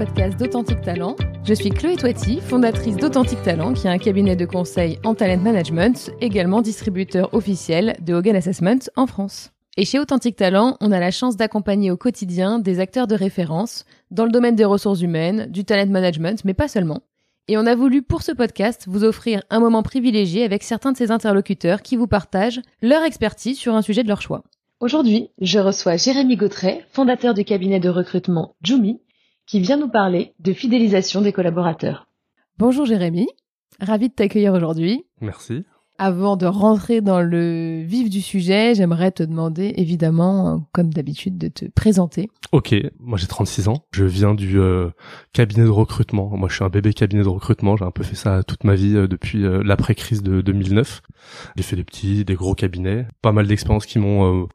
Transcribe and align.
podcast 0.00 0.40
d'Authentic 0.40 0.80
Talent. 0.80 1.14
Je 1.44 1.52
suis 1.52 1.68
Chloé 1.68 1.94
Toiti, 1.94 2.40
fondatrice 2.40 2.96
d'Authentic 2.96 3.42
Talent, 3.42 3.74
qui 3.74 3.86
est 3.86 3.90
un 3.90 3.98
cabinet 3.98 4.34
de 4.34 4.46
conseil 4.46 4.98
en 5.04 5.14
talent 5.14 5.42
management, 5.42 6.10
également 6.22 6.62
distributeur 6.62 7.34
officiel 7.34 7.94
de 8.00 8.14
Hogan 8.14 8.34
Assessment 8.34 8.78
en 8.96 9.06
France. 9.06 9.50
Et 9.76 9.84
chez 9.84 9.98
Authentic 9.98 10.36
Talent, 10.36 10.78
on 10.80 10.90
a 10.90 11.00
la 11.00 11.10
chance 11.10 11.36
d'accompagner 11.36 11.90
au 11.90 11.98
quotidien 11.98 12.58
des 12.58 12.80
acteurs 12.80 13.08
de 13.08 13.14
référence 13.14 13.84
dans 14.10 14.24
le 14.24 14.30
domaine 14.30 14.56
des 14.56 14.64
ressources 14.64 15.02
humaines, 15.02 15.48
du 15.50 15.66
talent 15.66 15.90
management, 15.90 16.46
mais 16.46 16.54
pas 16.54 16.68
seulement. 16.68 17.02
Et 17.48 17.58
on 17.58 17.66
a 17.66 17.74
voulu 17.74 18.00
pour 18.00 18.22
ce 18.22 18.32
podcast 18.32 18.86
vous 18.88 19.04
offrir 19.04 19.42
un 19.50 19.60
moment 19.60 19.82
privilégié 19.82 20.44
avec 20.44 20.62
certains 20.62 20.92
de 20.92 20.96
ces 20.96 21.10
interlocuteurs 21.10 21.82
qui 21.82 21.96
vous 21.96 22.06
partagent 22.06 22.62
leur 22.80 23.02
expertise 23.02 23.58
sur 23.58 23.74
un 23.74 23.82
sujet 23.82 24.02
de 24.02 24.08
leur 24.08 24.22
choix. 24.22 24.44
Aujourd'hui, 24.80 25.28
je 25.42 25.58
reçois 25.58 25.98
Jérémy 25.98 26.36
Gautret, 26.36 26.86
fondateur 26.90 27.34
du 27.34 27.44
cabinet 27.44 27.80
de 27.80 27.90
recrutement 27.90 28.54
Jumi, 28.62 28.98
qui 29.50 29.58
vient 29.58 29.76
nous 29.76 29.88
parler 29.88 30.32
de 30.38 30.52
fidélisation 30.52 31.22
des 31.22 31.32
collaborateurs. 31.32 32.06
Bonjour 32.56 32.86
Jérémy, 32.86 33.26
ravi 33.80 34.08
de 34.08 34.14
t'accueillir 34.14 34.52
aujourd'hui. 34.52 35.06
Merci. 35.20 35.64
Avant 35.98 36.36
de 36.36 36.46
rentrer 36.46 37.00
dans 37.00 37.20
le 37.20 37.82
vif 37.82 38.08
du 38.08 38.20
sujet, 38.20 38.76
j'aimerais 38.76 39.10
te 39.10 39.24
demander 39.24 39.74
évidemment, 39.76 40.68
comme 40.70 40.94
d'habitude, 40.94 41.36
de 41.36 41.48
te 41.48 41.64
présenter. 41.64 42.28
Ok, 42.52 42.76
moi 43.00 43.18
j'ai 43.18 43.26
36 43.26 43.66
ans, 43.66 43.84
je 43.90 44.04
viens 44.04 44.34
du 44.34 44.60
euh, 44.60 44.90
cabinet 45.32 45.64
de 45.64 45.70
recrutement. 45.70 46.30
Moi 46.36 46.48
je 46.48 46.54
suis 46.54 46.64
un 46.64 46.68
bébé 46.68 46.92
cabinet 46.92 47.24
de 47.24 47.28
recrutement, 47.28 47.76
j'ai 47.76 47.84
un 47.84 47.90
peu 47.90 48.04
fait 48.04 48.14
ça 48.14 48.44
toute 48.44 48.62
ma 48.62 48.76
vie 48.76 48.94
euh, 48.94 49.08
depuis 49.08 49.44
euh, 49.44 49.64
l'après-crise 49.64 50.22
de 50.22 50.42
2009. 50.42 51.02
J'ai 51.56 51.64
fait 51.64 51.74
des 51.74 51.84
petits, 51.84 52.24
des 52.24 52.36
gros 52.36 52.54
cabinets, 52.54 53.08
pas 53.20 53.32
mal 53.32 53.48
d'expériences 53.48 53.86
qui 53.86 53.98
m'ont 53.98 54.46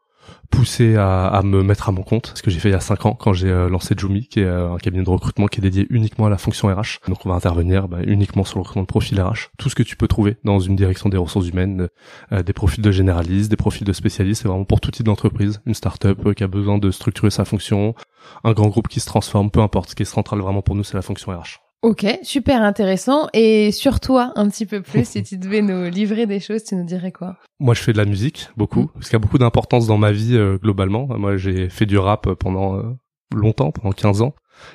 poussé 0.49 0.95
à, 0.95 1.41
me 1.43 1.63
mettre 1.63 1.89
à 1.89 1.91
mon 1.91 2.03
compte, 2.03 2.31
ce 2.35 2.41
que 2.41 2.49
j'ai 2.49 2.59
fait 2.59 2.69
il 2.69 2.73
y 2.73 2.75
a 2.75 2.79
cinq 2.79 3.05
ans 3.05 3.13
quand 3.13 3.33
j'ai 3.33 3.49
euh, 3.49 3.69
lancé 3.69 3.95
Jumi, 3.97 4.27
qui 4.27 4.39
est 4.39 4.45
euh, 4.45 4.73
un 4.73 4.77
cabinet 4.77 5.03
de 5.03 5.09
recrutement 5.09 5.47
qui 5.47 5.59
est 5.59 5.61
dédié 5.61 5.85
uniquement 5.89 6.27
à 6.27 6.29
la 6.29 6.37
fonction 6.37 6.67
RH. 6.67 6.99
Donc 7.07 7.25
on 7.25 7.29
va 7.29 7.35
intervenir 7.35 7.87
bah, 7.87 7.97
uniquement 8.05 8.43
sur 8.43 8.57
le 8.57 8.61
recrutement 8.61 8.83
de 8.83 8.87
profil 8.87 9.21
RH, 9.21 9.49
tout 9.57 9.69
ce 9.69 9.75
que 9.75 9.83
tu 9.83 9.95
peux 9.95 10.07
trouver 10.07 10.37
dans 10.43 10.59
une 10.59 10.75
direction 10.75 11.09
des 11.09 11.17
ressources 11.17 11.47
humaines, 11.47 11.89
euh, 12.31 12.43
des 12.43 12.53
profils 12.53 12.83
de 12.83 12.91
généralistes, 12.91 13.49
des 13.49 13.57
profils 13.57 13.85
de 13.85 13.93
spécialistes, 13.93 14.43
c'est 14.43 14.47
vraiment 14.47 14.65
pour 14.65 14.81
tout 14.81 14.91
type 14.91 15.05
d'entreprise, 15.05 15.61
une 15.65 15.73
start-up 15.73 16.33
qui 16.33 16.43
a 16.43 16.47
besoin 16.47 16.77
de 16.77 16.91
structurer 16.91 17.31
sa 17.31 17.45
fonction, 17.45 17.95
un 18.43 18.53
grand 18.53 18.67
groupe 18.67 18.87
qui 18.87 18.99
se 18.99 19.07
transforme, 19.07 19.51
peu 19.51 19.59
importe. 19.59 19.89
Ce 19.89 19.95
qui 19.95 20.03
est 20.03 20.05
central 20.05 20.39
vraiment 20.39 20.61
pour 20.61 20.75
nous, 20.75 20.83
c'est 20.83 20.95
la 20.95 21.01
fonction 21.01 21.31
RH. 21.31 21.64
Ok, 21.85 22.03
super 22.23 22.63
intéressant. 22.63 23.27
Et 23.33 23.71
sur 23.71 23.99
toi, 23.99 24.33
un 24.37 24.49
petit 24.49 24.65
peu 24.65 24.81
plus, 24.81 25.07
si 25.07 25.21
tu 25.23 25.37
devais 25.37 25.61
nous 25.61 25.87
livrer 25.87 26.25
des 26.25 26.39
choses, 26.39 26.63
tu 26.63 26.75
nous 26.75 26.83
dirais 26.83 27.11
quoi? 27.11 27.37
Moi, 27.59 27.75
je 27.75 27.83
fais 27.83 27.93
de 27.93 27.99
la 27.99 28.05
musique, 28.05 28.49
beaucoup, 28.57 28.85
mm. 28.85 28.89
parce 28.95 29.05
qu'il 29.05 29.13
y 29.13 29.15
a 29.17 29.19
beaucoup 29.19 29.37
d'importance 29.37 29.85
dans 29.85 29.99
ma 29.99 30.11
vie 30.11 30.35
euh, 30.35 30.57
globalement. 30.57 31.05
Moi, 31.19 31.37
j'ai 31.37 31.69
fait 31.69 31.85
du 31.85 31.99
rap 31.99 32.33
pendant 32.39 32.75
euh, 32.75 32.81
longtemps, 33.35 33.69
pendant 33.69 33.91
15 33.91 34.23
ans. 34.23 34.33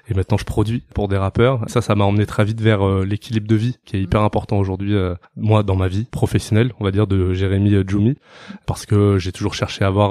Et 0.08 0.14
maintenant, 0.14 0.38
je 0.38 0.44
produis 0.44 0.82
pour 0.94 1.08
des 1.08 1.16
rappeurs. 1.16 1.60
Ça, 1.68 1.80
ça 1.80 1.94
m'a 1.94 2.04
emmené 2.04 2.26
très 2.26 2.44
vite 2.44 2.60
vers 2.60 2.86
euh, 2.86 3.04
l'équilibre 3.04 3.46
de 3.46 3.56
vie, 3.56 3.78
qui 3.84 3.96
est 3.96 4.02
hyper 4.02 4.22
important 4.22 4.58
aujourd'hui, 4.58 4.94
euh, 4.94 5.14
moi, 5.36 5.62
dans 5.62 5.76
ma 5.76 5.88
vie 5.88 6.04
professionnelle, 6.04 6.72
on 6.80 6.84
va 6.84 6.90
dire, 6.90 7.06
de 7.06 7.32
Jérémy 7.34 7.74
euh, 7.74 7.84
Djoumi, 7.86 8.16
parce 8.66 8.86
que 8.86 9.18
j'ai 9.18 9.32
toujours 9.32 9.54
cherché 9.54 9.84
à 9.84 9.88
avoir 9.88 10.10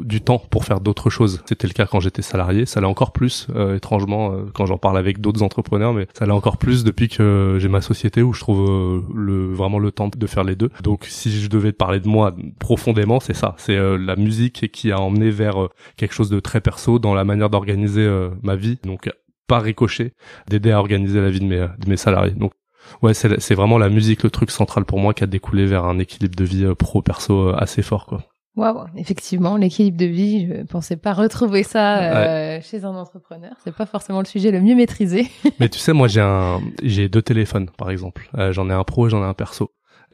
du 0.00 0.20
temps 0.20 0.38
pour 0.50 0.64
faire 0.64 0.80
d'autres 0.80 1.10
choses. 1.10 1.42
C'était 1.46 1.66
le 1.66 1.72
cas 1.72 1.86
quand 1.86 2.00
j'étais 2.00 2.22
salarié. 2.22 2.66
Ça 2.66 2.80
l'est 2.80 2.86
encore 2.86 3.12
plus, 3.12 3.48
étrangement, 3.74 4.34
quand 4.54 4.66
j'en 4.66 4.78
parle 4.78 4.98
avec 4.98 5.20
d'autres 5.20 5.42
entrepreneurs, 5.42 5.92
mais 5.92 6.06
ça 6.14 6.26
l'est 6.26 6.32
encore 6.32 6.56
plus 6.56 6.84
depuis 6.84 7.08
que 7.08 7.58
j'ai 7.60 7.68
ma 7.68 7.80
société 7.80 8.22
où 8.22 8.32
je 8.32 8.40
trouve 8.40 9.04
le 9.14 9.52
vraiment 9.52 9.78
le 9.78 9.92
temps 9.92 10.08
de 10.14 10.26
faire 10.26 10.44
les 10.44 10.56
deux. 10.56 10.70
Donc, 10.82 11.06
si 11.08 11.30
je 11.30 11.48
devais 11.48 11.72
parler 11.72 12.00
de 12.00 12.08
moi 12.08 12.34
profondément, 12.58 13.20
c'est 13.20 13.34
ça. 13.34 13.54
C'est 13.58 13.76
la 13.98 14.16
musique 14.16 14.70
qui 14.72 14.92
a 14.92 15.00
emmené 15.00 15.30
vers 15.30 15.68
quelque 15.96 16.14
chose 16.14 16.30
de 16.30 16.40
très 16.40 16.60
perso 16.60 16.98
dans 16.98 17.14
la 17.14 17.24
manière 17.24 17.50
d'organiser 17.50 18.08
ma 18.42 18.56
vie 18.56 18.73
donc 18.82 19.10
pas 19.46 19.58
ricochet, 19.58 20.12
d'aider 20.48 20.70
à 20.70 20.78
organiser 20.78 21.20
la 21.20 21.30
vie 21.30 21.40
de 21.40 21.46
mes, 21.46 21.66
de 21.78 21.88
mes 21.88 21.96
salariés. 21.96 22.32
Donc 22.32 22.52
ouais, 23.02 23.14
c'est 23.14 23.54
vraiment 23.54 23.78
la 23.78 23.88
musique 23.88 24.22
le 24.22 24.30
truc 24.30 24.50
central 24.50 24.84
pour 24.84 24.98
moi 24.98 25.14
qui 25.14 25.24
a 25.24 25.26
découlé 25.26 25.66
vers 25.66 25.84
un 25.84 25.98
équilibre 25.98 26.36
de 26.36 26.44
vie 26.44 26.64
euh, 26.64 26.74
pro 26.74 27.02
perso 27.02 27.48
euh, 27.48 27.56
assez 27.56 27.82
fort 27.82 28.06
quoi. 28.06 28.22
Waouh, 28.56 28.84
effectivement, 28.96 29.56
l'équilibre 29.56 29.96
de 29.96 30.06
vie, 30.06 30.46
je 30.46 30.62
pensais 30.62 30.96
pas 30.96 31.12
retrouver 31.12 31.64
ça 31.64 31.98
euh, 31.98 32.60
chez 32.62 32.84
un 32.84 32.94
entrepreneur. 32.94 33.50
C'est 33.64 33.74
pas 33.74 33.84
forcément 33.84 34.20
le 34.20 34.26
sujet 34.26 34.52
le 34.52 34.60
mieux 34.60 34.76
maîtrisé. 34.76 35.26
Mais 35.58 35.68
tu 35.68 35.80
sais, 35.80 35.92
moi 35.92 36.06
j'ai 36.06 36.20
un, 36.20 36.60
j'ai 36.80 37.08
deux 37.08 37.22
téléphones 37.22 37.68
par 37.76 37.90
exemple. 37.90 38.30
j'en 38.50 38.70
ai 38.70 38.72
un 38.72 38.84
pro 38.84 39.08
et 39.08 39.10
j'en 39.10 39.22
ai 39.24 39.26
un 39.26 39.34
perso. 39.34 39.72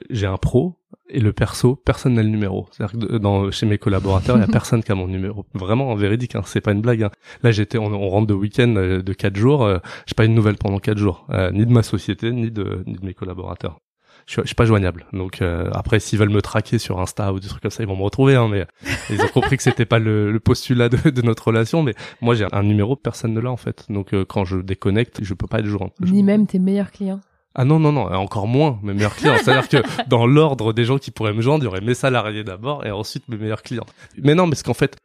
J'ai 0.08 0.26
un 0.26 0.38
pro 0.38 0.79
et 1.12 1.20
le 1.20 1.32
perso, 1.32 1.76
personne 1.76 2.14
n'a 2.14 2.22
le 2.22 2.28
numéro. 2.28 2.68
C'est-à-dire 2.70 2.98
que 2.98 3.16
dans, 3.18 3.50
chez 3.50 3.66
mes 3.66 3.78
collaborateurs, 3.78 4.36
il 4.36 4.40
y 4.40 4.44
a 4.44 4.46
personne 4.52 4.82
qui 4.82 4.92
a 4.92 4.94
mon 4.94 5.08
numéro. 5.08 5.46
Vraiment, 5.54 5.90
en 5.90 5.94
véridique, 5.94 6.34
hein, 6.34 6.42
c'est 6.44 6.60
pas 6.60 6.72
une 6.72 6.80
blague. 6.80 7.02
Hein. 7.02 7.10
Là, 7.42 7.50
j'étais, 7.50 7.78
on, 7.78 7.86
on, 7.86 8.08
rentre 8.08 8.26
de 8.26 8.34
week-end 8.34 8.74
euh, 8.76 9.02
de 9.02 9.12
quatre 9.12 9.36
jours, 9.36 9.64
euh, 9.64 9.78
j'ai 10.06 10.14
pas 10.14 10.24
une 10.24 10.34
nouvelle 10.34 10.56
pendant 10.56 10.78
quatre 10.78 10.98
jours, 10.98 11.26
euh, 11.30 11.50
ni 11.52 11.66
de 11.66 11.72
ma 11.72 11.82
société, 11.82 12.30
ni 12.32 12.50
de, 12.50 12.82
ni 12.86 12.94
de 12.94 13.04
mes 13.04 13.14
collaborateurs. 13.14 13.78
Je 14.26 14.34
suis, 14.34 14.42
je 14.42 14.48
suis 14.48 14.54
pas 14.54 14.66
joignable. 14.66 15.06
Donc 15.12 15.42
après, 15.72 15.98
s'ils 15.98 16.18
veulent 16.18 16.28
me 16.28 16.42
traquer 16.42 16.78
sur 16.78 17.00
Insta 17.00 17.32
ou 17.32 17.40
des 17.40 17.48
trucs 17.48 17.62
comme 17.62 17.70
ça, 17.70 17.82
ils 17.82 17.88
vont 17.88 17.96
me 17.96 18.02
retrouver. 18.02 18.36
Hein, 18.36 18.48
mais 18.48 18.66
ils 19.08 19.20
ont 19.22 19.28
compris 19.28 19.56
que 19.56 19.62
c'était 19.62 19.86
pas 19.86 19.98
le, 19.98 20.30
le 20.30 20.40
postulat 20.40 20.88
de, 20.88 21.10
de, 21.10 21.22
notre 21.22 21.48
relation. 21.48 21.82
Mais 21.82 21.94
moi, 22.20 22.34
j'ai 22.34 22.46
un 22.52 22.62
numéro, 22.62 22.94
personne 22.94 23.32
ne 23.32 23.40
l'a 23.40 23.50
en 23.50 23.56
fait. 23.56 23.86
Donc 23.88 24.14
quand 24.24 24.44
je 24.44 24.58
déconnecte, 24.58 25.24
je 25.24 25.34
peux 25.34 25.48
pas 25.48 25.60
être 25.60 25.66
joint. 25.66 25.90
Ni 26.00 26.22
même 26.22 26.46
tes 26.46 26.58
meilleurs 26.58 26.92
clients. 26.92 27.20
Ah 27.54 27.64
non, 27.64 27.80
non, 27.80 27.92
non, 27.92 28.02
encore 28.12 28.46
moins 28.46 28.78
mes 28.82 28.94
meilleurs 28.94 29.16
clients. 29.16 29.36
C'est-à-dire 29.42 29.68
que 29.68 30.08
dans 30.08 30.26
l'ordre 30.26 30.72
des 30.72 30.84
gens 30.84 30.98
qui 30.98 31.10
pourraient 31.10 31.32
me 31.32 31.42
joindre, 31.42 31.64
il 31.64 31.66
y 31.66 31.68
aurait 31.68 31.80
mes 31.80 31.94
salariés 31.94 32.44
d'abord 32.44 32.86
et 32.86 32.90
ensuite 32.90 33.28
mes 33.28 33.36
meilleurs 33.36 33.62
clients. 33.62 33.86
Mais 34.22 34.34
non, 34.34 34.48
parce 34.48 34.62
qu'en 34.62 34.74
fait, 34.74 34.96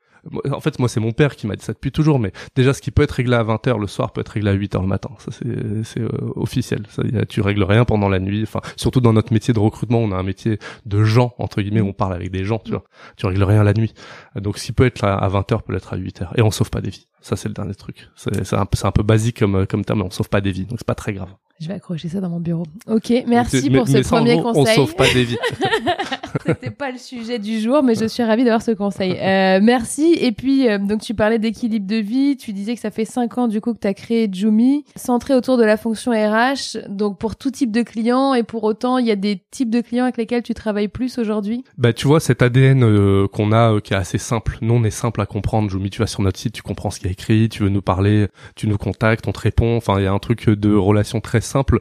en 0.51 0.59
fait, 0.59 0.79
moi, 0.79 0.89
c'est 0.89 0.99
mon 0.99 1.11
père 1.11 1.35
qui 1.35 1.47
m'a 1.47 1.55
dit 1.55 1.63
ça 1.63 1.73
depuis 1.73 1.91
toujours, 1.91 2.19
mais 2.19 2.31
déjà, 2.55 2.73
ce 2.73 2.81
qui 2.81 2.91
peut 2.91 3.03
être 3.03 3.11
réglé 3.11 3.35
à 3.35 3.43
20h 3.43 3.79
le 3.79 3.87
soir 3.87 4.11
peut 4.11 4.21
être 4.21 4.29
réglé 4.29 4.49
à 4.49 4.55
8h 4.55 4.81
le 4.81 4.87
matin. 4.87 5.09
Ça, 5.19 5.31
c'est, 5.31 5.83
c'est 5.83 6.01
euh, 6.01 6.09
officiel. 6.35 6.83
Ça, 6.89 7.03
y 7.03 7.17
a, 7.17 7.25
tu 7.25 7.41
règles 7.41 7.63
rien 7.63 7.85
pendant 7.85 8.09
la 8.09 8.19
nuit. 8.19 8.43
Enfin, 8.43 8.61
surtout 8.75 9.01
dans 9.01 9.13
notre 9.13 9.33
métier 9.33 9.53
de 9.53 9.59
recrutement, 9.59 9.99
on 9.99 10.11
a 10.11 10.15
un 10.15 10.23
métier 10.23 10.59
de 10.85 11.03
gens, 11.03 11.33
entre 11.37 11.61
guillemets, 11.61 11.81
on 11.81 11.93
parle 11.93 12.13
avec 12.13 12.31
des 12.31 12.43
gens, 12.43 12.59
tu 12.59 12.71
vois. 12.71 12.83
Tu 13.17 13.25
règles 13.25 13.43
rien 13.43 13.63
la 13.63 13.73
nuit. 13.73 13.93
Donc, 14.35 14.57
ce 14.57 14.65
qui 14.65 14.71
peut 14.71 14.85
être 14.85 15.03
à 15.03 15.27
20h 15.29 15.61
peut 15.63 15.75
être 15.75 15.93
à 15.93 15.97
8h. 15.97 16.29
Et 16.35 16.41
on 16.41 16.51
sauve 16.51 16.69
pas 16.69 16.81
des 16.81 16.89
vies. 16.89 17.07
Ça, 17.21 17.35
c'est 17.35 17.47
le 17.47 17.53
dernier 17.53 17.75
truc. 17.75 18.09
C'est, 18.15 18.45
c'est, 18.45 18.55
un, 18.55 18.67
c'est 18.73 18.85
un 18.85 18.91
peu 18.91 19.03
basique 19.03 19.39
comme, 19.39 19.67
comme 19.67 19.85
terme, 19.85 19.99
mais 19.99 20.05
on 20.05 20.11
sauve 20.11 20.29
pas 20.29 20.41
des 20.41 20.51
vies. 20.51 20.65
Donc, 20.65 20.79
c'est 20.79 20.87
pas 20.87 20.95
très 20.95 21.13
grave. 21.13 21.29
Je 21.59 21.67
vais 21.67 21.75
accrocher 21.75 22.09
ça 22.09 22.19
dans 22.19 22.29
mon 22.29 22.39
bureau. 22.39 22.65
Ok, 22.87 23.11
merci 23.27 23.69
pour 23.69 23.87
ce 23.87 23.99
premier 23.99 24.41
conseil. 24.41 24.79
On 24.79 24.85
sauve 24.85 24.95
pas 24.95 25.11
des 25.13 25.23
vies. 25.23 25.37
C'était 26.45 26.71
pas 26.71 26.91
le 26.91 26.97
sujet 26.97 27.39
du 27.39 27.59
jour, 27.59 27.83
mais 27.83 27.95
je 27.95 28.05
suis 28.05 28.23
ravie 28.23 28.43
d'avoir 28.43 28.61
ce 28.61 28.71
conseil. 28.71 29.15
Euh, 29.25 29.59
merci. 29.61 30.15
Et 30.19 30.31
puis, 30.31 30.69
euh, 30.69 30.77
donc 30.77 31.01
tu 31.01 31.15
parlais 31.15 31.39
d'équilibre 31.39 31.87
de 31.87 31.95
vie. 31.95 32.37
Tu 32.37 32.53
disais 32.53 32.75
que 32.75 32.79
ça 32.79 32.91
fait 32.91 33.05
cinq 33.05 33.37
ans 33.37 33.47
du 33.47 33.59
coup 33.59 33.73
que 33.73 33.79
tu 33.79 33.87
as 33.87 33.93
créé 33.93 34.29
Jumi, 34.31 34.85
centré 34.95 35.33
autour 35.33 35.57
de 35.57 35.63
la 35.63 35.77
fonction 35.77 36.11
RH. 36.11 36.77
Donc 36.89 37.17
pour 37.17 37.35
tout 37.35 37.49
type 37.49 37.71
de 37.71 37.81
clients 37.81 38.33
et 38.33 38.43
pour 38.43 38.63
autant, 38.63 38.97
il 38.99 39.07
y 39.07 39.11
a 39.11 39.15
des 39.15 39.41
types 39.51 39.69
de 39.69 39.81
clients 39.81 40.03
avec 40.03 40.17
lesquels 40.17 40.43
tu 40.43 40.53
travailles 40.53 40.89
plus 40.89 41.17
aujourd'hui? 41.17 41.63
Bah 41.77 41.91
tu 41.91 42.07
vois 42.07 42.19
cet 42.19 42.43
ADN 42.43 42.83
euh, 42.83 43.27
qu'on 43.27 43.51
a 43.51 43.81
qui 43.81 43.93
est 43.93 43.97
assez 43.97 44.19
simple. 44.19 44.57
Nous 44.61 44.75
on 44.75 44.83
est 44.83 44.91
simple 44.91 45.21
à 45.21 45.25
comprendre. 45.25 45.69
Jumi, 45.69 45.89
tu 45.89 45.99
vas 45.99 46.07
sur 46.07 46.21
notre 46.21 46.37
site, 46.37 46.53
tu 46.53 46.61
comprends 46.61 46.91
ce 46.91 46.99
qu'il 46.99 47.07
y 47.07 47.09
a 47.09 47.13
écrit, 47.13 47.49
tu 47.49 47.63
veux 47.63 47.69
nous 47.69 47.81
parler, 47.81 48.27
tu 48.55 48.67
nous 48.67 48.77
contactes, 48.77 49.27
on 49.27 49.31
te 49.31 49.39
répond. 49.39 49.75
Enfin 49.77 49.99
il 49.99 50.03
y 50.03 50.07
a 50.07 50.13
un 50.13 50.19
truc 50.19 50.49
de 50.49 50.73
relation 50.73 51.19
très 51.19 51.41
simple 51.45 51.79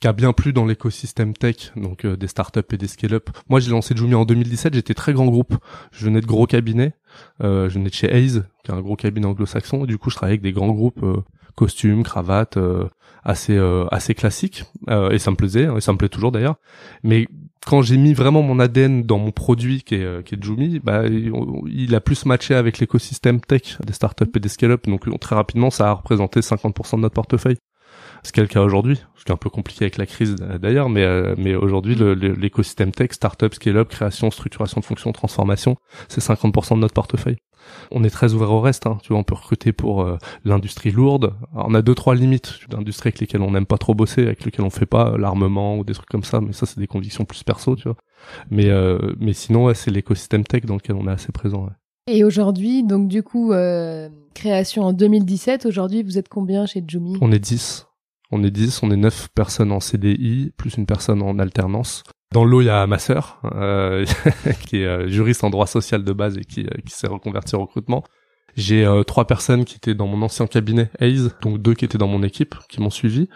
qui 0.00 0.08
a 0.08 0.12
bien 0.12 0.32
plu 0.32 0.52
dans 0.52 0.64
l'écosystème 0.64 1.32
tech, 1.34 1.72
donc 1.76 2.04
euh, 2.04 2.16
des 2.16 2.26
startups 2.26 2.60
et 2.72 2.76
des 2.76 2.88
scale-up. 2.88 3.30
Moi, 3.48 3.60
j'ai 3.60 3.70
lancé 3.70 3.94
Jumi 3.96 4.14
en 4.14 4.24
2017, 4.24 4.74
j'étais 4.74 4.94
très 4.94 5.12
grand 5.12 5.26
groupe. 5.26 5.56
Je 5.92 6.04
venais 6.04 6.20
de 6.20 6.26
gros 6.26 6.46
cabinets, 6.46 6.94
euh, 7.42 7.68
je 7.68 7.74
venais 7.74 7.88
de 7.88 7.94
chez 7.94 8.12
Hayes, 8.12 8.42
qui 8.64 8.70
est 8.70 8.74
un 8.74 8.80
gros 8.80 8.96
cabinet 8.96 9.26
anglo-saxon. 9.26 9.84
Du 9.84 9.98
coup, 9.98 10.10
je 10.10 10.16
travaillais 10.16 10.34
avec 10.34 10.42
des 10.42 10.52
grands 10.52 10.72
groupes, 10.72 11.02
euh, 11.02 11.22
costumes, 11.54 12.02
cravates, 12.02 12.56
euh, 12.56 12.88
assez 13.24 13.56
assez 13.92 14.14
classiques. 14.14 14.64
et 14.88 15.18
ça 15.18 15.30
me 15.30 15.36
plaisait, 15.36 15.66
hein, 15.66 15.76
et 15.76 15.80
ça 15.80 15.92
me 15.92 15.98
plaît 15.98 16.08
toujours 16.08 16.32
d'ailleurs. 16.32 16.56
Mais 17.04 17.28
quand 17.64 17.80
j'ai 17.80 17.96
mis 17.96 18.14
vraiment 18.14 18.42
mon 18.42 18.58
ADN 18.58 19.04
dans 19.04 19.18
mon 19.18 19.30
produit 19.30 19.84
qui 19.84 19.94
est, 19.94 20.24
qui 20.24 20.34
est 20.34 20.42
Jumi, 20.42 20.80
bah, 20.80 21.04
il, 21.06 21.94
a 21.94 22.00
plus 22.00 22.26
matché 22.26 22.56
avec 22.56 22.78
l'écosystème 22.78 23.40
tech 23.40 23.78
des 23.86 23.92
startups 23.92 24.26
et 24.34 24.40
des 24.40 24.48
scale-up. 24.48 24.86
Donc 24.88 25.06
très 25.20 25.36
rapidement, 25.36 25.70
ça 25.70 25.90
a 25.90 25.92
représenté 25.92 26.40
50% 26.40 26.96
de 26.96 27.02
notre 27.02 27.14
portefeuille 27.14 27.58
ce 28.22 28.30
qui 28.30 28.40
est 28.40 28.42
le 28.42 28.48
cas 28.48 28.62
aujourd'hui, 28.62 29.00
ce 29.16 29.24
qui 29.24 29.30
est 29.30 29.34
un 29.34 29.38
peu 29.38 29.50
compliqué 29.50 29.84
avec 29.84 29.98
la 29.98 30.06
crise 30.06 30.36
d'ailleurs, 30.36 30.88
mais 30.88 31.02
euh, 31.02 31.34
mais 31.36 31.54
aujourd'hui 31.54 31.96
l'écosystème 31.96 32.92
tech, 32.92 33.10
startup, 33.12 33.52
scale-up, 33.54 33.88
création, 33.88 34.30
structuration 34.30 34.80
de 34.80 34.84
fonctions, 34.84 35.12
transformation, 35.12 35.76
c'est 36.08 36.22
50% 36.22 36.74
de 36.74 36.80
notre 36.80 36.94
portefeuille. 36.94 37.36
On 37.90 38.02
est 38.02 38.10
très 38.10 38.32
ouvert 38.32 38.50
au 38.50 38.60
reste, 38.60 38.86
hein. 38.86 38.98
tu 39.02 39.08
vois, 39.08 39.18
on 39.18 39.24
peut 39.24 39.34
recruter 39.34 39.72
pour 39.72 40.02
euh, 40.02 40.18
l'industrie 40.44 40.90
lourde. 40.90 41.34
on 41.52 41.74
a 41.74 41.82
deux 41.82 41.94
trois 41.94 42.14
limites 42.14 42.60
d'industries 42.68 43.08
avec 43.08 43.20
lesquelles 43.20 43.42
on 43.42 43.52
n'aime 43.52 43.66
pas 43.66 43.78
trop 43.78 43.94
bosser, 43.94 44.22
avec 44.22 44.44
lesquelles 44.44 44.64
on 44.64 44.70
fait 44.70 44.86
pas 44.86 45.16
l'armement 45.16 45.78
ou 45.78 45.84
des 45.84 45.94
trucs 45.94 46.08
comme 46.08 46.24
ça, 46.24 46.40
mais 46.40 46.52
ça 46.52 46.66
c'est 46.66 46.78
des 46.78 46.86
convictions 46.86 47.24
plus 47.24 47.42
perso, 47.42 47.74
tu 47.76 47.84
vois. 47.84 47.96
Mais 48.50 48.68
euh, 48.68 48.98
mais 49.18 49.32
sinon 49.32 49.72
c'est 49.74 49.90
l'écosystème 49.90 50.44
tech 50.44 50.64
dans 50.64 50.74
lequel 50.74 50.96
on 50.96 51.08
est 51.08 51.12
assez 51.12 51.32
présent. 51.32 51.68
Et 52.08 52.24
aujourd'hui, 52.24 52.82
donc 52.82 53.08
du 53.08 53.22
coup, 53.22 53.52
création 54.34 54.82
en 54.82 54.92
2017, 54.92 55.66
aujourd'hui 55.66 56.02
vous 56.02 56.18
êtes 56.18 56.28
combien 56.28 56.66
chez 56.66 56.82
Jumi? 56.86 57.16
On 57.20 57.30
est 57.30 57.38
10. 57.38 57.86
On 58.32 58.42
est 58.42 58.50
10, 58.50 58.82
on 58.82 58.90
est 58.90 58.96
9 58.96 59.28
personnes 59.34 59.72
en 59.72 59.80
CDI, 59.80 60.52
plus 60.56 60.74
une 60.76 60.86
personne 60.86 61.22
en 61.22 61.38
alternance. 61.38 62.02
Dans 62.32 62.44
l'eau, 62.44 62.62
il 62.62 62.64
y 62.64 62.70
a 62.70 62.86
ma 62.86 62.98
sœur, 62.98 63.40
euh, 63.54 64.06
qui 64.66 64.78
est 64.78 64.86
euh, 64.86 65.08
juriste 65.08 65.44
en 65.44 65.50
droit 65.50 65.66
social 65.66 66.02
de 66.02 66.12
base 66.12 66.38
et 66.38 66.44
qui, 66.44 66.62
euh, 66.62 66.80
qui 66.86 66.94
s'est 66.94 67.06
reconvertie 67.06 67.54
en 67.54 67.60
recrutement. 67.60 68.02
J'ai 68.56 68.84
euh, 68.84 69.02
trois 69.02 69.26
personnes 69.26 69.64
qui 69.64 69.76
étaient 69.76 69.94
dans 69.94 70.06
mon 70.06 70.22
ancien 70.22 70.46
cabinet 70.46 70.90
Ace, 71.00 71.28
donc 71.42 71.60
deux 71.60 71.74
qui 71.74 71.84
étaient 71.84 71.98
dans 71.98 72.08
mon 72.08 72.22
équipe, 72.22 72.54
qui 72.68 72.80
m'ont 72.80 72.90
suivi. 72.90 73.28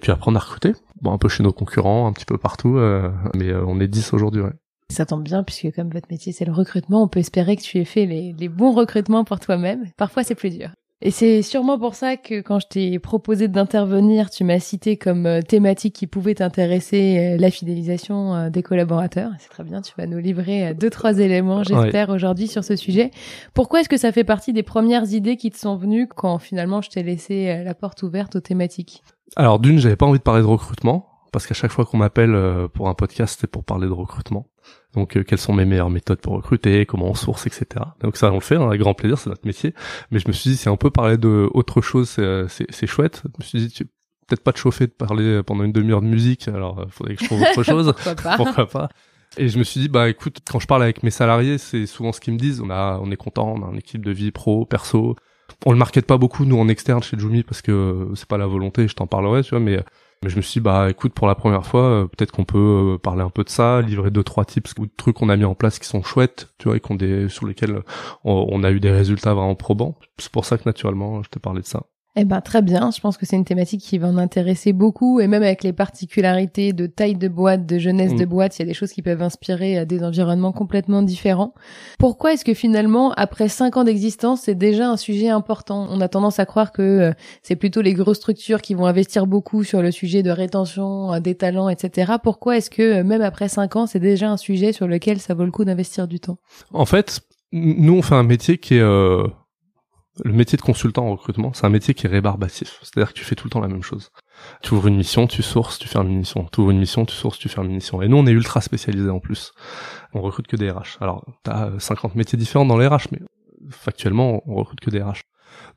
Puis 0.00 0.12
après 0.12 0.30
on 0.30 0.34
a 0.34 0.38
recruté, 0.38 0.72
bon 1.02 1.12
un 1.12 1.18
peu 1.18 1.28
chez 1.28 1.42
nos 1.42 1.52
concurrents, 1.52 2.06
un 2.06 2.12
petit 2.12 2.24
peu 2.24 2.38
partout, 2.38 2.76
euh, 2.76 3.10
mais 3.34 3.52
on 3.54 3.80
est 3.80 3.88
10 3.88 4.14
aujourd'hui. 4.14 4.40
Ouais. 4.40 4.52
Ça 4.88 5.04
tombe 5.06 5.22
bien 5.22 5.42
puisque 5.42 5.74
comme 5.74 5.90
votre 5.90 6.08
métier 6.10 6.32
c'est 6.32 6.44
le 6.44 6.52
recrutement, 6.52 7.02
on 7.02 7.08
peut 7.08 7.20
espérer 7.20 7.56
que 7.56 7.62
tu 7.62 7.78
aies 7.78 7.84
fait 7.84 8.06
les, 8.06 8.34
les 8.38 8.48
bons 8.48 8.72
recrutements 8.72 9.24
pour 9.24 9.40
toi-même. 9.40 9.84
Parfois 9.96 10.24
c'est 10.24 10.34
plus 10.34 10.56
dur. 10.56 10.70
Et 11.02 11.10
c'est 11.10 11.40
sûrement 11.40 11.78
pour 11.78 11.94
ça 11.94 12.18
que 12.18 12.42
quand 12.42 12.60
je 12.60 12.66
t'ai 12.66 12.98
proposé 12.98 13.48
d'intervenir, 13.48 14.28
tu 14.28 14.44
m'as 14.44 14.58
cité 14.58 14.98
comme 14.98 15.24
euh, 15.24 15.40
thématique 15.40 15.94
qui 15.94 16.06
pouvait 16.06 16.34
t'intéresser 16.34 17.18
euh, 17.18 17.36
la 17.38 17.50
fidélisation 17.50 18.34
euh, 18.34 18.50
des 18.50 18.62
collaborateurs. 18.62 19.30
C'est 19.38 19.48
très 19.48 19.64
bien, 19.64 19.80
tu 19.80 19.94
vas 19.96 20.06
nous 20.06 20.18
livrer 20.18 20.74
deux, 20.74 20.90
trois 20.90 21.18
éléments, 21.18 21.62
j'espère, 21.62 22.10
aujourd'hui 22.10 22.48
sur 22.48 22.64
ce 22.64 22.76
sujet. 22.76 23.12
Pourquoi 23.54 23.80
est-ce 23.80 23.88
que 23.88 23.96
ça 23.96 24.12
fait 24.12 24.24
partie 24.24 24.52
des 24.52 24.62
premières 24.62 25.10
idées 25.10 25.38
qui 25.38 25.50
te 25.50 25.56
sont 25.56 25.76
venues 25.76 26.06
quand 26.06 26.38
finalement 26.38 26.82
je 26.82 26.90
t'ai 26.90 27.02
laissé 27.02 27.62
la 27.64 27.74
porte 27.74 28.02
ouverte 28.02 28.36
aux 28.36 28.40
thématiques? 28.40 29.02
Alors 29.36 29.58
d'une, 29.58 29.78
j'avais 29.78 29.96
pas 29.96 30.06
envie 30.06 30.18
de 30.18 30.24
parler 30.24 30.42
de 30.42 30.46
recrutement 30.46 31.09
parce 31.32 31.46
qu'à 31.46 31.54
chaque 31.54 31.72
fois 31.72 31.84
qu'on 31.84 31.98
m'appelle 31.98 32.36
pour 32.74 32.88
un 32.88 32.94
podcast, 32.94 33.38
c'est 33.40 33.50
pour 33.50 33.64
parler 33.64 33.86
de 33.86 33.92
recrutement. 33.92 34.50
Donc, 34.94 35.16
euh, 35.16 35.22
quelles 35.22 35.38
sont 35.38 35.52
mes 35.52 35.64
meilleures 35.64 35.90
méthodes 35.90 36.20
pour 36.20 36.34
recruter, 36.34 36.84
comment 36.84 37.06
on 37.06 37.14
source, 37.14 37.46
etc. 37.46 37.84
Donc 38.00 38.16
ça, 38.16 38.30
on 38.32 38.34
le 38.34 38.40
fait, 38.40 38.56
hein, 38.56 38.66
avec 38.66 38.80
grand 38.80 38.94
plaisir, 38.94 39.18
c'est 39.18 39.30
notre 39.30 39.46
métier. 39.46 39.72
Mais 40.10 40.18
je 40.18 40.26
me 40.26 40.32
suis 40.32 40.50
dit, 40.50 40.56
si 40.56 40.68
on 40.68 40.76
peut 40.76 40.90
parler 40.90 41.16
de 41.16 41.48
autre 41.54 41.80
chose, 41.80 42.08
c'est, 42.08 42.22
euh, 42.22 42.48
c'est, 42.48 42.86
chouette. 42.86 43.22
Je 43.24 43.44
me 43.44 43.44
suis 43.44 43.68
dit, 43.68 43.84
peut-être 44.26 44.42
pas 44.42 44.52
te 44.52 44.58
chauffer 44.58 44.86
de 44.86 44.92
parler 44.92 45.42
pendant 45.44 45.62
une 45.62 45.72
demi-heure 45.72 46.02
de 46.02 46.08
musique, 46.08 46.48
alors 46.48 46.78
il 46.78 46.82
euh, 46.82 46.90
faudrait 46.90 47.14
que 47.14 47.22
je 47.22 47.26
trouve 47.26 47.42
autre 47.42 47.62
chose. 47.62 47.94
Pourquoi 48.02 48.14
pas? 48.14 48.36
Pourquoi 48.36 48.66
pas? 48.66 48.88
Et 49.36 49.48
je 49.48 49.58
me 49.60 49.62
suis 49.62 49.80
dit 49.80 49.88
bah 49.88 50.08
écoute 50.08 50.38
quand 50.50 50.58
je 50.58 50.66
parle 50.66 50.82
avec 50.82 51.04
mes 51.04 51.12
salariés 51.12 51.56
c'est 51.56 51.86
souvent 51.86 52.10
ce 52.10 52.18
qu'ils 52.18 52.32
me 52.34 52.38
disent 52.38 52.60
on 52.60 52.68
a 52.68 52.98
on 53.00 53.12
est 53.12 53.16
content 53.16 53.54
on 53.56 53.64
a 53.64 53.70
une 53.70 53.78
équipe 53.78 54.04
de 54.04 54.10
vie 54.10 54.32
pro 54.32 54.66
perso 54.66 55.14
on 55.64 55.70
le 55.70 55.78
market 55.78 56.04
pas 56.04 56.18
beaucoup 56.18 56.44
nous 56.44 56.58
en 56.58 56.66
externe 56.66 57.00
chez 57.00 57.16
Jumi 57.16 57.44
parce 57.44 57.62
que 57.62 58.08
c'est 58.16 58.26
pas 58.26 58.38
la 58.38 58.48
volonté 58.48 58.88
je 58.88 58.94
t'en 58.94 59.06
parlerai 59.06 59.44
tu 59.44 59.50
vois 59.50 59.60
mais 59.60 59.84
mais 60.22 60.28
je 60.28 60.36
me 60.36 60.42
suis 60.42 60.60
dit, 60.60 60.60
bah 60.60 60.90
écoute, 60.90 61.14
pour 61.14 61.26
la 61.26 61.34
première 61.34 61.64
fois, 61.64 61.82
euh, 61.82 62.06
peut-être 62.06 62.30
qu'on 62.30 62.44
peut 62.44 62.94
euh, 62.94 62.98
parler 62.98 63.22
un 63.22 63.30
peu 63.30 63.42
de 63.42 63.48
ça, 63.48 63.80
livrer 63.80 64.10
deux 64.10 64.22
trois 64.22 64.44
tips 64.44 64.74
ou 64.78 64.86
de 64.86 64.92
trucs 64.96 65.16
qu'on 65.16 65.30
a 65.30 65.36
mis 65.36 65.44
en 65.44 65.54
place 65.54 65.78
qui 65.78 65.86
sont 65.86 66.02
chouettes, 66.02 66.52
tu 66.58 66.68
vois, 66.68 66.76
et 66.76 66.80
qu'on 66.80 66.94
des 66.94 67.28
sur 67.30 67.46
lesquels 67.46 67.82
on, 68.24 68.62
a 68.62 68.70
eu 68.70 68.80
des 68.80 68.90
résultats 68.90 69.32
vraiment 69.32 69.54
probants. 69.54 69.98
C'est 70.18 70.32
pour 70.32 70.44
ça 70.44 70.58
que 70.58 70.64
naturellement, 70.66 71.22
je 71.22 71.30
te 71.30 71.38
parlais 71.38 71.62
de 71.62 71.66
ça. 71.66 71.86
Eh 72.16 72.24
ben 72.24 72.40
très 72.40 72.60
bien, 72.60 72.90
je 72.90 73.00
pense 73.00 73.16
que 73.16 73.24
c'est 73.24 73.36
une 73.36 73.44
thématique 73.44 73.82
qui 73.82 73.96
va 73.96 74.08
en 74.08 74.18
intéresser 74.18 74.72
beaucoup 74.72 75.20
et 75.20 75.28
même 75.28 75.44
avec 75.44 75.62
les 75.62 75.72
particularités 75.72 76.72
de 76.72 76.86
taille 76.86 77.14
de 77.14 77.28
boîte, 77.28 77.66
de 77.66 77.78
jeunesse 77.78 78.16
de 78.16 78.24
mm. 78.24 78.28
boîte, 78.28 78.58
il 78.58 78.62
y 78.62 78.64
a 78.64 78.66
des 78.66 78.74
choses 78.74 78.90
qui 78.90 79.00
peuvent 79.00 79.22
inspirer 79.22 79.78
à 79.78 79.84
des 79.84 80.02
environnements 80.02 80.50
complètement 80.50 81.02
différents. 81.02 81.54
Pourquoi 82.00 82.32
est-ce 82.32 82.44
que 82.44 82.52
finalement, 82.52 83.12
après 83.12 83.48
cinq 83.48 83.76
ans 83.76 83.84
d'existence, 83.84 84.42
c'est 84.42 84.56
déjà 84.56 84.88
un 84.88 84.96
sujet 84.96 85.28
important? 85.28 85.86
On 85.88 86.00
a 86.00 86.08
tendance 86.08 86.40
à 86.40 86.46
croire 86.46 86.72
que 86.72 86.82
euh, 86.82 87.12
c'est 87.42 87.54
plutôt 87.54 87.80
les 87.80 87.94
grosses 87.94 88.16
structures 88.16 88.60
qui 88.60 88.74
vont 88.74 88.86
investir 88.86 89.28
beaucoup 89.28 89.62
sur 89.62 89.80
le 89.80 89.92
sujet 89.92 90.24
de 90.24 90.30
rétention 90.30 91.12
euh, 91.12 91.20
des 91.20 91.36
talents, 91.36 91.68
etc. 91.68 92.14
Pourquoi 92.20 92.56
est-ce 92.56 92.70
que 92.70 92.82
euh, 92.82 93.04
même 93.04 93.22
après 93.22 93.48
cinq 93.48 93.76
ans, 93.76 93.86
c'est 93.86 94.00
déjà 94.00 94.28
un 94.30 94.36
sujet 94.36 94.72
sur 94.72 94.88
lequel 94.88 95.20
ça 95.20 95.34
vaut 95.34 95.44
le 95.44 95.52
coup 95.52 95.64
d'investir 95.64 96.08
du 96.08 96.18
temps? 96.18 96.38
En 96.72 96.86
fait, 96.86 97.20
nous 97.52 97.94
on 97.94 98.02
fait 98.02 98.16
un 98.16 98.24
métier 98.24 98.58
qui 98.58 98.74
est 98.74 98.84
le 100.24 100.32
métier 100.32 100.56
de 100.56 100.62
consultant 100.62 101.06
en 101.06 101.12
recrutement, 101.12 101.52
c'est 101.52 101.66
un 101.66 101.70
métier 101.70 101.94
qui 101.94 102.06
est 102.06 102.10
rébarbatif. 102.10 102.78
C'est-à-dire 102.82 103.12
que 103.12 103.18
tu 103.18 103.24
fais 103.24 103.34
tout 103.34 103.46
le 103.46 103.50
temps 103.50 103.60
la 103.60 103.68
même 103.68 103.82
chose. 103.82 104.10
Tu 104.62 104.74
ouvres 104.74 104.86
une 104.86 104.96
mission, 104.96 105.26
tu 105.26 105.42
sources, 105.42 105.78
tu 105.78 105.88
fermes 105.88 106.08
une 106.08 106.18
mission. 106.18 106.46
Tu 106.52 106.60
ouvres 106.60 106.70
une 106.70 106.78
mission, 106.78 107.04
tu 107.04 107.14
sources, 107.14 107.38
tu 107.38 107.48
fermes 107.48 107.66
une 107.66 107.74
mission. 107.74 108.02
Et 108.02 108.08
nous, 108.08 108.16
on 108.16 108.26
est 108.26 108.32
ultra 108.32 108.60
spécialisé 108.60 109.10
en 109.10 109.20
plus. 109.20 109.52
On 110.14 110.20
recrute 110.20 110.46
que 110.46 110.56
des 110.56 110.70
RH. 110.70 110.98
Alors, 111.00 111.24
t'as 111.42 111.78
50 111.78 112.14
métiers 112.14 112.38
différents 112.38 112.66
dans 112.66 112.78
les 112.78 112.86
RH, 112.86 113.08
mais 113.12 113.20
factuellement, 113.70 114.42
on 114.46 114.54
recrute 114.54 114.80
que 114.80 114.90
des 114.90 115.02
RH. 115.02 115.22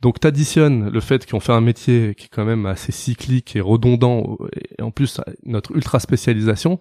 Donc 0.02 0.20
t'additionnes 0.20 0.90
le 0.90 1.00
fait 1.00 1.30
qu'on 1.30 1.40
fait 1.40 1.52
un 1.52 1.62
métier 1.62 2.14
qui 2.16 2.26
est 2.26 2.30
quand 2.32 2.46
même 2.46 2.66
assez 2.66 2.92
cyclique 2.92 3.56
et 3.56 3.62
redondant, 3.62 4.38
et 4.56 4.82
en 4.82 4.92
plus 4.92 5.20
notre 5.44 5.72
ultra 5.72 6.00
spécialisation, 6.00 6.78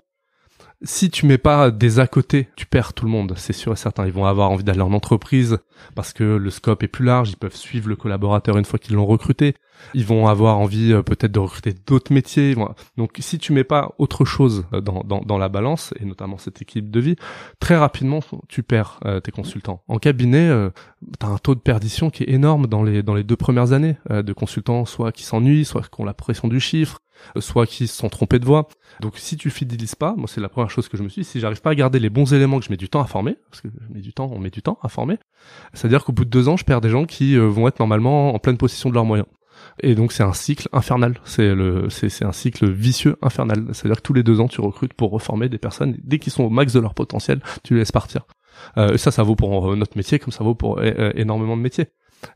si 0.85 1.11
tu 1.11 1.27
mets 1.27 1.39
pas 1.39 1.71
des 1.71 2.01
à 2.01 2.07
côté, 2.07 2.49
tu 2.57 2.67
perds 2.67 2.93
tout 2.93 3.05
le 3.05 3.11
monde, 3.11 3.35
c'est 3.37 3.53
sûr 3.53 3.73
et 3.73 3.77
certain. 3.77 4.07
Ils 4.07 4.13
vont 4.13 4.27
avoir 4.27 4.51
envie 4.51 4.65
d'aller 4.65 4.81
en 4.81 4.93
entreprise 4.93 5.59
parce 5.95 6.13
que 6.13 6.25
le 6.25 6.51
scope 6.51 6.83
est 6.83 6.89
plus 6.89 7.05
large, 7.05 7.31
ils 7.31 7.37
peuvent 7.37 7.57
suivre 7.57 7.89
le 7.89 7.97
collaborateur 7.97 8.59
une 8.59 8.65
fois 8.65 8.79
qu'ils 8.79 8.97
l'ont 8.97 9.07
recruté. 9.07 9.55
Ils 9.95 10.07
vont 10.07 10.27
avoir 10.27 10.59
envie 10.59 10.93
euh, 10.93 11.03
peut-être 11.03 11.33
de 11.33 11.39
recruter 11.39 11.75
d'autres 11.87 12.13
métiers. 12.13 12.55
Donc 12.97 13.17
si 13.19 13.39
tu 13.39 13.53
mets 13.53 13.65
pas 13.65 13.95
autre 13.99 14.25
chose 14.25 14.65
euh, 14.73 14.81
dans, 14.81 15.03
dans, 15.05 15.21
dans, 15.21 15.39
la 15.39 15.49
balance, 15.49 15.93
et 16.01 16.05
notamment 16.05 16.39
cette 16.39 16.63
équipe 16.63 16.91
de 16.91 17.01
vie, 17.01 17.17
très 17.61 17.77
rapidement 17.77 18.21
tu 18.49 18.63
perds 18.63 19.01
euh, 19.05 19.21
tes 19.21 19.33
consultants. 19.33 19.83
En 19.89 19.99
cabinet, 19.99 20.51
tu 21.21 21.27
as 21.27 21.29
un 21.29 21.39
taux 21.39 21.55
de 21.55 21.61
perdition 21.61 22.11
qui 22.11 22.25
est 22.25 22.31
énorme 22.31 22.67
dans 22.67 22.83
les, 22.83 23.03
dans 23.03 23.15
les 23.15 23.25
deux 23.25 23.37
premières 23.37 23.73
années 23.73 23.97
de 24.11 24.33
consultants, 24.33 24.85
soit 24.85 25.13
qui 25.13 25.25
s'ennuient, 25.25 25.65
soit 25.65 25.83
qui 25.83 26.01
ont 26.01 26.05
la 26.05 26.15
pression 26.15 26.49
du 26.49 26.61
chiffre, 26.61 27.01
soit 27.39 27.67
qui 27.67 27.87
se 27.87 27.97
sont 27.97 28.09
trompés 28.09 28.39
de 28.39 28.45
voix. 28.45 28.69
Donc 29.01 29.19
si 29.19 29.37
tu 29.37 29.51
fidélises 29.51 29.95
pas, 29.95 30.15
moi 30.17 30.27
c'est 30.29 30.41
la 30.41 30.49
première 30.49 30.71
chose 30.71 30.89
que 30.89 30.97
je 30.97 31.03
me 31.03 31.09
suis 31.09 31.23
dit, 31.23 31.29
si 31.29 31.41
j'arrive 31.41 31.61
pas 31.61 31.71
à 31.71 31.75
garder 31.75 31.99
les 31.99 32.11
bons 32.11 32.33
éléments 32.33 32.59
que 32.59 32.65
je 32.65 32.71
mets 32.71 32.77
du 32.77 32.89
temps 32.89 33.03
à 33.03 33.07
former, 33.07 33.37
parce 33.51 33.61
que 33.61 33.69
je 33.69 33.95
mets 33.95 34.01
du 34.01 34.13
temps, 34.13 34.31
on 34.33 34.39
met 34.39 34.51
du 34.51 34.63
temps 34.63 34.79
à 34.83 34.89
former, 34.89 35.19
c'est-à-dire 35.73 36.05
qu'au 36.05 36.13
bout 36.13 36.25
de 36.25 36.31
deux 36.31 36.49
ans, 36.49 36.57
je 36.57 36.65
perds 36.65 36.81
des 36.81 36.91
gens 36.91 37.05
qui 37.05 37.37
euh, 37.37 37.47
vont 37.47 37.69
être 37.69 37.79
normalement 37.79 38.35
en 38.35 38.39
pleine 38.39 38.57
possession 38.57 38.91
de 38.91 38.95
leurs 38.95 39.05
moyens. 39.05 39.29
Et 39.81 39.95
donc 39.95 40.13
c'est 40.13 40.23
un 40.23 40.33
cycle 40.33 40.69
infernal, 40.73 41.21
c'est 41.25 41.55
le 41.55 41.89
c'est 41.91 42.25
un 42.25 42.33
cycle 42.33 42.71
vicieux 42.71 43.17
infernal. 43.23 43.67
C'est-à-dire 43.73 43.97
que 43.97 44.03
tous 44.03 44.13
les 44.13 44.23
deux 44.23 44.41
ans 44.41 44.49
tu 44.49 44.61
recrutes 44.61 44.95
pour 44.95 45.11
reformer 45.11 45.49
des 45.49 45.59
personnes 45.59 45.97
dès 46.03 46.19
qu'ils 46.19 46.33
sont 46.33 46.45
au 46.45 46.51
max 46.51 46.73
de 46.73 46.81
leur 46.81 46.95
potentiel, 46.95 47.41
tu 47.63 47.75
les 47.75 47.81
laisses 47.81 47.93
partir. 47.93 48.27
Euh, 48.77 48.97
ça 48.97 49.11
ça 49.11 49.23
vaut 49.23 49.37
pour 49.37 49.73
euh, 49.73 49.77
notre 49.77 49.97
métier 49.97 50.19
comme 50.19 50.33
ça 50.33 50.45
vaut 50.45 50.55
pour 50.55 50.83
énormément 50.83 51.57
de 51.57 51.63
métiers. 51.63 51.87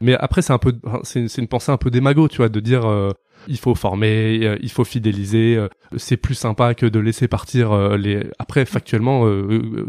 Mais 0.01 0.15
après 0.17 0.43
c'est 0.43 0.53
un 0.53 0.59
peu 0.59 0.75
c'est 1.03 1.39
une 1.39 1.49
pensée 1.49 1.73
un 1.73 1.77
peu 1.77 1.91
démago, 1.91 2.29
tu 2.29 2.39
vois, 2.39 2.49
de 2.49 2.61
dire 2.61 3.13
il 3.49 3.59
faut 3.59 3.75
former, 3.75 4.41
euh, 4.43 4.59
il 4.61 4.71
faut 4.71 4.85
fidéliser. 4.85 5.57
Euh, 5.57 5.69
c'est 5.97 6.17
plus 6.17 6.35
sympa 6.35 6.75
que 6.75 6.87
de 6.87 6.99
laisser 6.99 7.29
partir 7.29 7.73
euh, 7.73 7.97
les. 7.97 8.27
Après, 8.39 8.65
factuellement, 8.65 9.27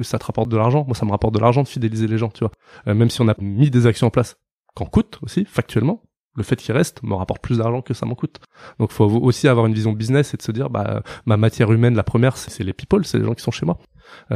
ça 0.02 0.20
te 0.20 0.26
rapporte 0.26 0.50
de 0.50 0.58
l'argent. 0.58 0.84
Moi, 0.86 0.96
ça 0.96 1.06
me 1.06 1.12
rapporte 1.12 1.34
de 1.34 1.40
l'argent 1.40 1.64
de 1.64 1.68
fidéliser 1.68 2.08
les 2.08 2.18
gens, 2.18 2.30
tu 2.30 2.44
vois. 2.44 2.94
même 2.94 3.10
si 3.10 3.22
on 3.22 3.28
a 3.28 3.36
mis 3.40 3.70
des 3.70 3.88
actions 3.88 4.08
en 4.08 4.12
place, 4.12 4.38
qu'en 4.76 4.86
coûte 4.86 5.20
aussi, 5.22 5.46
factuellement. 5.46 6.02
Le 6.38 6.44
fait 6.44 6.56
qu'il 6.56 6.74
reste 6.74 7.04
me 7.04 7.16
rapporte 7.16 7.42
plus 7.42 7.58
d'argent 7.58 7.82
que 7.82 7.94
ça 7.94 8.06
m'en 8.06 8.16
coûte. 8.16 8.40
Donc, 8.80 8.92
faut 8.92 9.06
aussi 9.06 9.48
avoir 9.48 9.66
une 9.66 9.74
vision 9.74 9.92
business 9.92 10.34
et 10.34 10.38
de 10.38 10.42
se 10.42 10.52
dire, 10.52 10.70
bah, 10.70 11.02
ma 11.26 11.36
matière 11.36 11.72
humaine, 11.72 11.96
la 11.96 12.04
première, 12.04 12.38
c'est 12.38 12.64
les 12.64 12.74
people, 12.74 13.06
c'est 13.06 13.18
les 13.18 13.26
gens 13.26 13.34
qui 13.34 13.44
sont 13.44 13.52
chez 13.52 13.66
moi. 13.66 13.80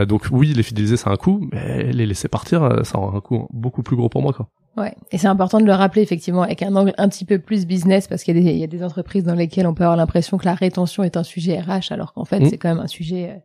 Donc, 0.07 0.27
oui, 0.31 0.53
les 0.53 0.63
fidéliser, 0.63 0.97
c'est 0.97 1.09
un 1.09 1.18
coût, 1.18 1.47
mais 1.51 1.91
les 1.91 2.06
laisser 2.06 2.27
partir, 2.27 2.85
ça 2.85 2.97
aura 2.97 3.18
un 3.18 3.21
coût 3.21 3.47
beaucoup 3.51 3.83
plus 3.83 3.95
gros 3.95 4.10
pour 4.10 4.22
moi, 4.22 4.34
quoi. 4.34 4.48
Ouais, 4.77 4.96
et 5.12 5.17
c'est 5.17 5.27
important 5.27 5.60
de 5.60 5.65
le 5.65 5.74
rappeler 5.74 6.01
effectivement 6.01 6.43
avec 6.43 6.63
un 6.63 6.74
angle 6.77 6.93
un 6.98 7.10
petit 7.10 7.25
peu 7.25 7.39
plus 7.39 7.65
business 7.65 8.07
parce 8.07 8.24
qu'il 8.24 8.38
y, 8.38 8.57
y, 8.57 8.63
a 8.63 8.67
des 8.67 8.84
entreprises 8.86 9.25
dans 9.25 9.36
lesquelles 9.36 9.67
on 9.67 9.74
peut 9.74 9.84
avoir 9.84 9.98
l'impression 9.98 10.38
que 10.38 10.46
la 10.46 10.53
rétention 10.53 11.03
est 11.03 11.17
un 11.17 11.24
sujet 11.24 11.60
RH 11.60 11.91
alors 11.91 12.13
qu'en 12.13 12.24
fait 12.24 12.39
mmh. 12.39 12.46
c'est 12.50 12.57
quand 12.57 12.69
même 12.69 12.79
un 12.79 12.88
sujet 12.88 13.31
euh, 13.31 13.39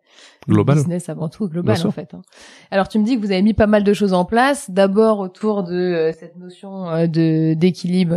global, 0.49 0.77
business 0.77 1.09
avant 1.09 1.29
tout 1.29 1.49
global 1.49 1.77
en 1.85 1.91
fait. 1.91 2.15
Hein. 2.15 2.23
Alors 2.71 2.89
tu 2.89 3.01
me 3.01 3.05
dis 3.05 3.17
que 3.17 3.21
vous 3.21 3.33
avez 3.33 3.43
mis 3.43 3.55
pas 3.55 3.67
mal 3.67 3.83
de 3.83 3.93
choses 3.93 4.13
en 4.13 4.25
place, 4.25 4.71
d'abord 4.71 5.19
autour 5.19 5.65
de 5.65 5.75
euh, 5.75 6.13
cette 6.13 6.37
notion 6.37 6.89
euh, 6.89 7.09
de 7.09 7.55
d'équilibre 7.55 8.15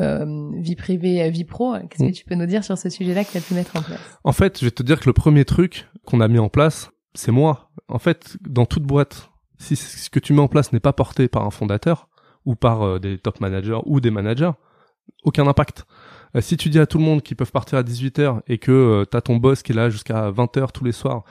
vie 0.61 0.75
privée 0.75 1.31
vie 1.31 1.45
pro. 1.45 1.73
Qu'est-ce 1.89 2.03
que 2.03 2.09
mmh. 2.09 2.13
tu 2.13 2.25
peux 2.25 2.35
nous 2.35 2.45
dire 2.45 2.63
sur 2.63 2.77
ce 2.77 2.91
sujet-là 2.91 3.23
que 3.23 3.31
tu 3.31 3.39
as 3.39 3.41
pu 3.41 3.55
mettre 3.55 3.75
en 3.75 3.81
place? 3.81 3.99
En 4.23 4.33
fait, 4.33 4.59
je 4.59 4.65
vais 4.65 4.71
te 4.71 4.83
dire 4.83 4.99
que 4.99 5.07
le 5.07 5.13
premier 5.13 5.45
truc 5.45 5.87
qu'on 6.05 6.21
a 6.21 6.27
mis 6.27 6.37
en 6.37 6.49
place, 6.49 6.91
c'est 7.15 7.31
moi. 7.31 7.68
En 7.89 7.99
fait, 7.99 8.37
dans 8.41 8.65
toute 8.65 8.83
boîte, 8.83 9.29
si 9.57 9.75
ce 9.75 10.09
que 10.09 10.19
tu 10.19 10.33
mets 10.33 10.41
en 10.41 10.47
place 10.47 10.71
n'est 10.71 10.79
pas 10.79 10.93
porté 10.93 11.27
par 11.27 11.45
un 11.45 11.51
fondateur 11.51 12.07
ou 12.45 12.55
par 12.55 12.83
euh, 12.83 12.99
des 12.99 13.17
top 13.17 13.41
managers 13.41 13.79
ou 13.85 13.99
des 13.99 14.11
managers, 14.11 14.51
aucun 15.23 15.47
impact. 15.47 15.85
Euh, 16.35 16.41
si 16.41 16.57
tu 16.57 16.69
dis 16.69 16.79
à 16.79 16.85
tout 16.85 16.97
le 16.97 17.03
monde 17.03 17.21
qu'ils 17.21 17.35
peuvent 17.35 17.51
partir 17.51 17.77
à 17.77 17.83
18h 17.83 18.41
et 18.47 18.57
que 18.57 18.71
euh, 18.71 19.05
t'as 19.05 19.21
ton 19.21 19.37
boss 19.37 19.63
qui 19.63 19.71
est 19.71 19.75
là 19.75 19.89
jusqu'à 19.89 20.31
20h 20.31 20.71
tous 20.71 20.83
les 20.83 20.91
soirs, 20.91 21.23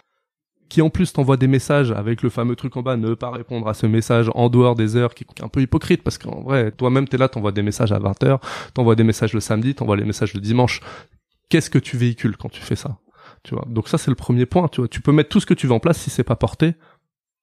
qui 0.68 0.82
en 0.82 0.90
plus 0.90 1.12
t'envoie 1.12 1.38
des 1.38 1.46
messages 1.46 1.92
avec 1.92 2.22
le 2.22 2.28
fameux 2.28 2.54
truc 2.54 2.76
en 2.76 2.82
bas, 2.82 2.96
ne 2.96 3.14
pas 3.14 3.30
répondre 3.30 3.68
à 3.68 3.74
ce 3.74 3.86
message 3.86 4.30
en 4.34 4.50
dehors 4.50 4.74
des 4.74 4.96
heures, 4.96 5.14
qui 5.14 5.24
est 5.24 5.42
un 5.42 5.48
peu 5.48 5.62
hypocrite 5.62 6.02
parce 6.02 6.18
qu'en 6.18 6.42
vrai, 6.42 6.72
toi-même 6.72 7.08
t'es 7.08 7.16
là, 7.16 7.28
t'envoies 7.28 7.52
des 7.52 7.62
messages 7.62 7.92
à 7.92 7.98
20h, 7.98 8.40
t'envoies 8.74 8.96
des 8.96 9.04
messages 9.04 9.32
le 9.32 9.40
samedi, 9.40 9.74
t'envoies 9.74 9.96
les 9.96 10.04
messages 10.04 10.34
le 10.34 10.40
dimanche. 10.40 10.80
Qu'est-ce 11.48 11.70
que 11.70 11.78
tu 11.78 11.96
véhicules 11.96 12.36
quand 12.36 12.50
tu 12.50 12.60
fais 12.60 12.76
ça? 12.76 12.98
Tu 13.42 13.54
vois 13.54 13.64
donc 13.68 13.88
ça 13.88 13.98
c'est 13.98 14.10
le 14.10 14.16
premier 14.16 14.46
point 14.46 14.68
tu 14.68 14.80
vois 14.80 14.88
tu 14.88 15.00
peux 15.00 15.12
mettre 15.12 15.28
tout 15.28 15.40
ce 15.40 15.46
que 15.46 15.54
tu 15.54 15.66
veux 15.66 15.72
en 15.72 15.80
place 15.80 15.98
si 15.98 16.10
c'est 16.10 16.24
pas 16.24 16.36
porté 16.36 16.74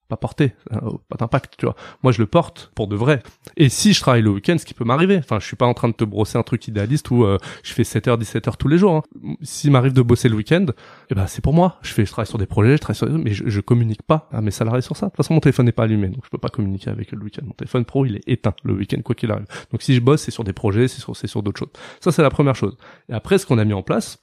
pas 0.08 0.18
porté, 0.18 0.54
euh, 0.72 0.92
pas 1.10 1.18
d'impact, 1.18 1.56
tu 1.58 1.66
vois. 1.66 1.76
Moi, 2.04 2.12
je 2.12 2.20
le 2.20 2.28
porte 2.28 2.72
pour 2.76 2.88
de 2.88 2.96
vrai. 2.96 3.24
Et 3.58 3.70
si 3.70 3.94
je 3.94 4.00
travaille 4.00 4.22
le 4.22 4.30
week-end, 4.30 4.56
ce 4.60 4.66
qui 4.66 4.76
peut 4.76 4.84
m'arriver, 4.84 5.18
enfin, 5.18 5.40
je 5.40 5.46
suis 5.46 5.56
pas 5.56 5.66
en 5.66 5.74
train 5.74 5.88
de 5.88 5.94
te 5.94 6.04
brosser 6.04 6.38
un 6.38 6.44
truc 6.44 6.68
idéaliste 6.68 7.10
où 7.10 7.24
euh, 7.24 7.38
je 7.64 7.74
fais 7.74 7.82
7h, 7.82 8.20
17h 8.22 8.58
tous 8.58 8.68
les 8.68 8.78
jours. 8.78 8.96
Hein. 8.96 9.36
S'il 9.42 9.72
m'arrive 9.72 9.94
de 9.94 10.04
bosser 10.04 10.30
le 10.30 10.36
week-end, 10.36 10.68
eh 11.10 11.16
ben, 11.16 11.26
c'est 11.26 11.42
pour 11.42 11.54
moi. 11.54 11.80
Je 11.82 11.92
fais, 11.92 12.06
je 12.06 12.12
travaille 12.12 12.28
sur 12.28 12.38
des 12.38 12.46
projets, 12.46 12.74
je 12.74 12.82
travaille 12.82 12.98
sur 12.98 13.10
mais 13.10 13.34
je, 13.34 13.50
je 13.50 13.62
communique 13.62 14.04
pas 14.04 14.30
à 14.32 14.42
mes 14.42 14.52
salariés 14.52 14.82
sur 14.82 14.96
ça. 14.96 15.08
De 15.08 15.12
toute 15.12 15.18
façon, 15.18 15.34
mon 15.34 15.40
téléphone 15.40 15.66
n'est 15.66 15.72
pas 15.72 15.84
allumé, 15.84 16.10
donc 16.10 16.24
je 16.24 16.30
peux 16.30 16.38
pas 16.38 16.50
communiquer 16.50 16.92
avec 16.92 17.12
eux 17.14 17.18
le 17.18 17.24
week-end. 17.24 17.44
Mon 17.46 17.54
téléphone 17.54 17.86
pro, 17.86 18.06
il 18.06 18.18
est 18.18 18.28
éteint 18.28 18.54
le 18.64 18.74
week-end, 18.74 19.02
quoi 19.04 19.16
qu'il 19.16 19.32
arrive. 19.32 19.48
Donc, 19.72 19.82
si 19.82 19.96
je 19.96 20.02
bosse, 20.02 20.22
c'est 20.22 20.32
sur 20.32 20.44
des 20.44 20.54
projets, 20.54 20.88
c'est 20.88 21.02
sur, 21.02 21.16
c'est 21.16 21.28
sur 21.28 21.42
d'autres 21.42 21.60
choses. 21.60 21.72
Ça, 22.00 22.12
c'est 22.12 22.22
la 22.22 22.30
première 22.30 22.56
chose. 22.56 22.78
Et 23.10 23.14
après, 23.14 23.40
ce 23.40 23.48
qu'on 23.48 23.58
a 23.58 23.66
mis 23.66 23.74
en 23.74 23.82
place, 23.82 24.20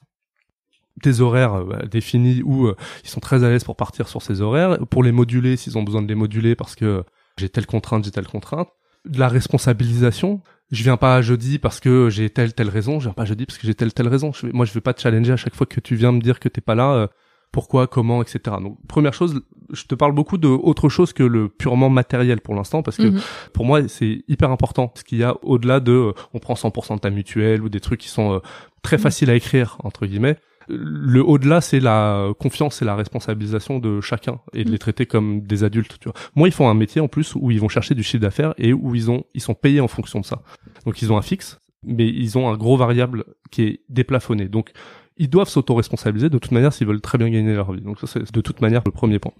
des 1.01 1.21
horaires 1.21 1.53
euh, 1.55 1.63
bah, 1.63 1.81
définis 1.89 2.41
où 2.43 2.67
euh, 2.67 2.75
ils 3.03 3.09
sont 3.09 3.19
très 3.19 3.43
à 3.43 3.49
l'aise 3.49 3.63
pour 3.63 3.75
partir 3.75 4.07
sur 4.07 4.21
ces 4.21 4.41
horaires, 4.41 4.77
pour 4.89 5.03
les 5.03 5.11
moduler 5.11 5.57
s'ils 5.57 5.77
ont 5.77 5.83
besoin 5.83 6.01
de 6.01 6.07
les 6.07 6.15
moduler 6.15 6.55
parce 6.55 6.75
que 6.75 7.03
j'ai 7.37 7.49
telle 7.49 7.65
contrainte, 7.65 8.05
j'ai 8.05 8.11
telle 8.11 8.27
contrainte, 8.27 8.69
de 9.05 9.19
la 9.19 9.27
responsabilisation 9.27 10.41
je 10.71 10.81
viens 10.81 10.97
pas 10.97 11.21
jeudi 11.21 11.59
parce 11.59 11.79
que 11.79 12.09
j'ai 12.09 12.29
telle 12.31 12.53
telle 12.53 12.69
raison, 12.69 12.99
je 12.99 13.05
viens 13.05 13.13
pas 13.13 13.25
jeudi 13.25 13.45
parce 13.45 13.59
que 13.59 13.67
j'ai 13.67 13.75
telle 13.75 13.93
telle 13.93 14.07
raison. 14.07 14.33
Je, 14.33 14.47
moi, 14.47 14.65
je 14.65 14.73
vais 14.73 14.81
pas 14.81 14.93
te 14.95 15.01
challenger 15.01 15.31
à 15.33 15.37
chaque 15.37 15.53
fois 15.53 15.67
que 15.67 15.79
tu 15.79 15.93
viens 15.95 16.11
me 16.11 16.19
dire 16.19 16.39
que 16.39 16.49
t'es 16.49 16.61
pas 16.61 16.73
là. 16.73 16.93
Euh, 16.93 17.07
pourquoi, 17.51 17.85
comment, 17.85 18.23
etc. 18.23 18.39
Donc 18.59 18.79
première 18.87 19.13
chose, 19.13 19.41
je 19.71 19.83
te 19.83 19.93
parle 19.93 20.13
beaucoup 20.13 20.39
de 20.39 20.47
autre 20.47 20.89
chose 20.89 21.13
que 21.13 21.21
le 21.21 21.47
purement 21.49 21.91
matériel 21.91 22.41
pour 22.41 22.55
l'instant 22.55 22.81
parce 22.81 22.97
que 22.97 23.03
Mhm. 23.09 23.19
pour 23.53 23.65
moi 23.65 23.87
c'est 23.87 24.23
hyper 24.27 24.49
important 24.49 24.91
ce 24.95 25.03
qu'il 25.03 25.19
y 25.19 25.23
a 25.23 25.35
au-delà 25.43 25.79
de 25.79 25.91
euh, 25.91 26.11
on 26.33 26.39
prend 26.39 26.55
100% 26.55 26.95
de 26.95 26.99
ta 27.01 27.11
mutuelle 27.11 27.61
ou 27.61 27.69
des 27.69 27.79
trucs 27.79 27.99
qui 27.99 28.09
sont 28.09 28.33
euh, 28.33 28.39
très 28.81 28.95
Mhm. 28.97 29.03
faciles 29.03 29.29
à 29.29 29.35
écrire 29.35 29.77
entre 29.83 30.07
guillemets. 30.07 30.37
Le 30.69 31.21
au-delà 31.23 31.61
c'est 31.61 31.79
la 31.79 32.29
confiance 32.39 32.81
et 32.81 32.85
la 32.85 32.95
responsabilisation 32.95 33.79
de 33.79 34.01
chacun 34.01 34.39
et 34.53 34.63
de 34.63 34.69
les 34.69 34.73
Mhm. 34.73 34.77
traiter 34.79 35.05
comme 35.05 35.41
des 35.41 35.63
adultes. 35.63 35.97
Tu 35.99 36.09
vois. 36.09 36.13
Moi 36.35 36.47
ils 36.47 36.53
font 36.53 36.69
un 36.69 36.73
métier 36.73 37.01
en 37.01 37.07
plus 37.07 37.35
où 37.35 37.51
ils 37.51 37.59
vont 37.59 37.69
chercher 37.69 37.95
du 37.95 38.03
chiffre 38.03 38.21
d'affaires 38.21 38.53
et 38.57 38.73
où 38.73 38.95
ils 38.95 39.11
ont 39.11 39.23
ils 39.33 39.41
sont 39.41 39.53
payés 39.55 39.81
en 39.81 39.87
fonction 39.87 40.19
de 40.19 40.25
ça. 40.25 40.41
Donc 40.85 41.01
ils 41.01 41.11
ont 41.11 41.17
un 41.17 41.21
fixe 41.21 41.59
mais 41.85 42.07
ils 42.07 42.37
ont 42.37 42.49
un 42.49 42.55
gros 42.55 42.77
variable 42.77 43.25
qui 43.51 43.63
est 43.63 43.79
déplafonné. 43.89 44.47
Donc 44.47 44.71
ils 45.17 45.29
doivent 45.29 45.49
s'auto-responsabiliser 45.49 46.29
de 46.29 46.37
toute 46.37 46.51
manière 46.51 46.71
s'ils 46.73 46.87
veulent 46.87 47.01
très 47.01 47.17
bien 47.17 47.29
gagner 47.29 47.53
leur 47.53 47.71
vie. 47.73 47.81
Donc 47.81 47.99
ça 47.99 48.07
c'est 48.07 48.31
de 48.33 48.41
toute 48.41 48.61
manière 48.61 48.81
le 48.85 48.91
premier 48.91 49.19
point. 49.19 49.33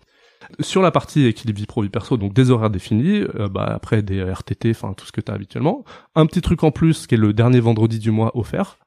Sur 0.60 0.82
la 0.82 0.92
partie 0.92 1.26
équilibre 1.26 1.58
vie 1.58 1.66
pro 1.66 1.82
vie 1.84 1.90
perso, 1.90 2.18
donc 2.18 2.34
des 2.34 2.52
horaires 2.52 2.70
définis, 2.70 3.22
euh, 3.36 3.48
bah 3.48 3.64
après 3.74 4.02
des 4.02 4.22
RTT, 4.22 4.72
enfin 4.72 4.94
tout 4.94 5.06
ce 5.06 5.14
que 5.14 5.22
tu 5.22 5.32
as 5.32 5.36
habituellement. 5.36 5.86
Un 6.16 6.26
petit 6.26 6.42
truc 6.42 6.64
en 6.66 6.72
plus 6.72 7.08
qui 7.08 7.16
est 7.16 7.18
le 7.18 7.32
dernier 7.32 7.62
vendredi 7.62 7.98
du 7.98 8.12
mois 8.12 8.38
offert 8.38 8.78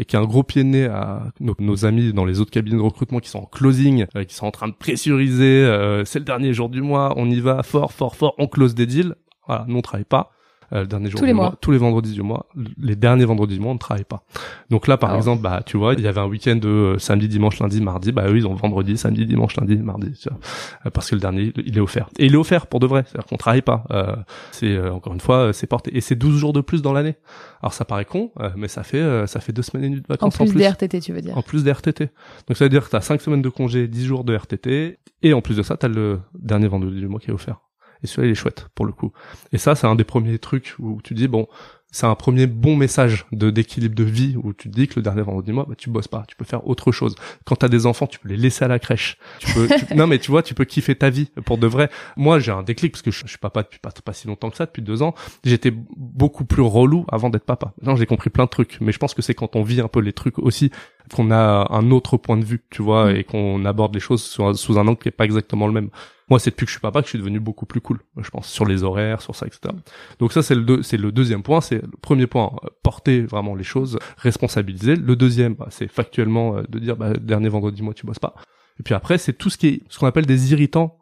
et 0.00 0.06
qui 0.06 0.16
est 0.16 0.18
un 0.18 0.24
gros 0.24 0.42
pied 0.42 0.64
de 0.64 0.68
nez 0.68 0.86
à 0.86 1.30
nos, 1.40 1.84
amis 1.84 2.14
dans 2.14 2.24
les 2.24 2.40
autres 2.40 2.50
cabinets 2.50 2.78
de 2.78 2.82
recrutement 2.82 3.20
qui 3.20 3.28
sont 3.28 3.40
en 3.40 3.44
closing, 3.44 4.06
euh, 4.16 4.24
qui 4.24 4.34
sont 4.34 4.46
en 4.46 4.50
train 4.50 4.66
de 4.66 4.72
pressuriser, 4.72 5.44
euh, 5.44 6.06
c'est 6.06 6.18
le 6.18 6.24
dernier 6.24 6.54
jour 6.54 6.70
du 6.70 6.80
mois, 6.80 7.12
on 7.16 7.30
y 7.30 7.38
va 7.38 7.62
fort, 7.62 7.92
fort, 7.92 8.16
fort, 8.16 8.34
on 8.38 8.48
close 8.48 8.74
des 8.74 8.86
deals. 8.86 9.14
Voilà, 9.46 9.66
nous 9.68 9.76
on 9.76 9.82
travaille 9.82 10.06
pas. 10.06 10.32
Euh, 10.72 10.82
le 10.82 10.86
dernier 10.86 11.10
jour 11.10 11.18
Tous 11.18 11.24
du 11.24 11.28
les 11.28 11.32
mois, 11.34 11.46
mois. 11.50 11.58
tous 11.60 11.70
les 11.72 11.78
vendredis 11.78 12.12
du 12.12 12.22
mois, 12.22 12.46
les 12.78 12.94
derniers 12.96 13.24
vendredis 13.24 13.54
du 13.54 13.60
mois, 13.60 13.70
on 13.72 13.74
ne 13.74 13.78
travaille 13.78 14.04
pas. 14.04 14.22
Donc 14.70 14.86
là, 14.86 14.96
par 14.96 15.10
Ah 15.10 15.12
ouais. 15.14 15.18
exemple, 15.18 15.42
bah 15.42 15.62
tu 15.66 15.76
vois, 15.76 15.94
il 15.94 16.00
y 16.00 16.06
avait 16.06 16.20
un 16.20 16.26
week-end 16.26 16.56
de 16.56 16.68
euh, 16.68 16.98
samedi, 16.98 17.28
dimanche, 17.28 17.58
lundi, 17.58 17.80
mardi. 17.80 18.12
Bah 18.12 18.26
eux, 18.28 18.36
ils 18.36 18.46
ont 18.46 18.54
vendredi, 18.54 18.96
samedi, 18.96 19.26
dimanche, 19.26 19.56
lundi, 19.56 19.76
mardi. 19.76 20.12
Tu 20.12 20.28
vois. 20.28 20.38
Euh, 20.86 20.90
parce 20.90 21.10
que 21.10 21.14
le 21.16 21.20
dernier, 21.20 21.52
il 21.64 21.76
est 21.76 21.80
offert. 21.80 22.08
Et 22.18 22.26
il 22.26 22.34
est 22.34 22.38
offert 22.38 22.66
pour 22.68 22.78
de 22.80 22.86
vrai. 22.86 23.04
C'est-à-dire 23.06 23.26
qu'on 23.26 23.36
travaille 23.36 23.62
pas. 23.62 23.84
Euh, 23.90 24.14
c'est 24.52 24.68
euh, 24.74 24.92
encore 24.92 25.12
une 25.14 25.20
fois, 25.20 25.52
c'est 25.52 25.66
porté. 25.66 25.96
Et 25.96 26.00
c'est 26.00 26.14
12 26.14 26.36
jours 26.36 26.52
de 26.52 26.60
plus 26.60 26.82
dans 26.82 26.92
l'année. 26.92 27.16
Alors 27.62 27.72
ça 27.74 27.84
paraît 27.84 28.04
con, 28.04 28.30
euh, 28.40 28.50
mais 28.56 28.68
ça 28.68 28.82
fait 28.84 29.00
euh, 29.00 29.26
ça 29.26 29.40
fait 29.40 29.52
deux 29.52 29.62
semaines 29.62 29.84
et 29.84 29.88
demie 29.90 30.00
de 30.00 30.06
En 30.08 30.14
vacances 30.14 30.36
plus, 30.36 30.54
des 30.54 30.66
RTT, 30.68 31.00
tu 31.00 31.12
veux 31.12 31.20
dire. 31.20 31.36
en 31.36 31.42
plus 31.42 31.62
des 31.64 31.72
RTT. 31.72 32.08
Donc 32.48 32.56
ça 32.56 32.64
veut 32.64 32.68
dire 32.70 32.84
que 32.86 32.90
t'as 32.90 33.00
5 33.02 33.20
semaines 33.20 33.42
de 33.42 33.48
congé, 33.50 33.86
10 33.88 34.06
jours 34.06 34.24
de 34.24 34.34
RTT, 34.34 34.98
et 35.22 35.32
en 35.34 35.40
plus 35.42 35.56
de 35.56 35.62
ça, 35.62 35.76
t'as 35.76 35.88
le 35.88 36.20
dernier 36.38 36.68
vendredi 36.68 36.98
du 37.00 37.06
mois 37.08 37.20
qui 37.20 37.28
est 37.30 37.34
offert. 37.34 37.60
Et 38.02 38.06
celui-là, 38.06 38.28
il 38.28 38.32
est 38.32 38.34
chouette, 38.34 38.68
pour 38.74 38.86
le 38.86 38.92
coup. 38.92 39.12
Et 39.52 39.58
ça, 39.58 39.74
c'est 39.74 39.86
un 39.86 39.94
des 39.94 40.04
premiers 40.04 40.38
trucs 40.38 40.74
où 40.78 41.00
tu 41.02 41.14
dis, 41.14 41.28
bon, 41.28 41.46
c'est 41.92 42.06
un 42.06 42.14
premier 42.14 42.46
bon 42.46 42.76
message 42.76 43.26
de 43.32 43.50
d'équilibre 43.50 43.96
de 43.96 44.04
vie 44.04 44.36
où 44.40 44.52
tu 44.52 44.70
te 44.70 44.74
dis 44.76 44.86
que 44.86 44.94
le 44.96 45.02
dernier 45.02 45.22
vendredi 45.22 45.50
mois, 45.50 45.66
bah, 45.68 45.74
tu 45.76 45.90
bosses 45.90 46.06
pas, 46.06 46.22
tu 46.28 46.36
peux 46.36 46.44
faire 46.44 46.64
autre 46.68 46.92
chose. 46.92 47.16
Quand 47.44 47.56
t'as 47.56 47.68
des 47.68 47.84
enfants, 47.84 48.06
tu 48.06 48.20
peux 48.20 48.28
les 48.28 48.36
laisser 48.36 48.64
à 48.64 48.68
la 48.68 48.78
crèche. 48.78 49.18
Tu 49.40 49.52
peux, 49.52 49.66
tu- 49.66 49.94
non 49.96 50.06
mais 50.06 50.20
tu 50.20 50.30
vois, 50.30 50.44
tu 50.44 50.54
peux 50.54 50.64
kiffer 50.64 50.94
ta 50.94 51.10
vie 51.10 51.32
pour 51.44 51.58
de 51.58 51.66
vrai. 51.66 51.90
Moi, 52.16 52.38
j'ai 52.38 52.52
un 52.52 52.62
déclic 52.62 52.92
parce 52.92 53.02
que 53.02 53.10
je, 53.10 53.22
je 53.24 53.26
suis 53.30 53.38
papa 53.38 53.64
depuis 53.64 53.80
pas, 53.80 53.90
pas 53.90 54.12
si 54.12 54.28
longtemps 54.28 54.50
que 54.50 54.56
ça, 54.56 54.66
depuis 54.66 54.82
deux 54.82 55.02
ans. 55.02 55.14
J'étais 55.42 55.72
beaucoup 55.96 56.44
plus 56.44 56.62
relou 56.62 57.06
avant 57.10 57.28
d'être 57.28 57.44
papa. 57.44 57.72
Maintenant, 57.80 57.96
j'ai 57.96 58.06
compris 58.06 58.30
plein 58.30 58.44
de 58.44 58.50
trucs, 58.50 58.78
mais 58.80 58.92
je 58.92 58.98
pense 58.98 59.12
que 59.12 59.20
c'est 59.22 59.34
quand 59.34 59.56
on 59.56 59.64
vit 59.64 59.80
un 59.80 59.88
peu 59.88 59.98
les 59.98 60.12
trucs 60.12 60.38
aussi 60.38 60.70
qu'on 61.14 61.30
a 61.30 61.66
un 61.70 61.90
autre 61.90 62.16
point 62.16 62.36
de 62.36 62.44
vue, 62.44 62.62
tu 62.70 62.82
vois, 62.82 63.12
Mm. 63.12 63.16
et 63.16 63.24
qu'on 63.24 63.64
aborde 63.64 63.94
les 63.94 64.00
choses 64.00 64.22
sous 64.22 64.44
un, 64.44 64.54
sous 64.54 64.78
un 64.78 64.86
angle 64.86 64.98
qui 64.98 65.08
est 65.08 65.12
pas 65.12 65.24
exactement 65.24 65.66
le 65.66 65.72
même. 65.72 65.90
Moi, 66.28 66.38
c'est 66.38 66.50
depuis 66.50 66.64
que 66.66 66.70
je 66.70 66.74
suis 66.74 66.80
papa 66.80 67.00
que 67.00 67.06
je 67.06 67.10
suis 67.10 67.18
devenu 67.18 67.40
beaucoup 67.40 67.66
plus 67.66 67.80
cool, 67.80 67.98
je 68.18 68.30
pense, 68.30 68.46
sur 68.48 68.64
les 68.64 68.84
horaires, 68.84 69.20
sur 69.20 69.34
ça, 69.34 69.46
etc. 69.46 69.74
Donc 70.20 70.32
ça, 70.32 70.42
c'est 70.42 70.54
le, 70.54 70.62
deux- 70.62 70.82
c'est 70.82 70.96
le 70.96 71.10
deuxième 71.10 71.42
point. 71.42 71.60
C'est 71.60 71.82
le 71.82 71.90
premier 72.00 72.28
point, 72.28 72.52
euh, 72.64 72.68
porter 72.84 73.22
vraiment 73.22 73.56
les 73.56 73.64
choses, 73.64 73.98
responsabiliser. 74.18 74.94
Le 74.96 75.16
deuxième, 75.16 75.54
bah, 75.54 75.66
c'est 75.70 75.88
factuellement 75.88 76.56
euh, 76.58 76.62
de 76.68 76.78
dire, 76.78 76.96
bah, 76.96 77.14
dernier 77.14 77.48
vendredi, 77.48 77.82
moi, 77.82 77.94
tu 77.94 78.06
bosses 78.06 78.20
pas. 78.20 78.34
Et 78.78 78.82
puis 78.84 78.94
après, 78.94 79.18
c'est 79.18 79.32
tout 79.32 79.50
ce 79.50 79.58
qui 79.58 79.66
est, 79.68 79.82
ce 79.88 79.98
qu'on 79.98 80.06
appelle 80.06 80.26
des 80.26 80.52
irritants. 80.52 80.98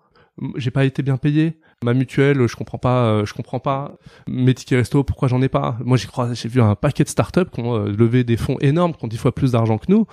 J'ai 0.57 0.71
pas 0.71 0.85
été 0.85 1.03
bien 1.03 1.17
payé. 1.19 1.59
Ma 1.85 1.95
mutuelle, 1.95 2.49
je 2.49 2.57
comprends 2.57 2.79
pas, 2.79 3.05
euh, 3.05 3.25
je 3.25 3.33
comprends 3.35 3.61
pas. 3.61 3.97
Mes 4.27 4.53
tickets 4.53 4.79
resto, 4.79 5.05
pourquoi 5.05 5.29
j'en 5.29 5.41
ai 5.43 5.49
pas? 5.49 5.77
Moi, 5.85 5.97
j'ai 5.97 6.09
croisé, 6.09 6.35
j'ai 6.35 6.49
vu 6.49 6.61
un 6.61 6.75
paquet 6.75 7.05
de 7.05 7.09
startups 7.09 7.45
qui 7.53 7.61
ont 7.61 7.77
euh, 7.77 7.93
levé 7.93 8.25
des 8.25 8.37
fonds 8.37 8.57
énormes, 8.61 8.95
qui 8.95 9.05
ont 9.05 9.09
dix 9.09 9.17
fois 9.17 9.33
plus 9.33 9.53
d'argent 9.53 9.79
que 9.79 9.85
nous, 9.89 10.05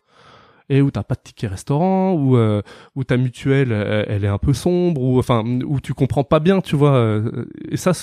et 0.70 0.84
où 0.84 0.92
t'as 0.92 1.02
pas 1.02 1.16
de 1.16 1.22
ticket 1.24 1.48
restaurant, 1.48 2.14
où 2.14 2.38
euh, 2.38 2.62
où 2.96 3.04
ta 3.04 3.18
mutuelle, 3.18 3.72
euh, 3.72 4.06
elle 4.08 4.26
est 4.26 4.28
un 4.28 4.38
peu 4.38 4.54
sombre, 4.54 5.02
ou 5.02 5.18
enfin 5.18 5.44
où 5.66 5.80
tu 5.80 5.96
comprends 5.96 6.24
pas 6.24 6.40
bien, 6.40 6.62
tu 6.62 6.76
vois. 6.76 7.20
Et 7.72 7.78
ça, 7.78 7.94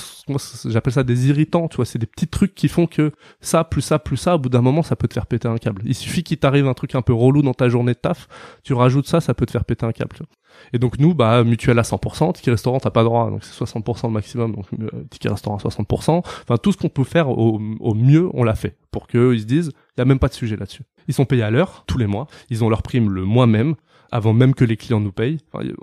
j'appelle 0.65 0.93
ça 0.93 1.05
des 1.05 1.29
irritants, 1.29 1.69
tu 1.69 1.77
vois. 1.77 1.85
C'est 1.85 2.01
des 2.01 2.07
petits 2.07 2.27
trucs 2.27 2.57
qui 2.57 2.67
font 2.67 2.89
que 2.89 3.13
ça, 3.41 3.63
plus 3.63 3.81
ça, 3.83 4.01
plus 4.01 4.17
ça, 4.17 4.35
au 4.35 4.39
bout 4.41 4.49
d'un 4.49 4.63
moment, 4.63 4.83
ça 4.83 4.97
peut 4.97 5.07
te 5.07 5.15
faire 5.15 5.27
péter 5.27 5.47
un 5.47 5.59
câble. 5.59 5.83
Il 5.85 5.95
suffit 5.95 6.25
qu'il 6.25 6.39
t'arrive 6.39 6.67
un 6.67 6.75
truc 6.75 6.97
un 6.97 7.03
peu 7.03 7.13
relou 7.13 7.43
dans 7.43 7.55
ta 7.55 7.69
journée 7.69 7.93
de 7.93 7.99
taf, 7.99 8.27
tu 8.65 8.75
rajoutes 8.75 9.07
ça, 9.07 9.21
ça 9.21 9.35
peut 9.35 9.47
te 9.47 9.53
faire 9.53 9.65
péter 9.65 9.87
un 9.87 9.93
câble. 9.93 10.17
tu 10.17 10.25
vois. 10.25 10.42
Et 10.73 10.79
donc 10.79 10.99
nous, 10.99 11.15
bah 11.15 11.45
mutuelle 11.45 11.79
à 11.79 11.83
100%, 11.83 12.33
ticket 12.35 12.51
restaurant 12.51 12.81
t'as 12.81 12.91
pas 12.91 13.05
droit, 13.05 13.31
donc 13.31 13.45
c'est 13.45 13.65
60% 13.65 14.07
le 14.07 14.13
maximum, 14.13 14.55
donc 14.55 14.67
euh, 14.81 15.05
ticket 15.11 15.29
restaurant 15.29 15.57
à 15.57 15.61
60%. 15.61 16.19
Enfin 16.19 16.57
tout 16.57 16.73
ce 16.73 16.77
qu'on 16.77 16.89
peut 16.89 17.05
faire 17.05 17.29
au, 17.31 17.61
au 17.81 17.95
mieux, 17.95 18.29
on 18.35 18.45
l'a 18.45 18.55
fait 18.55 18.77
pour 18.91 19.07
que 19.07 19.35
ils 19.35 19.41
se 19.41 19.47
disent, 19.47 19.73
il 19.97 20.01
y 20.01 20.03
a 20.03 20.05
même 20.05 20.19
pas 20.19 20.29
de 20.29 20.35
sujet 20.35 20.57
là-dessus. 20.57 20.85
Ils 21.09 21.15
sont 21.15 21.25
payés 21.25 21.43
à 21.43 21.51
l'heure 21.51 21.85
tous 21.87 21.99
les 21.99 22.07
mois, 22.07 22.27
ils 22.51 22.65
ont 22.65 22.69
leur 22.69 22.83
prime 22.83 23.11
le 23.11 23.25
mois 23.25 23.47
même, 23.47 23.75
avant 24.11 24.35
même 24.35 24.55
que 24.55 24.65
les 24.65 24.77
clients 24.77 25.01
nous 25.01 25.13
payent. 25.13 25.39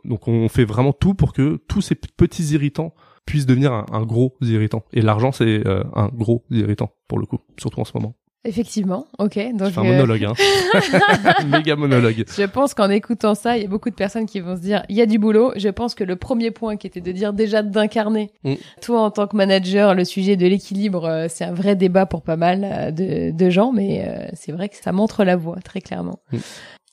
Donc 0.05 0.27
on 0.27 0.47
fait 0.47 0.65
vraiment 0.65 0.93
tout 0.93 1.15
pour 1.15 1.33
que 1.33 1.59
tous 1.67 1.81
ces 1.81 1.95
petits 1.95 2.53
irritants 2.53 2.93
puissent 3.25 3.45
devenir 3.45 3.73
un, 3.73 3.85
un 3.91 4.03
gros 4.03 4.35
irritant. 4.41 4.83
Et 4.93 5.01
l'argent 5.01 5.31
c'est 5.31 5.67
euh, 5.67 5.83
un 5.95 6.07
gros 6.07 6.45
irritant 6.51 6.93
pour 7.07 7.19
le 7.19 7.25
coup, 7.25 7.39
surtout 7.57 7.81
en 7.81 7.85
ce 7.85 7.91
moment. 7.95 8.15
Effectivement, 8.45 9.05
ok. 9.17 9.37
Donc, 9.53 9.67
Je 9.67 9.73
fais 9.73 9.79
un 9.81 9.85
euh, 9.85 9.91
monologue, 9.91 10.23
hein. 10.23 10.33
méga 11.47 11.75
monologue. 11.75 12.23
Je 12.37 12.43
pense 12.43 12.73
qu'en 12.73 12.89
écoutant 12.89 13.35
ça, 13.35 13.57
il 13.57 13.63
y 13.63 13.65
a 13.65 13.67
beaucoup 13.67 13.89
de 13.89 13.95
personnes 13.95 14.25
qui 14.25 14.39
vont 14.39 14.55
se 14.55 14.61
dire, 14.61 14.83
il 14.87 14.95
y 14.95 15.01
a 15.01 15.05
du 15.05 15.19
boulot. 15.19 15.51
Je 15.57 15.67
pense 15.67 15.93
que 15.93 16.05
le 16.05 16.15
premier 16.15 16.49
point 16.51 16.77
qui 16.77 16.87
était 16.87 17.01
de 17.01 17.11
dire 17.11 17.33
déjà 17.33 17.63
d'incarner, 17.63 18.31
Mm. 18.45 18.53
toi 18.81 19.01
en 19.01 19.11
tant 19.11 19.27
que 19.27 19.35
manager, 19.35 19.93
le 19.93 20.05
sujet 20.05 20.37
de 20.37 20.47
l'équilibre, 20.47 21.05
euh, 21.05 21.25
c'est 21.29 21.43
un 21.43 21.53
vrai 21.53 21.75
débat 21.75 22.05
pour 22.05 22.21
pas 22.21 22.37
mal 22.37 22.63
euh, 22.63 22.91
de, 22.91 23.31
de 23.37 23.49
gens, 23.49 23.73
mais 23.73 24.07
c'est 24.33 24.53
vrai 24.53 24.69
que 24.69 24.77
ça 24.77 24.93
montre 24.93 25.25
la 25.25 25.35
voie, 25.35 25.57
très 25.63 25.81
clairement. 25.81 26.19
Mm. 26.31 26.37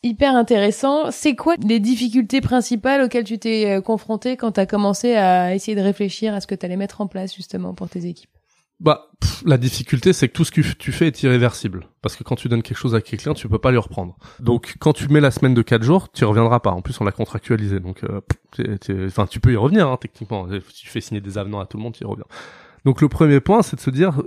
Hyper 0.02 0.34
intéressant. 0.36 1.10
C'est 1.10 1.34
quoi 1.36 1.54
les 1.64 1.80
difficultés 1.80 2.40
principales 2.40 3.02
auxquelles 3.02 3.24
tu 3.24 3.38
t'es 3.38 3.80
confronté 3.84 4.36
quand 4.36 4.52
tu 4.52 4.60
as 4.60 4.66
commencé 4.66 5.14
à 5.14 5.54
essayer 5.54 5.76
de 5.76 5.80
réfléchir 5.80 6.34
à 6.34 6.40
ce 6.40 6.46
que 6.46 6.54
tu 6.54 6.66
allais 6.66 6.76
mettre 6.76 7.00
en 7.00 7.06
place 7.06 7.34
justement 7.34 7.72
pour 7.74 7.88
tes 7.88 8.06
équipes? 8.06 8.30
Bah, 8.78 9.10
la 9.46 9.56
difficulté, 9.56 10.12
c'est 10.12 10.28
que 10.28 10.34
tout 10.34 10.44
ce 10.44 10.50
que 10.50 10.60
tu 10.60 10.92
fais 10.92 11.06
est 11.06 11.22
irréversible. 11.22 11.88
Parce 12.02 12.14
que 12.14 12.24
quand 12.24 12.36
tu 12.36 12.48
donnes 12.48 12.62
quelque 12.62 12.76
chose 12.76 12.94
à 12.94 13.00
clients, 13.00 13.32
tu 13.32 13.48
peux 13.48 13.58
pas 13.58 13.70
lui 13.70 13.78
reprendre. 13.78 14.18
Donc, 14.38 14.74
quand 14.78 14.92
tu 14.92 15.08
mets 15.08 15.20
la 15.20 15.30
semaine 15.30 15.54
de 15.54 15.62
4 15.62 15.82
jours, 15.82 16.12
tu 16.12 16.24
reviendras 16.24 16.60
pas. 16.60 16.72
En 16.72 16.82
plus, 16.82 17.00
on 17.00 17.04
l'a 17.04 17.12
contractualisé. 17.12 17.80
Donc, 17.80 18.04
euh, 18.04 18.20
enfin, 19.06 19.26
tu 19.26 19.40
peux 19.40 19.52
y 19.52 19.56
revenir, 19.56 19.88
hein, 19.88 19.96
techniquement. 19.98 20.46
Si 20.68 20.82
tu 20.82 20.88
fais 20.88 21.00
signer 21.00 21.22
des 21.22 21.38
avenants 21.38 21.60
à 21.60 21.66
tout 21.66 21.78
le 21.78 21.82
monde, 21.82 21.94
tu 21.94 22.04
y 22.04 22.06
reviens. 22.06 22.26
Donc, 22.84 23.00
le 23.00 23.08
premier 23.08 23.40
point, 23.40 23.62
c'est 23.62 23.76
de 23.76 23.80
se 23.80 23.90
dire, 23.90 24.22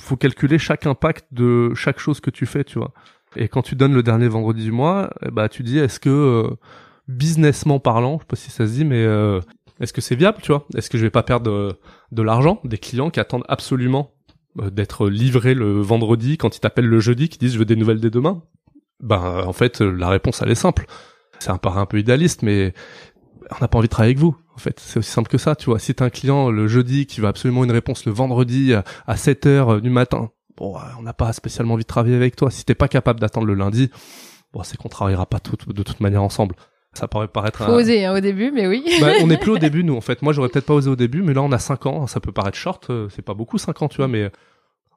faut 0.00 0.16
calculer 0.16 0.58
chaque 0.58 0.86
impact 0.86 1.26
de 1.32 1.74
chaque 1.74 1.98
chose 1.98 2.20
que 2.20 2.30
tu 2.30 2.46
fais, 2.46 2.62
tu 2.62 2.78
vois. 2.78 2.92
Et 3.34 3.48
quand 3.48 3.62
tu 3.62 3.74
donnes 3.74 3.94
le 3.94 4.04
dernier 4.04 4.28
vendredi 4.28 4.62
du 4.62 4.72
mois, 4.72 5.10
eh 5.26 5.30
bah, 5.32 5.48
tu 5.48 5.64
dis, 5.64 5.78
est-ce 5.78 5.98
que, 5.98 6.08
euh, 6.08 6.56
businessment 7.08 7.80
parlant, 7.80 8.18
je 8.18 8.22
sais 8.22 8.26
pas 8.26 8.36
si 8.36 8.50
ça 8.50 8.66
se 8.66 8.72
dit, 8.72 8.84
mais 8.84 9.04
euh, 9.04 9.40
est-ce 9.80 9.92
que 9.92 10.00
c'est 10.00 10.16
viable, 10.16 10.38
tu 10.42 10.52
vois? 10.52 10.66
Est-ce 10.74 10.88
que 10.90 10.98
je 10.98 11.02
vais 11.02 11.10
pas 11.10 11.22
perdre 11.22 11.50
euh, 11.50 11.72
de 12.12 12.22
l'argent? 12.22 12.60
Des 12.64 12.78
clients 12.78 13.10
qui 13.10 13.20
attendent 13.20 13.44
absolument 13.48 14.10
euh, 14.60 14.70
d'être 14.70 15.08
livrés 15.08 15.54
le 15.54 15.80
vendredi 15.80 16.38
quand 16.38 16.56
ils 16.56 16.60
t'appellent 16.60 16.86
le 16.88 17.00
jeudi 17.00 17.28
qui 17.28 17.38
disent 17.38 17.52
je 17.54 17.58
veux 17.58 17.64
des 17.66 17.76
nouvelles 17.76 18.00
dès 18.00 18.10
demain? 18.10 18.42
Ben 19.00 19.22
euh, 19.22 19.44
en 19.44 19.52
fait 19.52 19.80
la 19.80 20.08
réponse 20.08 20.40
elle 20.42 20.50
est 20.50 20.54
simple. 20.54 20.86
C'est 21.38 21.50
un 21.50 21.58
paraît 21.58 21.80
un 21.80 21.86
peu 21.86 21.98
idéaliste 21.98 22.42
mais 22.42 22.72
on 23.50 23.56
n'a 23.60 23.68
pas 23.68 23.78
envie 23.78 23.88
de 23.88 23.90
travailler 23.90 24.12
avec 24.12 24.18
vous 24.18 24.34
en 24.54 24.58
fait. 24.58 24.80
C'est 24.80 24.98
aussi 24.98 25.10
simple 25.10 25.28
que 25.30 25.36
ça 25.38 25.54
tu 25.56 25.66
vois. 25.66 25.78
Si 25.78 25.94
t'as 25.94 26.06
un 26.06 26.10
client 26.10 26.50
le 26.50 26.66
jeudi 26.68 27.04
qui 27.06 27.20
veut 27.20 27.28
absolument 27.28 27.62
une 27.64 27.72
réponse 27.72 28.06
le 28.06 28.12
vendredi 28.12 28.72
à- 28.72 28.84
à 29.06 29.16
7 29.16 29.44
heures 29.46 29.80
du 29.82 29.90
matin 29.90 30.30
bon 30.56 30.74
on 30.98 31.02
n'a 31.02 31.12
pas 31.12 31.34
spécialement 31.34 31.74
envie 31.74 31.84
de 31.84 31.88
travailler 31.88 32.16
avec 32.16 32.34
toi. 32.36 32.50
Si 32.50 32.64
t'es 32.64 32.74
pas 32.74 32.88
capable 32.88 33.20
d'attendre 33.20 33.46
le 33.46 33.52
lundi 33.54 33.90
bon 34.54 34.62
c'est 34.62 34.78
qu'on 34.78 34.88
travaillera 34.88 35.26
pas 35.26 35.38
de 35.68 35.82
toute 35.82 36.00
manière 36.00 36.22
ensemble 36.22 36.54
ça 36.96 37.08
pourrait 37.08 37.28
paraître 37.28 37.64
Faut 37.64 37.70
un- 37.72 37.76
oser 37.76 38.04
hein, 38.04 38.16
au 38.16 38.20
début, 38.20 38.50
mais 38.50 38.66
oui. 38.66 38.84
bah, 39.00 39.12
on 39.22 39.26
n'est 39.28 39.36
plus 39.38 39.52
au 39.52 39.58
début, 39.58 39.84
nous, 39.84 39.96
en 39.96 40.00
fait. 40.00 40.22
Moi, 40.22 40.32
j'aurais 40.32 40.48
peut-être 40.48 40.66
pas 40.66 40.74
osé 40.74 40.90
au 40.90 40.96
début, 40.96 41.22
mais 41.22 41.34
là, 41.34 41.42
on 41.42 41.52
a 41.52 41.58
5 41.58 41.86
ans. 41.86 42.06
Ça 42.06 42.20
peut 42.20 42.32
paraître 42.32 42.56
short, 42.56 42.90
euh, 42.90 43.08
c'est 43.14 43.22
pas 43.22 43.34
beaucoup, 43.34 43.58
5 43.58 43.82
ans, 43.82 43.88
tu 43.88 43.98
vois, 43.98 44.08
mais 44.08 44.22
euh, 44.24 44.30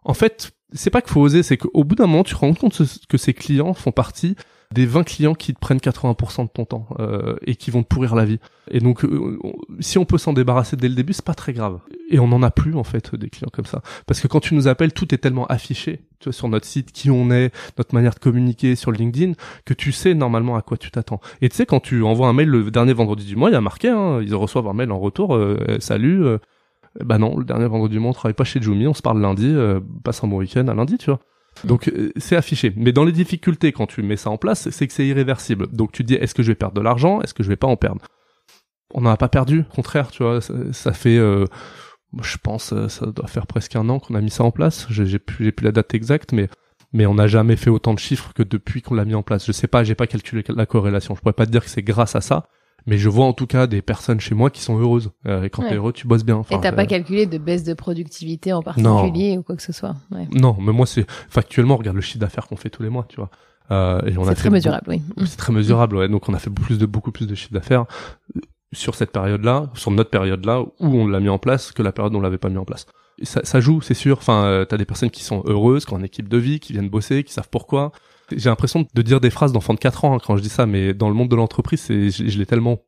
en 0.04 0.14
fait, 0.14 0.52
c'est 0.74 0.90
pas 0.90 1.02
qu'il 1.02 1.12
faut 1.12 1.22
oser, 1.22 1.44
c'est 1.44 1.58
qu'au 1.58 1.84
bout 1.84 1.96
d'un 1.96 2.08
moment, 2.08 2.24
tu 2.24 2.34
te 2.34 2.40
rends 2.40 2.54
compte 2.54 2.82
que 3.10 3.18
ces 3.18 3.34
clients 3.34 3.74
font 3.74 3.92
partie 3.92 4.36
des 4.74 4.86
20 4.86 5.04
clients 5.04 5.34
qui 5.34 5.54
te 5.54 5.60
prennent 5.60 5.80
80% 5.80 6.44
de 6.44 6.50
ton 6.50 6.64
temps 6.64 6.88
euh, 7.00 7.36
et 7.46 7.56
qui 7.56 7.72
vont 7.72 7.82
te 7.82 7.88
pourrir 7.88 8.16
la 8.16 8.24
vie. 8.26 8.40
Et 8.70 8.80
donc, 8.80 9.04
euh, 9.04 9.40
si 9.80 9.98
on 9.98 10.06
peut 10.06 10.20
s'en 10.20 10.32
débarrasser 10.32 10.76
dès 10.76 10.88
le 10.88 10.94
début, 10.94 11.14
c'est 11.14 11.26
pas 11.26 11.34
très 11.34 11.54
grave. 11.54 11.80
Et 12.12 12.20
on 12.20 12.28
n'en 12.28 12.44
a 12.44 12.52
plus, 12.52 12.76
en 12.76 12.84
fait, 12.84 13.16
des 13.16 13.30
clients 13.30 13.50
comme 13.52 13.66
ça. 13.66 13.82
Parce 14.06 14.20
que 14.20 14.28
quand 14.28 14.40
tu 14.40 14.54
nous 14.54 14.68
appelles, 14.68 14.94
tout 14.94 15.14
est 15.14 15.18
tellement 15.18 15.48
affiché, 15.48 16.02
tu 16.20 16.26
vois, 16.26 16.34
sur 16.34 16.48
notre 16.50 16.68
site, 16.68 16.92
qui 16.92 17.10
on 17.10 17.32
est, 17.32 17.52
notre 17.80 17.96
manière 17.96 18.14
de 18.14 18.20
communiquer 18.20 18.76
sur 18.76 18.92
LinkedIn, 18.92 19.34
que 19.66 19.74
tu 19.74 19.92
sais 19.92 20.14
normalement 20.14 20.56
à 20.56 20.62
quoi 20.62 20.78
tu 20.78 20.92
t'attends. 20.92 21.20
Et 21.42 21.50
tu 21.50 21.56
sais, 21.56 21.66
quand 21.66 21.80
tu 21.80 22.04
envoies 22.04 22.28
un 22.28 22.34
mail 22.34 22.50
le 22.50 22.70
dernier 22.70 22.94
vendredi 22.94 23.26
du 23.26 23.36
mois, 23.36 23.50
il 23.50 23.54
y 23.54 23.56
a 23.56 23.62
marqué, 23.62 23.90
hein, 23.90 24.22
ils 24.22 24.36
reçoivent 24.36 24.68
un 24.68 24.74
mail 24.74 24.92
en 24.92 25.00
retour, 25.00 25.36
euh, 25.36 25.78
salut, 25.80 26.24
Bah 27.04 27.18
non, 27.18 27.38
le 27.38 27.46
dernier 27.46 27.66
vendredi 27.66 27.94
du 27.96 28.00
mois, 28.00 28.12
on 28.12 28.14
travaille 28.14 28.34
pas 28.36 28.44
chez 28.44 28.62
Jumi, 28.62 28.86
on 28.86 28.94
se 28.94 29.02
parle 29.02 29.20
lundi, 29.20 29.56
passe 30.04 30.24
un 30.24 30.28
bon 30.28 30.38
week-end 30.38 30.68
à 30.68 30.76
lundi, 30.76 30.98
tu 31.00 31.10
vois. 31.10 31.20
Donc 31.64 31.88
euh, 31.88 32.12
c'est 32.18 32.36
affiché. 32.36 32.74
Mais 32.76 32.92
dans 32.92 33.04
les 33.04 33.12
difficultés, 33.12 33.72
quand 33.72 33.88
tu 33.88 34.02
mets 34.02 34.18
ça 34.18 34.30
en 34.30 34.38
place, 34.38 34.70
c'est 34.70 34.88
que 34.88 34.94
c'est 34.94 35.08
irréversible. 35.08 35.68
Donc 35.72 35.92
tu 35.92 36.04
dis, 36.04 36.16
est-ce 36.16 36.34
que 36.34 36.44
je 36.44 36.50
vais 36.50 36.56
perdre 36.56 36.76
de 36.76 36.82
l'argent? 36.82 37.22
Est-ce 37.22 37.34
que 37.34 37.44
je 37.44 37.50
vais 37.50 37.56
pas 37.56 37.68
en 37.68 37.78
perdre? 37.78 38.02
On 38.94 39.02
n'en 39.02 39.12
a 39.12 39.18
pas 39.18 39.30
perdu, 39.30 39.66
au 39.70 39.76
contraire, 39.76 40.10
tu 40.10 40.24
vois. 40.24 40.40
Ça, 40.42 40.94
fait, 40.94 41.18
euh, 41.18 41.46
je 42.22 42.38
pense, 42.42 42.74
euh, 42.74 42.88
ça 42.88 43.06
doit 43.06 43.28
faire 43.28 43.46
presque 43.46 43.76
un 43.76 43.88
an 43.90 44.00
qu'on 44.00 44.16
a 44.16 44.22
mis 44.22 44.32
ça 44.32 44.44
en 44.44 44.52
place. 44.52 44.88
J'ai 44.90 45.20
plus, 45.20 45.52
plus 45.52 45.64
la 45.64 45.72
date 45.72 45.94
exacte, 45.94 46.32
mais 46.34 46.50
mais 46.92 47.06
on 47.06 47.14
n'a 47.14 47.28
jamais 47.28 47.56
fait 47.56 47.70
autant 47.70 47.94
de 47.94 48.00
chiffres 48.00 48.34
que 48.34 48.44
depuis 48.44 48.82
qu'on 48.82 48.96
l'a 48.96 49.06
mis 49.06 49.14
en 49.14 49.22
place. 49.22 49.46
Je 49.46 49.52
sais 49.52 49.68
pas, 49.68 49.84
j'ai 49.84 49.96
pas 49.96 50.08
calculé 50.08 50.44
la 50.50 50.66
corrélation. 50.66 51.16
Je 51.16 51.22
pourrais 51.22 51.34
pas 51.34 51.46
te 51.46 51.52
dire 51.52 51.64
que 51.64 51.70
c'est 51.70 51.84
grâce 51.84 52.16
à 52.16 52.22
ça, 52.22 52.48
mais 52.86 52.98
je 52.98 53.10
vois 53.10 53.26
en 53.26 53.34
tout 53.34 53.48
cas 53.48 53.68
des 53.68 53.82
personnes 53.82 54.20
chez 54.20 54.36
moi 54.36 54.50
qui 54.50 54.62
sont 54.62 54.80
heureuses. 54.80 55.12
Euh, 55.28 55.44
et 55.44 55.50
quand 55.50 55.64
tu 55.64 55.70
t'es 55.70 55.76
heureux, 55.76 55.94
tu 55.94 56.08
bosses 56.08 56.26
bien. 56.26 56.38
Enfin, 56.38 56.58
et 56.58 56.62
t'as 56.62 56.72
pas 56.72 56.86
calculé 56.86 57.26
de 57.26 57.38
baisse 57.38 57.64
de 57.64 57.74
productivité 57.74 58.54
en 58.54 58.62
particulier 58.62 59.38
ou 59.38 59.44
quoi 59.44 59.56
que 59.56 59.64
ce 59.64 59.74
soit. 59.74 59.96
Ouais. 60.12 60.28
Non, 60.32 60.56
mais 60.60 60.72
moi 60.72 60.86
c'est 60.86 61.06
factuellement, 61.30 61.78
regarde 61.78 61.96
le 61.96 62.02
chiffre 62.02 62.20
d'affaires 62.20 62.48
qu'on 62.48 62.56
fait 62.56 62.70
tous 62.70 62.84
les 62.84 62.90
mois, 62.90 63.06
tu 63.08 63.18
vois. 63.18 63.30
Euh, 63.72 64.02
et 64.06 64.18
on 64.18 64.28
a 64.28 64.36
très 64.36 64.50
mesurable, 64.50 64.86
oui. 64.88 65.02
C'est 65.26 65.38
très 65.38 65.54
mesurable, 65.54 65.98
ouais. 65.98 66.10
Donc 66.10 66.28
on 66.28 66.34
a 66.34 66.40
fait 66.40 66.50
plus 66.50 66.78
de 66.78 66.86
beaucoup 66.86 67.12
plus 67.12 67.28
de 67.28 67.36
chiffre 67.36 67.54
d'affaires 67.54 67.86
euh, 68.36 68.42
sur 68.74 68.96
cette 68.96 69.12
période-là, 69.12 69.70
sur 69.76 69.92
notre 69.92 70.10
période-là 70.10 70.62
où 70.62 70.88
on 70.88 71.08
l'a 71.08 71.20
mis 71.20 71.30
en 71.30 71.38
place 71.38 71.72
que 71.72 71.84
la 71.84 71.92
période 71.92 72.14
où 72.14 72.18
on 72.18 72.22
l'avait 72.22 72.38
pas 72.38 72.50
mis 72.50 72.58
en 72.58 72.66
place. 72.66 72.88
ça, 73.24 73.42
ça 73.44 73.60
joue, 73.60 73.82
c'est 73.82 73.94
sûr. 73.94 74.18
Enfin, 74.18 74.44
euh, 74.46 74.66
t'as 74.66 74.78
des 74.78 74.86
personnes 74.86 75.12
qui 75.12 75.24
sont 75.24 75.44
heureuses, 75.46 75.86
qui 75.86 75.94
ont 75.94 76.00
une 76.00 76.06
équipe 76.06 76.30
de 76.30 76.38
vie, 76.38 76.60
qui 76.60 76.74
viennent 76.74 76.90
bosser, 76.90 77.24
qui 77.24 77.34
savent 77.34 77.50
pourquoi. 77.50 77.92
J'ai 78.36 78.50
l'impression 78.50 78.86
de 78.94 79.02
dire 79.02 79.20
des 79.20 79.30
phrases 79.30 79.52
d'enfant 79.52 79.74
de 79.74 79.80
4 79.80 80.06
ans 80.06 80.16
hein, 80.16 80.20
quand 80.24 80.38
je 80.38 80.42
dis 80.42 80.50
ça, 80.50 80.66
mais 80.66 80.94
dans 80.94 81.10
le 81.10 81.16
monde 81.16 81.30
de 81.30 81.36
l'entreprise, 81.36 81.82
c'est, 81.82 82.10
je 82.10 82.38
l'ai 82.38 82.46
tellement 82.46 82.80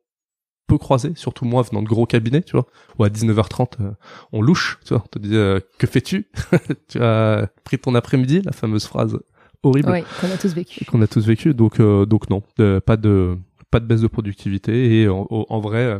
peu 0.72 0.78
croisé, 0.78 1.12
surtout 1.16 1.44
moi 1.44 1.64
venant 1.64 1.82
de 1.82 1.88
gros 1.88 2.06
cabinets, 2.06 2.44
tu 2.44 2.54
vois, 2.54 2.66
où 2.98 3.04
à 3.04 3.10
19h30 3.10 3.82
euh, 3.82 3.92
on 4.32 4.42
louche, 4.42 4.80
tu 4.86 4.94
vois, 4.94 5.04
on 5.06 5.08
te 5.08 5.20
dit 5.20 5.36
euh, 5.36 5.60
que 5.78 5.86
fais-tu? 5.86 6.30
Tu 6.88 7.02
as 7.02 7.50
pris 7.66 7.78
ton 7.78 7.94
après-midi, 7.96 8.42
la 8.42 8.54
fameuse 8.54 8.86
phrase 8.86 9.20
horrible 9.64 10.04
qu'on 10.20 10.32
a 10.32 10.38
tous 10.38 10.54
vécu. 10.54 10.86
Qu'on 10.86 11.02
a 11.02 11.08
tous 11.08 11.26
vécu, 11.26 11.54
donc 11.54 11.80
euh, 11.80 12.06
donc 12.06 12.30
non, 12.30 12.42
pas 12.86 12.98
de 12.98 13.38
pas 13.70 13.80
de 13.80 13.86
baisse 13.86 14.02
de 14.02 14.08
productivité 14.08 15.02
et 15.02 15.10
en, 15.10 15.60
vrai 15.60 16.00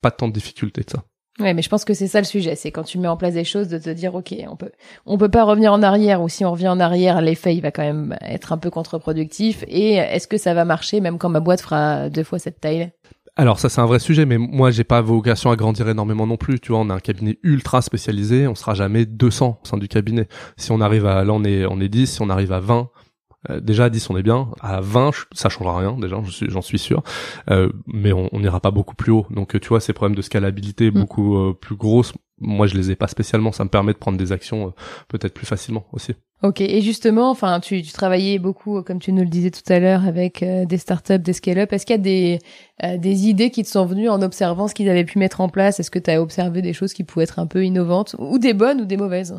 pas 0.00 0.10
tant 0.10 0.28
de 0.28 0.32
difficultés 0.32 0.82
de 0.82 0.90
ça. 0.90 1.04
Ouais, 1.40 1.54
mais 1.54 1.62
je 1.62 1.68
pense 1.68 1.84
que 1.84 1.94
c'est 1.94 2.06
ça 2.06 2.20
le 2.20 2.26
sujet, 2.26 2.54
c'est 2.54 2.70
quand 2.70 2.82
tu 2.82 2.98
mets 2.98 3.08
en 3.08 3.16
place 3.16 3.34
des 3.34 3.44
choses 3.44 3.68
de 3.68 3.78
te 3.78 3.88
dire 3.90 4.14
ok, 4.14 4.34
on 4.48 4.56
peut 4.56 4.70
on 5.06 5.16
peut 5.16 5.30
pas 5.30 5.44
revenir 5.44 5.72
en 5.72 5.82
arrière 5.82 6.20
ou 6.20 6.28
si 6.28 6.44
on 6.44 6.52
revient 6.52 6.68
en 6.68 6.80
arrière, 6.80 7.22
l'effet 7.22 7.54
il 7.54 7.62
va 7.62 7.70
quand 7.70 7.82
même 7.82 8.16
être 8.20 8.52
un 8.52 8.58
peu 8.58 8.68
contre-productif 8.68 9.64
et 9.66 9.94
est-ce 9.94 10.28
que 10.28 10.36
ça 10.36 10.52
va 10.52 10.66
marcher 10.66 11.00
même 11.00 11.16
quand 11.16 11.30
ma 11.30 11.40
boîte 11.40 11.62
fera 11.62 12.10
deux 12.10 12.24
fois 12.24 12.38
cette 12.38 12.60
taille? 12.60 12.90
Alors 13.36 13.58
ça 13.58 13.70
c'est 13.70 13.80
un 13.80 13.86
vrai 13.86 14.00
sujet, 14.00 14.26
mais 14.26 14.36
moi 14.36 14.70
j'ai 14.70 14.84
pas 14.84 15.00
vocation 15.00 15.50
à 15.50 15.56
grandir 15.56 15.88
énormément 15.88 16.26
non 16.26 16.36
plus. 16.36 16.60
Tu 16.60 16.72
vois, 16.72 16.80
on 16.80 16.90
a 16.90 16.94
un 16.94 17.00
cabinet 17.00 17.38
ultra 17.42 17.80
spécialisé, 17.80 18.46
on 18.46 18.54
sera 18.54 18.74
jamais 18.74 19.06
200 19.06 19.60
au 19.62 19.66
sein 19.66 19.78
du 19.78 19.88
cabinet. 19.88 20.28
Si 20.58 20.72
on 20.72 20.80
arrive 20.80 21.06
à, 21.06 21.24
là 21.24 21.32
on 21.32 21.42
est 21.44 21.64
on 21.64 21.80
est 21.80 21.88
10, 21.88 22.06
si 22.06 22.22
on 22.22 22.28
arrive 22.28 22.52
à 22.52 22.60
20, 22.60 22.90
euh, 23.48 23.60
déjà 23.60 23.84
à 23.84 23.90
10 23.90 24.10
on 24.10 24.16
est 24.16 24.22
bien, 24.22 24.48
à 24.60 24.80
20 24.80 25.10
ça 25.32 25.48
changera 25.48 25.78
rien 25.78 25.96
déjà, 25.98 26.16
j'en 26.16 26.24
suis, 26.26 26.50
j'en 26.50 26.62
suis 26.62 26.78
sûr, 26.78 27.02
euh, 27.50 27.70
mais 27.86 28.12
on 28.12 28.28
n'ira 28.40 28.60
pas 28.60 28.70
beaucoup 28.70 28.94
plus 28.94 29.12
haut. 29.12 29.26
Donc 29.30 29.58
tu 29.60 29.68
vois 29.68 29.80
ces 29.80 29.92
problèmes 29.92 30.16
de 30.16 30.22
scalabilité 30.22 30.90
mm. 30.90 30.94
beaucoup 30.94 31.36
euh, 31.36 31.54
plus 31.58 31.76
grosses, 31.76 32.12
moi 32.40 32.66
je 32.66 32.76
les 32.76 32.90
ai 32.90 32.96
pas 32.96 33.08
spécialement, 33.08 33.52
ça 33.52 33.64
me 33.64 33.70
permet 33.70 33.92
de 33.92 33.98
prendre 33.98 34.18
des 34.18 34.32
actions 34.32 34.68
euh, 34.68 34.70
peut-être 35.08 35.34
plus 35.34 35.46
facilement 35.46 35.86
aussi. 35.92 36.14
Ok, 36.42 36.62
et 36.62 36.80
justement, 36.80 37.30
enfin, 37.30 37.60
tu, 37.60 37.82
tu 37.82 37.92
travaillais 37.92 38.38
beaucoup, 38.38 38.82
comme 38.82 38.98
tu 38.98 39.12
nous 39.12 39.22
le 39.22 39.28
disais 39.28 39.50
tout 39.50 39.70
à 39.70 39.78
l'heure, 39.78 40.06
avec 40.06 40.42
euh, 40.42 40.64
des 40.64 40.78
startups, 40.78 41.18
des 41.18 41.34
scale-up. 41.34 41.70
Est-ce 41.70 41.84
qu'il 41.84 41.96
y 41.96 41.98
a 41.98 42.02
des, 42.02 42.38
euh, 42.82 42.96
des 42.96 43.28
idées 43.28 43.50
qui 43.50 43.62
te 43.62 43.68
sont 43.68 43.84
venues 43.84 44.08
en 44.08 44.22
observant 44.22 44.66
ce 44.66 44.74
qu'ils 44.74 44.88
avaient 44.88 45.04
pu 45.04 45.18
mettre 45.18 45.42
en 45.42 45.50
place? 45.50 45.80
Est-ce 45.80 45.90
que 45.90 45.98
tu 45.98 46.10
as 46.10 46.22
observé 46.22 46.62
des 46.62 46.72
choses 46.72 46.94
qui 46.94 47.04
pouvaient 47.04 47.24
être 47.24 47.40
un 47.40 47.46
peu 47.46 47.62
innovantes, 47.62 48.16
ou 48.18 48.38
des 48.38 48.54
bonnes 48.54 48.80
ou 48.80 48.84
des 48.86 48.96
mauvaises? 48.96 49.38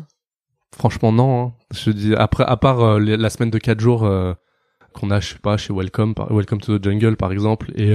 Franchement, 0.76 1.12
non. 1.12 1.42
Hein. 1.42 1.52
Je 1.72 1.90
dis 1.90 2.14
après, 2.14 2.44
à 2.44 2.56
part 2.56 2.98
la 2.98 3.30
semaine 3.30 3.50
de 3.50 3.58
4 3.58 3.80
jours 3.80 4.08
qu'on 4.92 5.10
a, 5.10 5.20
je 5.20 5.28
sais 5.28 5.38
pas, 5.38 5.56
chez 5.56 5.72
Welcome, 5.72 6.14
Welcome 6.30 6.60
to 6.60 6.78
the 6.78 6.84
Jungle 6.84 7.16
par 7.16 7.32
exemple, 7.32 7.72
et 7.76 7.94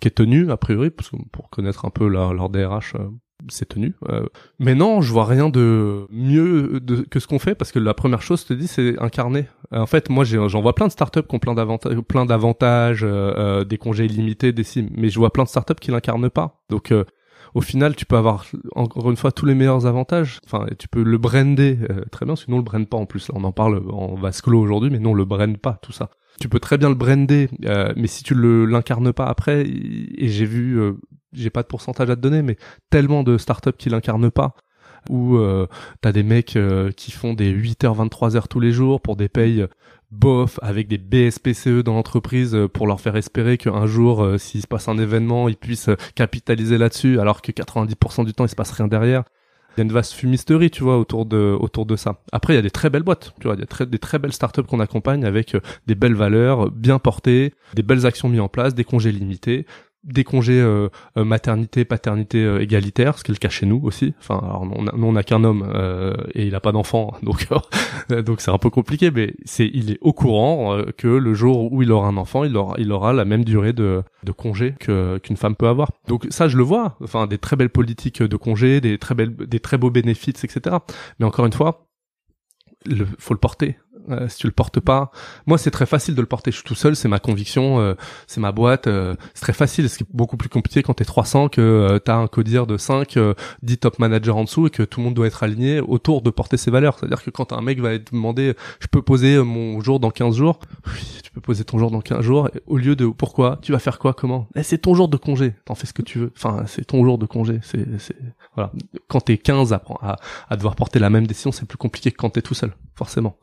qui 0.00 0.08
est 0.08 0.12
tenu 0.12 0.50
a 0.50 0.56
priori, 0.56 0.90
parce 0.90 1.10
que 1.10 1.16
pour 1.32 1.50
connaître 1.50 1.84
un 1.84 1.90
peu 1.90 2.08
leur, 2.08 2.34
leur 2.34 2.48
DRH 2.50 2.94
c'est 3.48 3.68
tenu. 3.68 3.94
Euh, 4.08 4.26
mais 4.58 4.74
non, 4.74 5.00
je 5.00 5.12
vois 5.12 5.24
rien 5.24 5.48
de 5.48 6.06
mieux 6.10 6.80
de, 6.80 7.02
que 7.02 7.20
ce 7.20 7.26
qu'on 7.26 7.38
fait 7.38 7.54
parce 7.54 7.72
que 7.72 7.78
la 7.78 7.94
première 7.94 8.22
chose, 8.22 8.42
je 8.42 8.46
te 8.46 8.54
dis, 8.54 8.66
c'est 8.66 9.00
incarner. 9.00 9.46
Euh, 9.72 9.80
en 9.80 9.86
fait, 9.86 10.08
moi, 10.10 10.24
j'en 10.24 10.60
vois 10.60 10.74
plein 10.74 10.86
de 10.86 10.92
startups 10.92 11.22
qui 11.22 11.34
ont 11.34 11.38
plein 11.38 11.54
d'avantages, 11.54 12.00
plein 12.00 12.26
d'avantages, 12.26 13.04
euh, 13.04 13.64
des 13.64 13.78
congés 13.78 14.06
illimités, 14.06 14.52
des 14.52 14.64
sims, 14.64 14.88
mais 14.96 15.08
je 15.08 15.18
vois 15.18 15.32
plein 15.32 15.44
de 15.44 15.48
startups 15.48 15.74
qui 15.80 15.90
l'incarnent 15.90 16.30
pas. 16.30 16.62
Donc, 16.70 16.92
au 17.56 17.60
final, 17.62 17.96
tu 17.96 18.04
peux 18.04 18.16
avoir 18.16 18.44
encore 18.74 19.10
une 19.10 19.16
fois 19.16 19.32
tous 19.32 19.46
les 19.46 19.54
meilleurs 19.54 19.86
avantages. 19.86 20.40
Enfin, 20.44 20.66
tu 20.78 20.88
peux 20.88 21.02
le 21.02 21.18
brander 21.18 21.78
très 22.12 22.26
bien, 22.26 22.36
sinon 22.36 22.56
on 22.56 22.60
le 22.60 22.64
brand 22.64 22.86
pas 22.86 22.98
en 22.98 23.06
plus. 23.06 23.30
On 23.32 23.44
en 23.44 23.52
parle 23.52 23.82
en 23.90 24.14
vase 24.14 24.42
clos 24.42 24.60
aujourd'hui, 24.60 24.90
mais 24.90 24.98
non, 24.98 25.12
on 25.12 25.14
le 25.14 25.24
brand 25.24 25.56
pas 25.56 25.78
tout 25.80 25.92
ça. 25.92 26.10
Tu 26.38 26.50
peux 26.50 26.60
très 26.60 26.76
bien 26.76 26.90
le 26.90 26.94
brander, 26.94 27.48
mais 27.96 28.06
si 28.08 28.22
tu 28.22 28.34
le 28.34 28.66
l'incarnes 28.66 29.12
pas 29.12 29.26
après, 29.26 29.62
et 29.66 30.28
j'ai 30.28 30.44
vu 30.44 30.78
j'ai 31.32 31.50
pas 31.50 31.62
de 31.62 31.68
pourcentage 31.68 32.10
à 32.10 32.16
te 32.16 32.20
donner, 32.20 32.42
mais 32.42 32.56
tellement 32.90 33.22
de 33.22 33.38
startups 33.38 33.72
qui 33.78 33.88
l'incarnent 33.88 34.30
pas 34.30 34.54
où 35.08 35.36
euh, 35.36 35.66
t'as 36.00 36.12
des 36.12 36.22
mecs 36.22 36.56
euh, 36.56 36.90
qui 36.92 37.10
font 37.10 37.34
des 37.34 37.52
8h 37.52 38.08
23h 38.08 38.48
tous 38.48 38.60
les 38.60 38.72
jours 38.72 39.00
pour 39.00 39.16
des 39.16 39.28
payes 39.28 39.64
bof 40.10 40.58
avec 40.62 40.88
des 40.88 40.98
BSPCE 40.98 41.82
dans 41.82 41.94
l'entreprise 41.94 42.54
euh, 42.54 42.68
pour 42.68 42.86
leur 42.86 43.00
faire 43.00 43.16
espérer 43.16 43.58
qu'un 43.58 43.86
jour 43.86 44.22
euh, 44.22 44.38
s'il 44.38 44.62
se 44.62 44.66
passe 44.66 44.88
un 44.88 44.98
événement 44.98 45.48
ils 45.48 45.56
puissent 45.56 45.90
capitaliser 46.14 46.78
là-dessus 46.78 47.18
alors 47.20 47.42
que 47.42 47.52
90% 47.52 48.24
du 48.24 48.32
temps 48.32 48.44
il 48.44 48.48
se 48.48 48.54
passe 48.54 48.70
rien 48.72 48.88
derrière. 48.88 49.24
Il 49.76 49.80
y 49.80 49.82
a 49.82 49.84
une 49.84 49.92
vaste 49.92 50.12
fumisterie 50.12 50.70
tu 50.70 50.84
vois 50.84 50.98
autour 50.98 51.26
de 51.26 51.56
autour 51.58 51.84
de 51.86 51.96
ça. 51.96 52.22
Après 52.32 52.54
il 52.54 52.56
y 52.56 52.58
a 52.58 52.62
des 52.62 52.70
très 52.70 52.88
belles 52.88 53.02
boîtes 53.02 53.34
tu 53.40 53.46
vois 53.46 53.56
il 53.56 53.60
y 53.60 53.62
a 53.62 53.86
des 53.86 53.98
très 53.98 54.18
belles 54.18 54.32
startups 54.32 54.62
qu'on 54.62 54.80
accompagne 54.80 55.24
avec 55.24 55.56
des 55.86 55.94
belles 55.94 56.14
valeurs 56.14 56.70
bien 56.70 56.98
portées 56.98 57.52
des 57.74 57.82
belles 57.82 58.06
actions 58.06 58.28
mises 58.28 58.40
en 58.40 58.48
place 58.48 58.74
des 58.74 58.84
congés 58.84 59.12
limités 59.12 59.66
des 60.06 60.24
congés 60.24 60.60
euh, 60.60 60.88
euh, 61.16 61.24
maternité, 61.24 61.84
paternité 61.84 62.42
euh, 62.42 62.62
égalitaire, 62.62 63.18
ce 63.18 63.24
qui 63.24 63.32
est 63.32 63.34
le 63.34 63.38
cas 63.38 63.48
chez 63.48 63.66
nous 63.66 63.80
aussi. 63.82 64.14
Enfin, 64.20 64.38
alors, 64.42 64.66
on 64.72 64.86
a, 64.86 64.92
nous 64.96 65.06
on 65.06 65.12
n'a 65.12 65.22
qu'un 65.22 65.42
homme 65.44 65.66
et 66.34 66.46
il 66.46 66.54
a 66.54 66.60
pas 66.60 66.72
d'enfant, 66.72 67.14
donc 67.22 67.48
donc 68.24 68.40
c'est 68.40 68.50
un 68.50 68.58
peu 68.58 68.70
compliqué, 68.70 69.10
mais 69.10 69.34
c'est 69.44 69.68
il 69.72 69.90
est 69.90 69.98
au 70.00 70.12
courant 70.12 70.78
que 70.96 71.08
le 71.08 71.34
jour 71.34 71.72
où 71.72 71.82
il 71.82 71.90
aura 71.92 72.08
un 72.08 72.16
enfant, 72.16 72.44
il 72.44 72.56
aura 72.56 72.76
il 72.78 72.92
aura 72.92 73.12
la 73.12 73.24
même 73.24 73.44
durée 73.44 73.72
de 73.72 74.02
de 74.22 74.32
congé 74.32 74.74
que 74.78 75.18
qu'une 75.18 75.36
femme 75.36 75.56
peut 75.56 75.68
avoir. 75.68 75.90
Donc 76.08 76.26
ça 76.30 76.48
je 76.48 76.56
le 76.56 76.62
vois. 76.62 76.96
Enfin, 77.02 77.26
des 77.26 77.38
très 77.38 77.56
belles 77.56 77.70
politiques 77.70 78.22
de 78.22 78.36
congés, 78.36 78.80
des 78.80 78.98
très 78.98 79.14
belles 79.14 79.34
des 79.34 79.60
très 79.60 79.78
beaux 79.78 79.90
bénéfices, 79.90 80.44
etc. 80.44 80.76
Mais 81.18 81.26
encore 81.26 81.46
une 81.46 81.52
fois, 81.52 81.88
le 82.84 83.06
faut 83.18 83.34
le 83.34 83.40
porter 83.40 83.76
euh, 84.10 84.28
si 84.28 84.38
tu 84.38 84.46
le 84.46 84.52
portes 84.52 84.80
pas, 84.80 85.10
moi 85.46 85.58
c'est 85.58 85.70
très 85.70 85.86
facile 85.86 86.14
de 86.14 86.20
le 86.20 86.26
porter. 86.26 86.50
Je 86.50 86.56
suis 86.56 86.64
tout 86.64 86.74
seul, 86.74 86.96
c'est 86.96 87.08
ma 87.08 87.18
conviction, 87.18 87.80
euh, 87.80 87.94
c'est 88.26 88.40
ma 88.40 88.52
boîte. 88.52 88.86
Euh, 88.86 89.14
c'est 89.34 89.42
très 89.42 89.52
facile. 89.52 89.88
Ce 89.88 89.98
qui 89.98 90.04
est 90.04 90.06
beaucoup 90.12 90.36
plus 90.36 90.48
compliqué 90.48 90.82
quand 90.82 90.94
t'es 90.94 91.04
300 91.04 91.48
que 91.48 91.98
t'as 92.04 92.16
un 92.16 92.26
codir 92.26 92.66
de 92.66 92.76
5, 92.76 93.18
10 93.62 93.78
top 93.78 93.98
managers 93.98 94.30
en 94.30 94.44
dessous 94.44 94.66
et 94.66 94.70
que 94.70 94.82
tout 94.82 95.00
le 95.00 95.04
monde 95.04 95.14
doit 95.14 95.26
être 95.26 95.42
aligné 95.42 95.80
autour 95.80 96.22
de 96.22 96.30
porter 96.30 96.56
ses 96.56 96.70
valeurs. 96.70 96.98
C'est-à-dire 96.98 97.22
que 97.22 97.30
quand 97.30 97.52
un 97.52 97.60
mec 97.60 97.80
va 97.80 97.98
te 97.98 98.12
demander, 98.12 98.54
je 98.80 98.86
peux 98.86 99.02
poser 99.02 99.38
mon 99.42 99.80
jour 99.80 100.00
dans 100.00 100.10
15 100.10 100.36
jours, 100.36 100.60
oui, 100.86 101.20
tu 101.22 101.30
peux 101.30 101.40
poser 101.40 101.64
ton 101.64 101.78
jour 101.78 101.90
dans 101.90 102.00
15 102.00 102.20
jours. 102.20 102.48
au 102.66 102.76
lieu 102.76 102.96
de 102.96 103.06
pourquoi, 103.06 103.58
tu 103.62 103.72
vas 103.72 103.78
faire 103.78 103.98
quoi, 103.98 104.14
comment? 104.14 104.48
Eh, 104.56 104.62
C'est 104.62 104.78
ton 104.78 104.94
jour 104.94 105.08
de 105.08 105.16
congé. 105.16 105.54
T'en 105.64 105.74
fais 105.74 105.86
ce 105.86 105.92
que 105.92 106.02
tu 106.02 106.18
veux. 106.18 106.32
Enfin, 106.36 106.64
c'est 106.66 106.84
ton 106.84 107.04
jour 107.04 107.18
de 107.18 107.26
congé. 107.26 107.60
C'est, 107.62 107.86
c'est 107.98 108.16
voilà. 108.54 108.72
Quand 109.08 109.20
t'es 109.20 109.38
15 109.38 109.72
à, 109.72 109.82
à, 110.00 110.16
à 110.48 110.56
devoir 110.56 110.76
porter 110.76 110.98
la 110.98 111.10
même 111.10 111.26
décision, 111.26 111.52
c'est 111.52 111.66
plus 111.66 111.78
compliqué 111.78 112.10
que 112.10 112.16
quand 112.16 112.30
t'es 112.30 112.42
tout 112.42 112.54
seul, 112.54 112.72
forcément. 112.94 113.36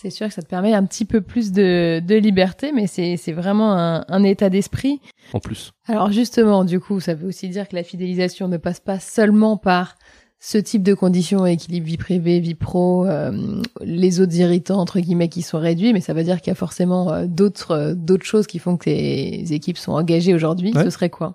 C'est 0.00 0.08
sûr 0.08 0.28
que 0.28 0.32
ça 0.32 0.40
te 0.40 0.48
permet 0.48 0.72
un 0.72 0.86
petit 0.86 1.04
peu 1.04 1.20
plus 1.20 1.52
de, 1.52 2.00
de 2.00 2.14
liberté, 2.14 2.72
mais 2.72 2.86
c'est, 2.86 3.32
vraiment 3.32 3.74
un, 3.74 4.02
un 4.08 4.24
état 4.24 4.48
d'esprit. 4.48 4.98
En 5.34 5.40
plus. 5.40 5.72
Alors 5.86 6.10
justement, 6.10 6.64
du 6.64 6.80
coup, 6.80 7.00
ça 7.00 7.12
veut 7.12 7.28
aussi 7.28 7.50
dire 7.50 7.68
que 7.68 7.76
la 7.76 7.82
fidélisation 7.82 8.48
ne 8.48 8.56
passe 8.56 8.80
pas 8.80 8.98
seulement 8.98 9.58
par 9.58 9.96
ce 10.38 10.56
type 10.56 10.82
de 10.82 10.94
conditions, 10.94 11.44
équilibre 11.44 11.86
vie 11.86 11.98
privée, 11.98 12.40
vie 12.40 12.54
pro, 12.54 13.06
euh, 13.06 13.60
les 13.82 14.22
autres 14.22 14.34
irritants 14.36 14.80
entre 14.80 15.00
guillemets 15.00 15.28
qui 15.28 15.42
sont 15.42 15.58
réduits, 15.58 15.92
mais 15.92 16.00
ça 16.00 16.14
veut 16.14 16.24
dire 16.24 16.40
qu'il 16.40 16.50
y 16.50 16.52
a 16.52 16.54
forcément 16.54 17.12
euh, 17.12 17.26
d'autres 17.26 17.72
euh, 17.72 17.94
d'autres 17.94 18.24
choses 18.24 18.46
qui 18.46 18.58
font 18.58 18.78
que 18.78 18.84
tes 18.84 19.52
équipes 19.52 19.76
sont 19.76 19.92
engagées 19.92 20.32
aujourd'hui. 20.32 20.72
Ce 20.72 20.88
serait 20.88 21.10
quoi? 21.10 21.34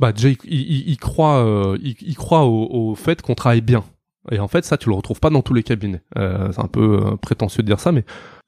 Bah 0.00 0.12
déjà, 0.12 0.30
il, 0.44 0.96
croit, 0.96 1.76
il, 1.80 2.14
croit 2.16 2.44
au, 2.44 2.90
au 2.90 2.94
fait 2.94 3.20
qu'on 3.20 3.34
travaille 3.34 3.60
bien. 3.60 3.84
Et 4.30 4.38
en 4.38 4.48
fait, 4.48 4.64
ça, 4.64 4.76
tu 4.76 4.88
le 4.88 4.94
retrouves 4.94 5.20
pas 5.20 5.30
dans 5.30 5.42
tous 5.42 5.54
les 5.54 5.62
cabinets. 5.62 6.02
Euh, 6.18 6.50
c'est 6.52 6.60
un 6.60 6.68
peu 6.68 7.00
euh, 7.02 7.16
prétentieux 7.16 7.62
de 7.62 7.68
dire 7.68 7.80
ça, 7.80 7.92
mais 7.92 8.04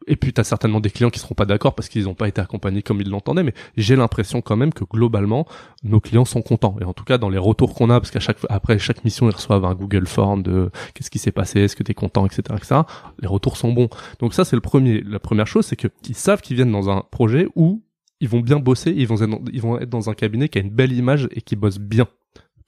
et 0.06 0.16
puis 0.16 0.32
t'as 0.32 0.44
certainement 0.44 0.80
des 0.80 0.90
clients 0.90 1.10
qui 1.10 1.18
seront 1.18 1.34
pas 1.34 1.44
d'accord 1.44 1.74
parce 1.74 1.88
qu'ils 1.88 2.04
n'ont 2.04 2.14
pas 2.14 2.26
été 2.26 2.40
accompagnés 2.40 2.82
comme 2.82 3.00
ils 3.00 3.08
l'entendaient. 3.08 3.42
Mais 3.42 3.54
j'ai 3.76 3.96
l'impression 3.96 4.40
quand 4.40 4.56
même 4.56 4.72
que 4.72 4.84
globalement, 4.84 5.46
nos 5.82 6.00
clients 6.00 6.24
sont 6.24 6.42
contents. 6.42 6.76
Et 6.80 6.84
en 6.84 6.92
tout 6.92 7.04
cas, 7.04 7.18
dans 7.18 7.28
les 7.28 7.38
retours 7.38 7.74
qu'on 7.74 7.90
a, 7.90 8.00
parce 8.00 8.10
qu'à 8.10 8.20
chaque 8.20 8.38
après 8.48 8.78
chaque 8.78 9.04
mission, 9.04 9.28
ils 9.28 9.34
reçoivent 9.34 9.64
un 9.64 9.74
Google 9.74 10.06
Form 10.06 10.42
de 10.42 10.70
qu'est-ce 10.94 11.10
qui 11.10 11.18
s'est 11.18 11.32
passé, 11.32 11.60
est-ce 11.60 11.76
que 11.76 11.82
t'es 11.82 11.94
content, 11.94 12.26
etc., 12.26 12.42
etc. 12.56 12.80
Les 13.20 13.28
retours 13.28 13.56
sont 13.56 13.72
bons. 13.72 13.88
Donc 14.20 14.34
ça, 14.34 14.44
c'est 14.44 14.56
le 14.56 14.62
premier. 14.62 15.02
La 15.02 15.18
première 15.18 15.46
chose, 15.46 15.66
c'est 15.66 15.76
que 15.76 15.88
ils 16.08 16.14
savent 16.14 16.40
qu'ils 16.40 16.56
viennent 16.56 16.72
dans 16.72 16.88
un 16.88 17.02
projet 17.10 17.46
où 17.54 17.82
ils 18.20 18.28
vont 18.28 18.40
bien 18.40 18.58
bosser, 18.58 18.92
ils 18.94 19.06
vont 19.06 19.78
être 19.78 19.88
dans 19.88 20.10
un 20.10 20.14
cabinet 20.14 20.48
qui 20.48 20.58
a 20.58 20.60
une 20.60 20.70
belle 20.70 20.92
image 20.92 21.28
et 21.32 21.40
qui 21.40 21.56
bosse 21.56 21.78
bien 21.78 22.06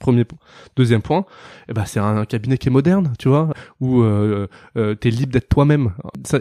Premier 0.03 0.25
point. 0.25 0.39
Deuxième 0.77 1.01
point, 1.01 1.25
eh 1.69 1.73
ben 1.73 1.85
c'est 1.85 2.01
un 2.01 2.25
cabinet 2.25 2.59
qui 2.59 2.69
est 2.69 2.73
moderne, 2.73 3.13
tu 3.21 3.29
vois, 3.29 3.51
où 3.81 4.03
euh, 4.03 4.49
euh, 4.77 4.97
t'es 4.97 5.11
libre 5.11 5.33
d'être 5.33 5.49
toi-même. 5.49 5.93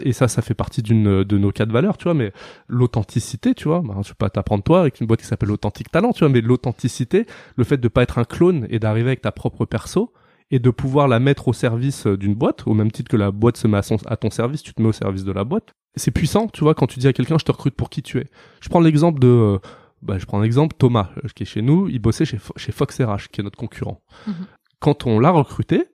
Et 0.02 0.12
ça, 0.12 0.26
ça 0.26 0.42
fait 0.42 0.54
partie 0.54 0.82
d'une 0.82 1.22
de 1.22 1.38
nos 1.38 1.52
quatre 1.52 1.70
valeurs, 1.70 1.96
tu 1.96 2.04
vois. 2.04 2.14
Mais 2.14 2.32
l'authenticité, 2.66 3.54
tu 3.54 3.68
vois, 3.68 3.80
ben, 3.80 4.00
je 4.02 4.08
vais 4.08 4.16
pas 4.18 4.30
t'apprendre 4.30 4.64
toi 4.64 4.80
avec 4.80 5.00
une 5.00 5.06
boîte 5.06 5.20
qui 5.20 5.26
s'appelle 5.26 5.52
Authentique 5.52 5.92
Talent, 5.92 6.12
tu 6.12 6.20
vois. 6.24 6.28
Mais 6.28 6.40
l'authenticité, 6.40 7.26
le 7.56 7.62
fait 7.62 7.76
de 7.76 7.86
pas 7.86 8.02
être 8.02 8.18
un 8.18 8.24
clone 8.24 8.66
et 8.68 8.80
d'arriver 8.80 9.10
avec 9.10 9.22
ta 9.22 9.30
propre 9.30 9.64
perso 9.64 10.12
et 10.50 10.58
de 10.58 10.70
pouvoir 10.70 11.06
la 11.06 11.20
mettre 11.20 11.46
au 11.46 11.52
service 11.52 12.06
d'une 12.06 12.34
boîte, 12.34 12.66
au 12.66 12.74
même 12.74 12.90
titre 12.90 13.10
que 13.10 13.16
la 13.16 13.30
boîte 13.30 13.56
se 13.56 13.68
met 13.68 13.78
à, 13.78 13.82
à 14.06 14.16
ton 14.16 14.30
service, 14.30 14.62
tu 14.62 14.74
te 14.74 14.82
mets 14.82 14.88
au 14.88 14.92
service 14.92 15.24
de 15.24 15.32
la 15.32 15.44
boîte. 15.44 15.72
C'est 15.94 16.10
puissant, 16.10 16.48
tu 16.48 16.64
vois, 16.64 16.74
quand 16.74 16.86
tu 16.86 16.98
dis 16.98 17.06
à 17.06 17.12
quelqu'un, 17.12 17.38
je 17.38 17.44
te 17.44 17.52
recrute 17.52 17.74
pour 17.74 17.90
qui 17.90 18.02
tu 18.02 18.18
es. 18.18 18.26
Je 18.60 18.68
prends 18.68 18.80
l'exemple 18.80 19.20
de 19.20 19.28
euh, 19.28 19.58
bah, 20.02 20.18
je 20.18 20.26
prends 20.26 20.40
un 20.40 20.44
exemple, 20.44 20.76
Thomas, 20.78 21.10
euh, 21.18 21.28
qui 21.34 21.44
est 21.44 21.46
chez 21.46 21.62
nous, 21.62 21.88
il 21.88 21.98
bossait 21.98 22.24
chez, 22.24 22.38
chez 22.56 22.72
Fox 22.72 23.00
RH, 23.00 23.28
qui 23.30 23.40
est 23.40 23.44
notre 23.44 23.58
concurrent. 23.58 24.02
Mhm. 24.26 24.34
Quand 24.80 25.06
on 25.06 25.20
l'a 25.20 25.30
recruté, 25.30 25.86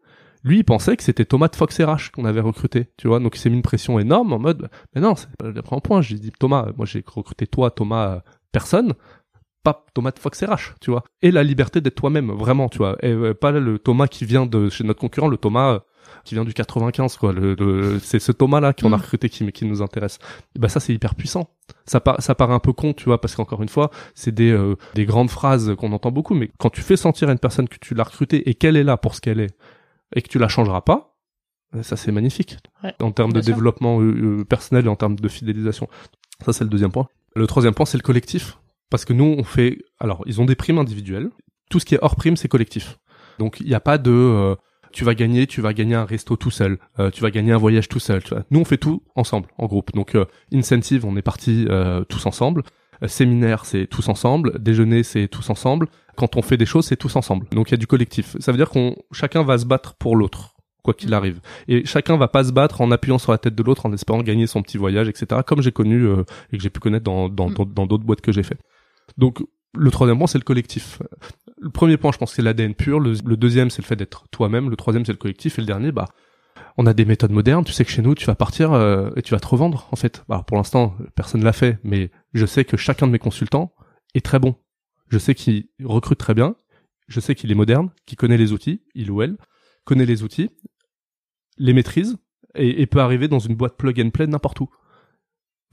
lui, 0.45 0.59
il 0.59 0.65
pensait 0.65 0.97
que 0.97 1.03
c'était 1.03 1.25
Thomas 1.25 1.49
de 1.49 1.57
Fox 1.57 1.81
RH 1.81 2.11
qu'on 2.13 2.25
avait 2.25 2.41
recruté, 2.41 2.89
tu 2.97 3.09
vois. 3.09 3.21
Donc, 3.21 3.37
il 3.37 3.39
s'est 3.39 3.51
mis 3.51 3.57
une 3.57 3.63
pression 3.63 3.99
énorme 3.99 4.33
en 4.33 4.39
mode, 4.39 4.71
mais 4.95 5.01
non, 5.01 5.15
c'est 5.15 5.29
pas 5.37 5.49
le 5.49 5.63
premier 5.63 5.81
point. 5.81 6.01
J'ai 6.01 6.19
dit, 6.19 6.33
Thomas, 6.39 6.69
moi, 6.77 6.87
j'ai 6.87 7.05
recruté 7.07 7.47
toi, 7.47 7.71
Thomas, 7.71 8.09
euh, 8.09 8.21
personne, 8.53 8.95
pas 9.63 9.85
Thomas 9.95 10.13
de 10.13 10.19
Fox 10.19 10.43
RH, 10.43 10.75
tu 10.81 10.91
vois. 10.91 11.05
Et 11.23 11.31
la 11.31 11.43
liberté 11.43 11.81
d'être 11.81 11.97
toi-même, 11.97 12.31
vraiment, 12.31 12.69
tu 12.69 12.79
vois. 12.79 12.97
Et 13.03 13.13
euh, 13.13 13.35
pas 13.35 13.51
le 13.51 13.79
Thomas 13.79 14.07
qui 14.07 14.25
vient 14.25 14.47
de 14.47 14.69
chez 14.71 14.85
notre 14.85 15.01
concurrent, 15.01 15.29
le 15.29 15.37
Thomas 15.37 15.81
qui 16.25 16.35
vient 16.35 16.45
du 16.45 16.55
95 16.55 17.17
quoi 17.17 17.33
le, 17.33 17.99
c'est 18.03 18.19
ce 18.19 18.33
Thomas 18.33 18.61
là 18.61 18.73
qu'on 18.73 18.93
a 18.93 18.97
Mm. 18.97 19.01
recruté 19.01 19.29
qui 19.29 19.51
qui 19.53 19.65
nous 19.65 19.83
intéresse. 19.83 20.19
Bah 20.59 20.69
ça 20.69 20.81
c'est 20.81 20.93
hyper 20.95 21.15
puissant. 21.15 21.51
Ça 21.87 22.01
par, 22.01 22.21
ça 22.23 22.35
paraît 22.35 22.55
un 22.55 22.59
peu 22.61 22.73
con 22.73 22.93
tu 22.93 23.05
vois 23.05 23.21
parce 23.21 23.35
qu'encore 23.37 23.63
une 23.63 23.69
fois 23.69 23.91
c'est 24.15 24.35
des 24.35 24.51
euh, 24.51 24.77
des 24.95 25.05
grandes 25.05 25.31
phrases 25.31 25.75
qu'on 25.77 25.93
entend 25.93 26.11
beaucoup 26.11 26.35
mais 26.35 26.51
quand 26.59 26.71
tu 26.71 26.81
fais 26.81 26.97
sentir 26.97 27.29
à 27.29 27.33
une 27.33 27.39
personne 27.39 27.69
que 27.69 27.77
tu 27.81 27.95
l'as 27.95 28.05
recrutée 28.05 28.49
et 28.49 28.55
qu'elle 28.55 28.77
est 28.77 28.85
là 28.85 28.97
pour 28.97 29.15
ce 29.15 29.21
qu'elle 29.21 29.41
est 29.41 29.55
et 30.15 30.23
que 30.23 30.29
tu 30.29 30.39
la 30.39 30.49
changeras 30.49 30.81
pas 30.81 31.15
euh, 31.75 31.83
ça 31.83 31.97
c'est 31.97 32.13
magnifique. 32.13 32.57
Ouais. 32.83 32.95
en 33.01 33.13
termes 33.13 33.33
de 33.33 33.43
sûr. 33.43 33.53
développement 33.55 34.01
euh, 34.01 34.39
euh, 34.41 34.45
personnel 34.45 34.87
et 34.87 34.89
en 34.89 34.97
termes 34.97 35.17
de 35.17 35.29
fidélisation. 35.29 35.87
Ça 36.45 36.53
c'est 36.55 36.65
le 36.65 36.71
deuxième 36.71 36.93
point. 36.93 37.09
Le 37.37 37.47
troisième 37.47 37.75
point 37.75 37.85
c'est 37.87 37.99
le 37.99 38.03
collectif. 38.03 38.59
Parce 38.91 39.05
que 39.05 39.13
nous 39.13 39.35
on 39.39 39.45
fait 39.45 39.79
alors 40.01 40.23
ils 40.27 40.41
ont 40.41 40.47
des 40.47 40.55
primes 40.57 40.79
individuelles. 40.79 41.29
Tout 41.69 41.79
ce 41.81 41.85
qui 41.85 41.95
est 41.95 41.99
hors 42.01 42.17
prime 42.17 42.37
c'est 42.39 42.49
collectif. 42.49 42.99
Donc 43.39 43.59
il 43.61 43.67
n'y 43.67 43.75
a 43.75 43.81
pas 43.81 43.99
de 43.99 44.11
euh, 44.11 44.55
tu 44.99 45.05
vas 45.05 45.15
gagner, 45.15 45.47
tu 45.47 45.61
vas 45.61 45.73
gagner 45.75 45.95
un 45.95 46.05
resto 46.05 46.35
tout 46.35 46.51
seul, 46.51 46.77
euh, 46.99 47.13
tu 47.13 47.23
vas 47.23 47.31
gagner 47.31 47.53
un 47.53 47.57
voyage 47.57 47.89
tout 47.89 48.01
seul. 48.01 48.21
Tu 48.21 48.31
vois. 48.31 48.43
Nous, 48.51 48.59
on 48.59 48.65
fait 48.65 48.79
tout 48.79 49.01
ensemble, 49.15 49.49
en 49.57 49.67
groupe. 49.67 49.93
Donc, 49.95 50.17
euh, 50.17 50.25
incentive, 50.53 51.07
on 51.07 51.17
est 51.17 51.23
parti 51.23 51.67
euh, 51.71 52.03
tous 52.03 52.27
ensemble. 52.27 52.65
Euh, 53.05 53.07
séminaire, 53.07 53.65
c'est 53.65 53.87
tous 53.87 54.09
ensemble. 54.09 54.59
Déjeuner, 54.59 55.05
c'est 55.05 55.29
tous 55.29 55.51
ensemble. 55.51 55.87
Quand 56.17 56.35
on 56.35 56.43
fait 56.43 56.57
des 56.57 56.67
choses, 56.67 56.87
c'est 56.87 56.97
tous 56.97 57.15
ensemble. 57.15 57.47
Donc, 57.53 57.69
il 57.69 57.75
y 57.75 57.75
a 57.75 57.77
du 57.77 57.87
collectif. 57.87 58.37
Ça 58.41 58.51
veut 58.51 58.59
dire 58.59 58.71
qu'on 58.71 58.97
chacun 59.13 59.45
va 59.45 59.57
se 59.59 59.67
battre 59.67 59.95
pour 59.95 60.17
l'autre, 60.17 60.57
quoi 60.83 60.95
qu'il 60.95 61.15
arrive. 61.15 61.39
Et 61.69 61.85
chacun 61.87 62.17
va 62.17 62.27
pas 62.27 62.43
se 62.43 62.51
battre 62.51 62.81
en 62.81 62.91
appuyant 62.91 63.19
sur 63.19 63.31
la 63.31 63.39
tête 63.39 63.55
de 63.55 63.63
l'autre, 63.63 63.87
en 63.87 63.93
espérant 63.93 64.21
gagner 64.25 64.49
son 64.49 64.63
petit 64.63 64.79
voyage, 64.79 65.09
etc. 65.09 65.43
Comme 65.47 65.63
j'ai 65.63 65.71
connu 65.71 66.07
euh, 66.07 66.25
et 66.53 66.57
que 66.57 66.63
j'ai 66.65 66.71
pu 66.71 66.81
connaître 66.81 67.05
dans 67.05 67.29
dans 67.29 67.51
Mm. 67.51 67.55
dans 67.55 67.67
dans 67.67 67.87
d'autres 67.87 68.03
boîtes 68.05 68.21
que 68.21 68.33
j'ai 68.33 68.43
fait. 68.43 68.59
Donc, 69.17 69.45
le 69.77 69.91
troisième 69.93 70.19
point, 70.19 70.27
c'est 70.27 70.39
le 70.39 70.45
collectif. 70.45 71.01
Le 71.61 71.71
premier 71.71 71.97
point, 71.97 72.13
je 72.13 72.19
pense, 72.19 72.35
c'est 72.35 72.43
l'ADN 72.43 72.75
pur. 72.75 73.01
Le, 73.01 73.15
deuxième, 73.37 73.71
c'est 73.71 73.83
le 73.83 73.87
fait 73.87 73.97
d'être 73.97 74.29
toi-même. 74.31 74.71
Le 74.71 74.77
troisième, 74.77 75.05
c'est 75.05 75.13
le 75.13 75.19
collectif. 75.19 75.59
Et 75.59 75.63
le 75.63 75.67
dernier, 75.67 75.93
bah, 75.93 76.07
on 76.77 76.87
a 76.87 76.95
des 76.95 77.05
méthodes 77.05 77.33
modernes. 77.33 77.65
Tu 77.65 77.73
sais 77.73 77.85
que 77.85 77.91
chez 77.91 78.03
nous, 78.03 78.15
tu 78.15 78.27
vas 78.27 78.35
partir 78.35 78.73
euh, 78.73 79.11
et 79.17 79.23
tu 79.23 79.33
vas 79.33 79.41
te 79.41 79.47
revendre, 79.47 79.89
en 79.91 79.97
fait. 79.97 80.25
Pour 80.47 80.57
l'instant, 80.57 80.97
personne 81.15 81.43
l'a 81.43 81.53
fait, 81.53 81.79
mais 81.83 82.11
je 82.35 82.47
sais 82.47 82.65
que 82.65 82.77
chacun 82.77 83.07
de 83.07 83.13
mes 83.13 83.19
consultants 83.19 83.73
est 84.15 84.25
très 84.25 84.39
bon. 84.39 84.57
Je 85.09 85.19
sais 85.19 85.35
qu'il 85.35 85.67
recrute 85.83 86.19
très 86.19 86.35
bien. 86.35 86.55
Je 87.09 87.21
sais 87.21 87.35
qu'il 87.35 87.51
est 87.51 87.55
moderne, 87.55 87.91
qu'il 88.07 88.19
connaît 88.19 88.37
les 88.37 88.53
outils, 88.53 88.83
il 88.95 89.11
ou 89.11 89.23
elle 89.23 89.37
connaît 89.89 90.05
les 90.05 90.23
outils, 90.23 90.51
les 91.57 91.73
maîtrise 91.73 92.19
et, 92.55 92.83
et 92.83 92.87
peut 92.87 93.01
arriver 93.01 93.27
dans 93.27 93.39
une 93.39 93.55
boîte 93.55 93.79
plug 93.79 93.99
and 93.99 94.11
play 94.11 94.27
n'importe 94.27 94.61
où. 94.61 94.69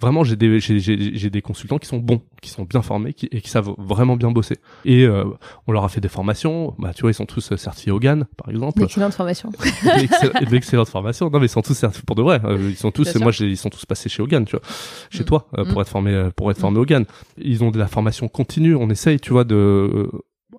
Vraiment, 0.01 0.25
j'ai 0.25 0.35
des 0.35 0.59
j'ai 0.59 0.77
j'ai 0.79 1.15
j'ai 1.17 1.29
des 1.29 1.41
consultants 1.41 1.77
qui 1.77 1.87
sont 1.87 1.99
bons, 1.99 2.21
qui 2.41 2.49
sont 2.49 2.63
bien 2.63 2.81
formés, 2.81 3.13
qui, 3.13 3.29
et 3.31 3.39
qui 3.39 3.49
savent 3.49 3.73
vraiment 3.77 4.17
bien 4.17 4.29
bosser. 4.29 4.57
Et 4.83 5.05
euh, 5.05 5.23
on 5.67 5.71
leur 5.71 5.85
a 5.85 5.89
fait 5.89 6.01
des 6.01 6.09
formations. 6.09 6.75
Bah, 6.77 6.91
tu 6.93 7.01
vois, 7.03 7.11
ils 7.11 7.13
sont 7.13 7.25
tous 7.25 7.53
euh, 7.53 7.55
certifiés 7.57 7.93
Hogan, 7.93 8.25
par 8.35 8.49
exemple. 8.49 8.79
D'excellente 8.79 9.13
formation. 9.13 9.51
D'excell- 9.83 10.49
D'excellentes 10.49 10.89
formations. 10.89 11.29
Non, 11.29 11.39
mais 11.39 11.45
ils 11.45 11.49
sont 11.49 11.61
tous 11.61 11.75
certifiés 11.75 12.03
pour 12.05 12.17
de 12.17 12.23
vrai. 12.23 12.41
Euh, 12.43 12.57
Ils 12.71 12.75
sont 12.75 12.91
tous, 12.91 13.09
sûr. 13.09 13.21
moi, 13.21 13.31
ils 13.39 13.55
sont 13.55 13.69
tous 13.69 13.85
passés 13.85 14.09
chez 14.09 14.21
Hogan, 14.21 14.43
tu 14.43 14.57
vois, 14.57 14.65
chez 15.09 15.23
Mm. 15.23 15.27
toi, 15.27 15.47
euh, 15.57 15.63
pour 15.63 15.77
Mm. 15.77 15.81
être 15.81 15.89
formés, 15.89 16.13
euh, 16.13 16.29
pour 16.29 16.51
être 16.51 16.59
formés 16.59 16.79
Hogan. 16.79 17.05
Ils 17.37 17.63
ont 17.63 17.71
de 17.71 17.79
la 17.79 17.87
formation 17.87 18.27
continue. 18.27 18.75
On 18.75 18.89
essaye, 18.89 19.17
tu 19.21 19.31
vois, 19.31 19.45
de, 19.45 20.11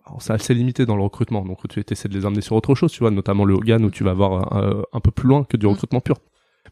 alors, 0.06 0.22
c'est 0.22 0.32
assez 0.32 0.54
limité 0.54 0.86
dans 0.86 0.96
le 0.96 1.02
recrutement. 1.02 1.44
Donc, 1.44 1.58
tu 1.68 1.84
essaies 1.90 2.08
de 2.08 2.14
les 2.18 2.24
amener 2.24 2.40
sur 2.40 2.56
autre 2.56 2.74
chose, 2.74 2.90
tu 2.90 3.00
vois, 3.00 3.10
notamment 3.10 3.44
le 3.44 3.52
Hogan 3.52 3.84
où 3.84 3.90
tu 3.90 4.02
vas 4.02 4.14
voir 4.14 4.56
euh, 4.56 4.80
un 4.94 5.00
peu 5.00 5.10
plus 5.10 5.28
loin 5.28 5.44
que 5.44 5.58
du 5.58 5.66
Mm. 5.66 5.70
recrutement 5.70 6.00
pur. 6.00 6.16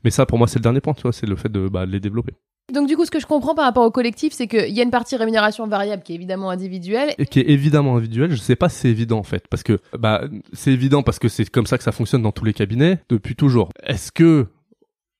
Mais 0.02 0.10
ça, 0.10 0.24
pour 0.24 0.38
moi, 0.38 0.48
c'est 0.48 0.58
le 0.58 0.62
dernier 0.62 0.80
point, 0.80 0.94
tu 0.94 1.02
vois, 1.02 1.12
c'est 1.12 1.26
le 1.26 1.36
fait 1.36 1.52
de, 1.52 1.68
bah, 1.68 1.84
de 1.84 1.92
les 1.92 2.00
développer. 2.00 2.32
Donc 2.72 2.88
du 2.88 2.96
coup, 2.96 3.04
ce 3.04 3.10
que 3.10 3.20
je 3.20 3.26
comprends 3.26 3.54
par 3.54 3.66
rapport 3.66 3.84
au 3.84 3.90
collectif, 3.90 4.32
c'est 4.32 4.46
qu'il 4.46 4.70
y 4.70 4.80
a 4.80 4.82
une 4.82 4.90
partie 4.90 5.16
rémunération 5.16 5.66
variable 5.66 6.02
qui 6.02 6.12
est 6.12 6.14
évidemment 6.14 6.48
individuelle. 6.50 7.14
et 7.18 7.26
qui 7.26 7.40
est 7.40 7.50
évidemment 7.50 7.96
individuel. 7.96 8.30
Je 8.30 8.36
sais 8.36 8.56
pas 8.56 8.70
si 8.70 8.80
c'est 8.80 8.88
évident 8.88 9.18
en 9.18 9.22
fait, 9.22 9.46
parce 9.48 9.62
que 9.62 9.78
bah 9.98 10.24
c'est 10.54 10.72
évident 10.72 11.02
parce 11.02 11.18
que 11.18 11.28
c'est 11.28 11.48
comme 11.50 11.66
ça 11.66 11.76
que 11.76 11.84
ça 11.84 11.92
fonctionne 11.92 12.22
dans 12.22 12.32
tous 12.32 12.44
les 12.44 12.54
cabinets 12.54 13.00
depuis 13.10 13.36
toujours. 13.36 13.68
Est-ce 13.82 14.10
que 14.10 14.46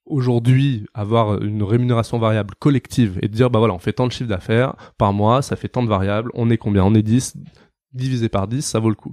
aujourd'hui 0.07 0.87
avoir 0.94 1.42
une 1.42 1.62
rémunération 1.62 2.18
variable 2.18 2.54
collective 2.59 3.18
et 3.22 3.28
de 3.28 3.35
dire 3.35 3.50
bah 3.50 3.59
voilà 3.59 3.74
on 3.74 3.78
fait 3.78 3.92
tant 3.94 4.07
de 4.07 4.12
chiffre 4.12 4.28
d'affaires 4.28 4.74
par 4.96 5.12
mois, 5.12 5.42
ça 5.42 5.57
fait 5.57 5.68
tant 5.68 5.83
de 5.83 5.88
variables, 5.88 6.30
on 6.35 6.48
est 6.50 6.59
combien? 6.59 6.85
On 6.85 6.94
est 6.94 7.02
10 7.02 7.35
divisé 7.92 8.28
par 8.30 8.48
10, 8.48 8.62
ça 8.62 8.80
vaut 8.80 8.88
le 8.90 8.96
coup. 8.96 9.12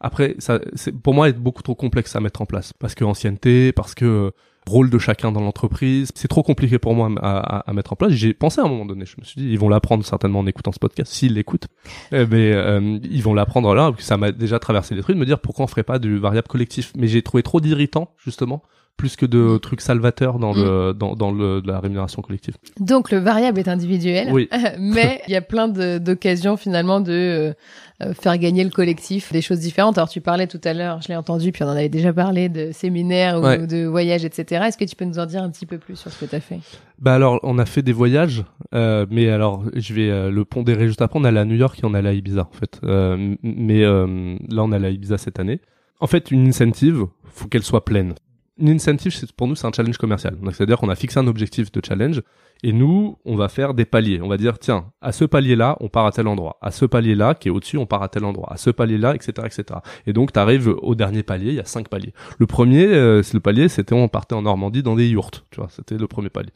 Après, 0.00 0.34
ça, 0.38 0.60
pour 1.02 1.14
moi 1.14 1.28
est 1.28 1.32
beaucoup 1.32 1.62
trop 1.62 1.74
complexe 1.74 2.14
à 2.14 2.20
mettre 2.20 2.42
en 2.42 2.46
place 2.46 2.72
parce 2.74 2.94
que 2.94 3.04
ancienneté, 3.04 3.72
parce 3.72 3.94
que 3.94 4.32
rôle 4.66 4.90
de 4.90 4.98
chacun 4.98 5.30
dans 5.32 5.40
l'entreprise, 5.40 6.10
c'est 6.14 6.28
trop 6.28 6.42
compliqué 6.42 6.78
pour 6.78 6.94
moi 6.94 7.10
à, 7.20 7.38
à- 7.58 7.70
à 7.70 7.72
mettre 7.72 7.92
en 7.92 7.96
place. 7.96 8.12
J'ai 8.12 8.32
pensé 8.34 8.60
à 8.60 8.64
un 8.64 8.68
moment 8.68 8.86
donné, 8.86 9.04
je 9.06 9.14
me 9.18 9.24
suis 9.24 9.40
dit 9.40 9.48
ils 9.48 9.58
vont 9.58 9.68
l'apprendre 9.68 10.04
certainement 10.04 10.38
en 10.40 10.46
écoutant 10.46 10.72
ce 10.72 10.78
podcast, 10.78 11.12
s'ils 11.12 11.34
l'écoutent, 11.34 11.66
Eh 12.12 12.24
mais 12.26 12.52
euh, 12.52 12.98
ils 13.02 13.22
vont 13.22 13.34
l'apprendre 13.34 13.74
là. 13.74 13.92
Ça 13.98 14.16
m'a 14.16 14.32
déjà 14.32 14.58
traversé 14.58 14.94
l'esprit 14.94 15.14
de 15.14 15.18
me 15.18 15.26
dire 15.26 15.38
pourquoi 15.40 15.64
on 15.64 15.68
ferait 15.68 15.82
pas 15.82 15.98
du 15.98 16.18
variable 16.18 16.48
collectif? 16.48 16.92
Mais 16.96 17.06
j'ai 17.08 17.22
trouvé 17.22 17.42
trop 17.42 17.60
d'irritants 17.60 18.10
justement, 18.24 18.62
plus 18.96 19.16
que 19.16 19.26
de 19.26 19.58
trucs 19.58 19.80
salvateurs 19.80 20.38
dans 20.38 20.52
le 20.52 20.92
dans, 20.94 21.14
dans 21.16 21.32
le 21.32 21.60
de 21.60 21.66
la 21.68 21.80
rémunération 21.80 22.22
collective. 22.22 22.54
Donc 22.78 23.10
le 23.10 23.18
variable 23.18 23.58
est 23.58 23.68
individuel, 23.68 24.28
Oui. 24.32 24.48
mais 24.78 25.20
il 25.26 25.32
y 25.32 25.36
a 25.36 25.40
plein 25.42 25.68
de- 25.68 25.98
d'occasions 25.98 26.56
finalement 26.56 27.00
de 27.00 27.54
euh, 28.02 28.12
faire 28.14 28.38
gagner 28.38 28.62
le 28.64 28.70
collectif 28.70 29.32
des 29.32 29.42
choses 29.42 29.58
différentes. 29.60 29.98
Alors 29.98 30.08
tu 30.08 30.20
parlais 30.20 30.46
tout 30.46 30.60
à 30.64 30.72
l'heure, 30.74 31.02
je 31.02 31.08
l'ai 31.08 31.16
entendu, 31.16 31.50
puis 31.52 31.62
on 31.64 31.66
en 31.66 31.70
avait 31.70 31.88
déjà 31.88 32.12
parlé 32.12 32.48
de 32.48 32.70
séminaires 32.72 33.38
ou 33.40 33.44
Ouais. 33.44 33.66
de 33.66 33.84
voyages, 33.84 34.24
etc. 34.24 34.64
Est-ce 34.68 34.78
que 34.78 34.84
tu 34.84 34.96
peux 34.96 35.04
nous 35.04 35.18
en 35.18 35.26
dire 35.26 35.42
un 35.42 35.50
petit 35.50 35.66
peu 35.66 35.78
plus 35.78 35.96
sur 35.96 36.10
ce 36.10 36.24
que 36.24 36.30
tu 36.30 36.36
as 36.36 36.40
fait? 36.40 36.60
Bah 37.00 37.14
alors, 37.14 37.40
on 37.42 37.58
a 37.58 37.66
fait 37.66 37.82
des 37.82 37.92
voyages, 37.92 38.44
euh, 38.74 39.06
mais 39.10 39.28
alors 39.28 39.64
je 39.74 39.92
vais 39.92 40.08
euh, 40.08 40.30
le 40.30 40.44
pondérer 40.44 40.86
juste 40.86 41.02
après. 41.02 41.18
On 41.18 41.24
allait 41.24 41.40
à 41.40 41.44
New 41.44 41.56
York 41.56 41.78
et 41.82 41.84
on 41.84 41.94
allait 41.94 42.10
à 42.10 42.12
Ibiza 42.12 42.42
en 42.42 42.56
fait. 42.56 42.80
Euh, 42.84 43.34
mais 43.42 43.82
euh, 43.84 44.36
là, 44.48 44.62
on 44.62 44.70
allait 44.72 44.86
à 44.86 44.90
Ibiza 44.90 45.18
cette 45.18 45.40
année. 45.40 45.60
En 46.00 46.06
fait, 46.06 46.30
une 46.30 46.48
incentive, 46.48 47.06
faut 47.24 47.48
qu'elle 47.48 47.62
soit 47.62 47.84
pleine. 47.84 48.14
Une 48.56 48.68
incentive, 48.68 49.12
pour 49.36 49.48
nous, 49.48 49.56
c'est 49.56 49.66
un 49.66 49.72
challenge 49.72 49.98
commercial. 49.98 50.36
C'est-à-dire 50.52 50.78
qu'on 50.78 50.88
a 50.88 50.94
fixé 50.94 51.18
un 51.18 51.26
objectif 51.26 51.72
de 51.72 51.80
challenge 51.84 52.22
et 52.62 52.72
nous, 52.72 53.18
on 53.24 53.34
va 53.34 53.48
faire 53.48 53.74
des 53.74 53.84
paliers. 53.84 54.20
On 54.22 54.28
va 54.28 54.36
dire, 54.36 54.58
tiens, 54.58 54.92
à 55.00 55.10
ce 55.10 55.24
palier-là, 55.24 55.76
on 55.80 55.88
part 55.88 56.06
à 56.06 56.12
tel 56.12 56.28
endroit. 56.28 56.58
À 56.62 56.70
ce 56.70 56.84
palier-là, 56.84 57.34
qui 57.34 57.48
est 57.48 57.50
au-dessus, 57.50 57.78
on 57.78 57.86
part 57.86 58.02
à 58.02 58.08
tel 58.08 58.24
endroit. 58.24 58.52
À 58.52 58.56
ce 58.56 58.70
palier-là, 58.70 59.14
etc., 59.14 59.32
etc. 59.44 59.80
Et 60.06 60.12
donc, 60.12 60.32
tu 60.32 60.38
arrives 60.38 60.68
au 60.68 60.94
dernier 60.94 61.24
palier. 61.24 61.48
Il 61.48 61.56
y 61.56 61.60
a 61.60 61.64
cinq 61.64 61.88
paliers. 61.88 62.14
Le 62.38 62.46
premier, 62.46 62.86
euh, 62.86 63.22
c'est 63.22 63.34
le 63.34 63.40
palier, 63.40 63.68
c'était 63.68 63.94
on 63.94 64.08
partait 64.08 64.34
en 64.34 64.42
Normandie 64.42 64.84
dans 64.84 64.94
des 64.94 65.08
yurts. 65.08 65.44
Tu 65.50 65.60
vois, 65.60 65.68
c'était 65.70 65.98
le 65.98 66.06
premier 66.06 66.30
palier 66.30 66.52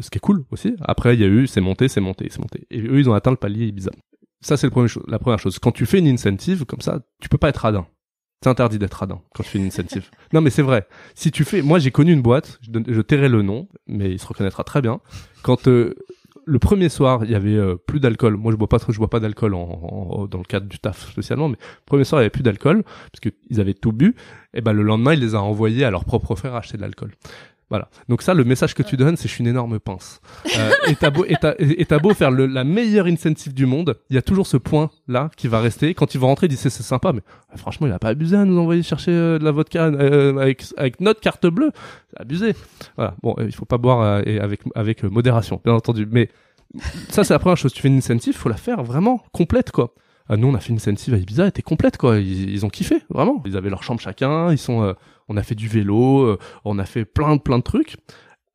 ce 0.00 0.10
qui 0.10 0.18
est 0.18 0.20
cool 0.20 0.44
aussi. 0.50 0.74
Après, 0.80 1.14
il 1.14 1.20
y 1.20 1.24
a 1.24 1.28
eu, 1.28 1.46
c'est 1.46 1.60
monté, 1.60 1.88
c'est 1.88 2.00
monté, 2.00 2.26
c'est 2.30 2.40
monté. 2.40 2.66
Et 2.70 2.80
eux, 2.80 2.98
ils 2.98 3.08
ont 3.08 3.14
atteint 3.14 3.30
le 3.30 3.36
palier 3.36 3.66
Ibiza. 3.66 3.90
Ça, 4.40 4.56
c'est 4.56 4.68
la 5.06 5.18
première 5.18 5.38
chose. 5.38 5.58
Quand 5.58 5.72
tu 5.72 5.86
fais 5.86 5.98
une 5.98 6.08
incentive, 6.08 6.64
comme 6.66 6.80
ça, 6.80 7.00
tu 7.20 7.28
peux 7.28 7.38
pas 7.38 7.48
être 7.48 7.58
radin. 7.58 7.86
C'est 8.42 8.50
interdit 8.50 8.78
d'être 8.78 8.94
radin 8.94 9.20
quand 9.34 9.42
tu 9.42 9.48
fais 9.48 9.58
une 9.58 9.66
incentive. 9.66 10.10
non, 10.32 10.40
mais 10.40 10.50
c'est 10.50 10.62
vrai. 10.62 10.86
Si 11.14 11.30
tu 11.30 11.44
fais, 11.44 11.62
moi, 11.62 11.78
j'ai 11.78 11.90
connu 11.90 12.12
une 12.12 12.22
boîte, 12.22 12.58
je, 12.62 13.00
tairai 13.00 13.28
le 13.28 13.42
nom, 13.42 13.68
mais 13.86 14.10
il 14.10 14.18
se 14.18 14.26
reconnaîtra 14.26 14.64
très 14.64 14.82
bien. 14.82 15.00
Quand 15.42 15.66
euh, 15.66 15.94
le 16.44 16.58
premier 16.58 16.90
soir, 16.90 17.24
il 17.24 17.30
y 17.30 17.34
avait 17.34 17.54
euh, 17.56 17.76
plus 17.76 18.00
d'alcool. 18.00 18.36
Moi, 18.36 18.52
je 18.52 18.56
bois 18.56 18.68
pas 18.68 18.78
trop, 18.78 18.92
je 18.92 18.98
bois 18.98 19.08
pas 19.08 19.20
d'alcool 19.20 19.54
en, 19.54 19.60
en- 19.62 20.26
dans 20.26 20.38
le 20.38 20.44
cadre 20.44 20.66
du 20.66 20.78
taf 20.78 21.10
spécialement, 21.10 21.48
mais 21.48 21.56
le 21.58 21.84
premier 21.86 22.04
soir, 22.04 22.20
il 22.20 22.24
y 22.24 22.26
avait 22.26 22.30
plus 22.30 22.42
d'alcool 22.42 22.82
parce 22.82 23.20
que 23.22 23.30
ils 23.48 23.60
avaient 23.60 23.74
tout 23.74 23.92
bu. 23.92 24.14
Et 24.52 24.60
ben, 24.60 24.72
le 24.72 24.82
lendemain, 24.82 25.14
il 25.14 25.20
les 25.20 25.34
a 25.34 25.42
envoyés 25.42 25.84
à 25.84 25.90
leur 25.90 26.04
propre 26.04 26.34
frère 26.34 26.54
acheter 26.54 26.76
de 26.76 26.82
l'alcool. 26.82 27.12
Voilà. 27.70 27.88
Donc 28.08 28.22
ça, 28.22 28.34
le 28.34 28.44
message 28.44 28.74
que 28.74 28.82
tu 28.82 28.96
donnes, 28.96 29.16
c'est 29.16 29.28
je 29.28 29.32
suis 29.32 29.42
une 29.42 29.48
énorme 29.48 29.80
pince. 29.80 30.20
Euh, 30.56 30.70
et 30.86 30.94
t'as 30.94 31.10
beau, 31.10 31.24
et 31.26 31.34
t'as, 31.40 31.54
et 31.58 31.84
t'as 31.84 31.98
beau 31.98 32.14
faire 32.14 32.30
le, 32.30 32.46
la 32.46 32.64
meilleure 32.64 33.06
incentive 33.06 33.54
du 33.54 33.66
monde, 33.66 33.96
il 34.10 34.16
y 34.16 34.18
a 34.18 34.22
toujours 34.22 34.46
ce 34.46 34.56
point 34.56 34.90
là 35.08 35.30
qui 35.36 35.48
va 35.48 35.60
rester. 35.60 35.94
Quand 35.94 36.14
ils 36.14 36.18
vont 36.20 36.26
rentrer, 36.26 36.46
ils 36.46 36.50
disent 36.50 36.60
c'est, 36.60 36.70
c'est 36.70 36.82
sympa, 36.82 37.12
mais 37.12 37.22
euh, 37.52 37.56
franchement, 37.56 37.86
il 37.86 37.92
a 37.92 37.98
pas 37.98 38.08
abusé 38.08 38.36
à 38.36 38.44
nous 38.44 38.58
envoyer 38.58 38.82
chercher 38.82 39.12
euh, 39.12 39.38
de 39.38 39.44
la 39.44 39.50
vodka 39.50 39.86
euh, 39.86 40.36
avec, 40.38 40.64
avec 40.76 41.00
notre 41.00 41.20
carte 41.20 41.46
bleue. 41.46 41.72
C'est 42.10 42.20
abusé. 42.20 42.54
Voilà. 42.96 43.14
Bon, 43.22 43.34
euh, 43.38 43.46
il 43.46 43.54
faut 43.54 43.64
pas 43.64 43.78
boire 43.78 44.22
et 44.26 44.38
avec 44.38 44.60
avec 44.74 45.02
modération, 45.02 45.60
bien 45.64 45.74
entendu. 45.74 46.06
Mais 46.10 46.28
ça, 47.08 47.24
c'est 47.24 47.34
la 47.34 47.38
première 47.38 47.56
chose. 47.56 47.72
Tu 47.72 47.82
fais 47.82 47.88
une 47.88 47.98
incentive, 47.98 48.34
faut 48.34 48.48
la 48.48 48.56
faire 48.56 48.82
vraiment 48.82 49.22
complète, 49.32 49.70
quoi. 49.70 49.94
Euh, 50.30 50.36
nous, 50.36 50.48
on 50.48 50.54
a 50.54 50.60
fait 50.60 50.70
une 50.70 50.76
incentive 50.76 51.14
à 51.14 51.18
Ibiza, 51.18 51.42
elle 51.42 51.48
était 51.50 51.62
complète, 51.62 51.98
quoi. 51.98 52.18
Ils, 52.18 52.64
ont 52.64 52.70
kiffé, 52.70 53.02
vraiment. 53.10 53.42
Ils 53.46 53.56
avaient 53.56 53.70
leur 53.70 53.82
chambre 53.82 54.00
chacun. 54.00 54.50
Ils 54.52 54.58
sont, 54.58 54.82
euh, 54.82 54.92
on 55.28 55.36
a 55.36 55.42
fait 55.42 55.54
du 55.54 55.68
vélo, 55.68 56.22
euh, 56.22 56.38
on 56.64 56.78
a 56.78 56.84
fait 56.84 57.04
plein 57.04 57.38
plein 57.38 57.58
de 57.58 57.62
trucs. 57.62 57.96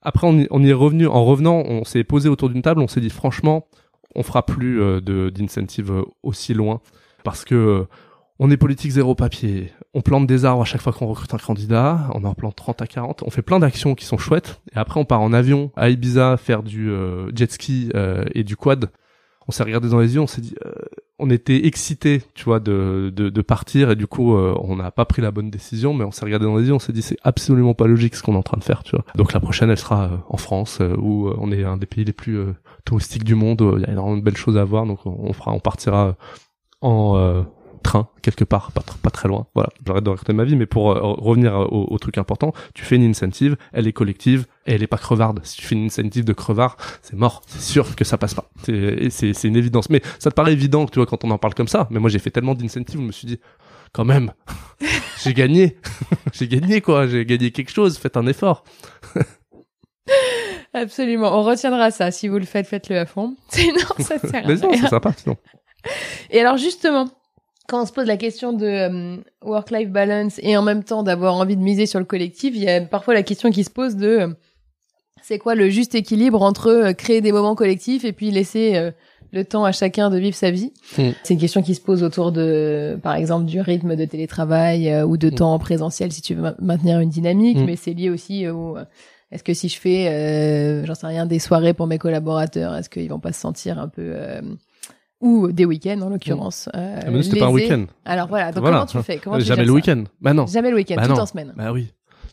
Après, 0.01 0.27
on, 0.27 0.37
y 0.37 0.69
est 0.69 0.73
revenu. 0.73 1.07
En 1.07 1.25
revenant, 1.25 1.57
on 1.65 1.83
s'est 1.83 2.05
posé 2.05 2.29
autour 2.29 2.49
d'une 2.49 2.61
table. 2.61 2.79
On 2.79 2.87
s'est 2.87 3.01
dit, 3.01 3.09
franchement, 3.09 3.67
on 4.15 4.23
fera 4.23 4.45
plus 4.45 4.77
de 4.77 5.29
d'incentive 5.29 6.03
aussi 6.23 6.53
loin 6.53 6.79
parce 7.25 7.43
que 7.43 7.85
on 8.39 8.49
est 8.49 8.55
politique 8.55 8.91
zéro 8.91 9.13
papier. 9.13 9.73
On 9.93 9.99
plante 9.99 10.25
des 10.25 10.45
arbres 10.45 10.61
à 10.61 10.65
chaque 10.65 10.79
fois 10.79 10.93
qu'on 10.93 11.07
recrute 11.07 11.33
un 11.33 11.37
candidat. 11.37 12.09
On 12.13 12.23
en 12.23 12.33
plante 12.33 12.55
30 12.55 12.81
à 12.81 12.87
40. 12.87 13.23
On 13.23 13.29
fait 13.29 13.41
plein 13.41 13.59
d'actions 13.59 13.93
qui 13.93 14.05
sont 14.05 14.17
chouettes. 14.17 14.61
Et 14.73 14.77
après, 14.77 15.01
on 15.01 15.05
part 15.05 15.19
en 15.19 15.33
avion 15.33 15.69
à 15.75 15.89
Ibiza 15.89 16.37
faire 16.37 16.63
du 16.63 16.89
jet 17.35 17.51
ski 17.51 17.91
et 18.33 18.45
du 18.45 18.55
quad 18.55 18.89
on 19.49 19.51
s'est 19.51 19.63
regardé 19.63 19.89
dans 19.89 19.97
les 19.97 20.13
yeux, 20.13 20.21
on 20.21 20.27
s'est 20.27 20.41
dit, 20.41 20.53
euh, 20.63 20.71
on 21.17 21.31
était 21.31 21.65
excité, 21.65 22.21
tu 22.35 22.43
vois, 22.43 22.59
de, 22.59 23.11
de, 23.11 23.41
partir 23.41 23.89
et 23.89 23.95
du 23.95 24.05
coup, 24.05 24.35
euh, 24.35 24.53
on 24.61 24.75
n'a 24.75 24.91
pas 24.91 25.05
pris 25.05 25.23
la 25.23 25.31
bonne 25.31 25.49
décision, 25.49 25.91
mais 25.91 26.05
on 26.05 26.11
s'est 26.11 26.23
regardé 26.23 26.45
dans 26.45 26.57
les 26.57 26.67
yeux, 26.67 26.73
on 26.73 26.77
s'est 26.77 26.93
dit, 26.93 27.01
c'est 27.01 27.17
absolument 27.23 27.73
pas 27.73 27.87
logique 27.87 28.13
ce 28.13 28.21
qu'on 28.21 28.35
est 28.35 28.37
en 28.37 28.43
train 28.43 28.59
de 28.59 28.63
faire, 28.63 28.83
tu 28.83 28.95
vois. 28.95 29.03
Donc 29.15 29.33
la 29.33 29.39
prochaine, 29.39 29.71
elle 29.71 29.79
sera 29.79 30.03
euh, 30.03 30.17
en 30.29 30.37
France, 30.37 30.81
où 30.99 31.31
on 31.35 31.51
est 31.51 31.63
un 31.63 31.77
des 31.77 31.87
pays 31.87 32.05
les 32.05 32.13
plus 32.13 32.39
touristiques 32.85 33.23
du 33.23 33.33
monde, 33.33 33.67
il 33.77 33.81
y 33.81 33.85
a 33.85 33.91
énormément 33.91 34.17
de 34.17 34.23
belles 34.23 34.37
choses 34.37 34.55
à 34.55 34.63
voir, 34.63 34.85
donc 34.85 34.99
on 35.07 35.33
fera, 35.33 35.51
on 35.51 35.59
partira 35.59 36.15
en 36.81 37.43
train 37.81 38.07
quelque 38.21 38.43
part, 38.43 38.71
pas, 38.71 39.09
très 39.09 39.27
loin. 39.27 39.47
Voilà, 39.55 39.69
j'arrête 39.87 40.03
de 40.03 40.11
raconter 40.11 40.33
ma 40.33 40.43
vie, 40.43 40.55
mais 40.55 40.67
pour 40.67 40.93
revenir 40.93 41.55
au, 41.73 41.97
truc 41.97 42.19
important, 42.19 42.53
tu 42.75 42.85
fais 42.85 42.97
une 42.97 43.09
incentive, 43.09 43.57
elle 43.73 43.87
est 43.87 43.93
collective 43.93 44.45
et 44.69 44.73
elle 44.73 44.83
est 44.83 44.87
pas 44.87 44.97
crevarde. 44.97 45.41
Si 45.43 45.57
tu 45.57 45.65
fais 45.65 45.75
une 45.75 45.85
incentive 45.85 46.23
de 46.23 46.33
crevard, 46.33 46.77
c'est 47.01 47.15
mort, 47.15 47.41
c'est 47.47 47.61
sûr 47.61 47.95
que 47.95 48.05
ça 48.05 48.19
passe 48.19 48.35
pas. 48.35 48.49
C'est 48.65 49.43
une 49.43 49.55
évidence. 49.55 49.89
Mais 49.89 50.01
ça 50.19 50.29
te 50.29 50.35
paraît 50.35 50.53
évident, 50.53 50.85
tu 50.85 50.99
vois, 50.99 51.07
quand 51.07 51.25
on 51.25 51.31
en 51.31 51.39
parle 51.39 51.55
comme 51.55 51.67
ça. 51.67 51.87
Mais 51.89 51.99
moi, 51.99 52.09
j'ai 52.09 52.19
fait 52.19 52.29
tellement 52.29 52.53
d'incentives, 52.53 52.99
je 52.99 53.05
me 53.05 53.11
suis 53.11 53.27
dit, 53.27 53.39
quand 53.93 54.05
même, 54.05 54.31
j'ai 55.23 55.33
gagné, 55.33 55.77
j'ai 56.33 56.47
gagné 56.47 56.81
quoi, 56.81 57.07
j'ai 57.07 57.25
gagné 57.25 57.51
quelque 57.51 57.71
chose. 57.71 57.97
Faites 57.97 58.15
un 58.15 58.27
effort. 58.27 58.63
Absolument, 60.73 61.35
on 61.35 61.41
retiendra 61.41 61.89
ça. 61.89 62.11
Si 62.11 62.27
vous 62.27 62.37
le 62.37 62.45
faites, 62.45 62.67
faites-le 62.67 62.99
à 62.99 63.07
fond. 63.07 63.35
Sinon, 63.49 63.79
ça 63.97 64.19
sert 64.19 64.45
à 64.45 64.47
Mais 64.47 64.55
non, 64.55 64.69
c'est 64.73 64.87
sympa, 64.87 65.13
sinon. 65.17 65.35
Et 66.29 66.39
alors 66.39 66.57
justement, 66.57 67.09
quand 67.67 67.81
on 67.81 67.85
se 67.85 67.93
pose 67.93 68.05
la 68.05 68.17
question 68.17 68.53
de 68.53 68.65
euh, 68.65 69.17
work-life 69.43 69.89
balance 69.89 70.39
et 70.43 70.55
en 70.57 70.61
même 70.61 70.83
temps 70.83 71.01
d'avoir 71.01 71.35
envie 71.35 71.55
de 71.55 71.61
miser 71.61 71.87
sur 71.87 71.99
le 71.99 72.05
collectif, 72.05 72.53
il 72.55 72.63
y 72.63 72.69
a 72.69 72.81
parfois 72.81 73.15
la 73.15 73.23
question 73.23 73.49
qui 73.49 73.63
se 73.63 73.69
pose 73.69 73.95
de 73.95 74.07
euh, 74.07 74.27
c'est 75.21 75.39
quoi 75.39 75.55
le 75.55 75.69
juste 75.69 75.95
équilibre 75.95 76.41
entre 76.41 76.67
euh, 76.67 76.93
créer 76.93 77.21
des 77.21 77.31
moments 77.31 77.55
collectifs 77.55 78.05
et 78.05 78.13
puis 78.13 78.31
laisser 78.31 78.91
le 79.31 79.45
temps 79.45 79.63
à 79.63 79.71
chacun 79.71 80.09
de 80.09 80.17
vivre 80.17 80.35
sa 80.35 80.51
vie? 80.51 80.73
Mm. 80.97 81.09
C'est 81.23 81.33
une 81.33 81.39
question 81.39 81.61
qui 81.61 81.75
se 81.75 81.81
pose 81.81 82.03
autour 82.03 82.31
de, 82.31 82.99
par 83.01 83.15
exemple, 83.15 83.45
du 83.45 83.61
rythme 83.61 83.95
de 83.95 84.05
télétravail 84.05 85.03
ou 85.03 85.17
de 85.17 85.27
mm. 85.27 85.35
temps 85.35 85.53
en 85.53 85.59
présentiel 85.59 86.11
si 86.11 86.21
tu 86.21 86.35
veux 86.35 86.55
maintenir 86.59 86.99
une 86.99 87.09
dynamique, 87.09 87.57
mm. 87.57 87.65
mais 87.65 87.75
c'est 87.75 87.93
lié 87.93 88.09
aussi 88.09 88.47
au 88.47 88.77
est-ce 89.31 89.43
que 89.43 89.53
si 89.53 89.69
je 89.69 89.79
fais, 89.79 90.83
j'en 90.85 90.95
sais 90.95 91.05
rien, 91.05 91.27
des 91.27 91.37
soirées 91.37 91.75
pour 91.75 91.85
mes 91.85 91.99
collaborateurs, 91.99 92.75
est-ce 92.75 92.89
qu'ils 92.89 93.09
vont 93.09 93.19
pas 93.19 93.31
se 93.31 93.39
sentir 93.39 93.77
un 93.77 93.87
peu 93.87 94.15
ou 95.21 95.51
des 95.51 95.65
week-ends 95.65 96.01
en 96.01 96.09
l'occurrence. 96.09 96.69
Euh, 96.75 96.99
ah, 97.05 97.11
mais 97.11 97.23
c'était 97.23 97.39
pas 97.39 97.47
un 97.47 97.51
week-end. 97.51 97.85
Alors 98.05 98.27
voilà, 98.27 98.51
donc 98.51 98.63
comment 98.63 98.85
tu 98.85 99.01
fais? 99.03 99.17
Comment 99.17 99.39
Jamais 99.39 99.65
le 99.65 99.71
week-end. 99.71 100.03
Bah 100.21 100.33
non. 100.33 100.47
Jamais 100.47 100.69
le 100.69 100.77
week-end, 100.77 100.95
bah 100.95 101.07
tout 101.07 101.13
en 101.13 101.25
semaine. 101.25 101.53
Bah 101.55 101.71
oui. 101.71 101.91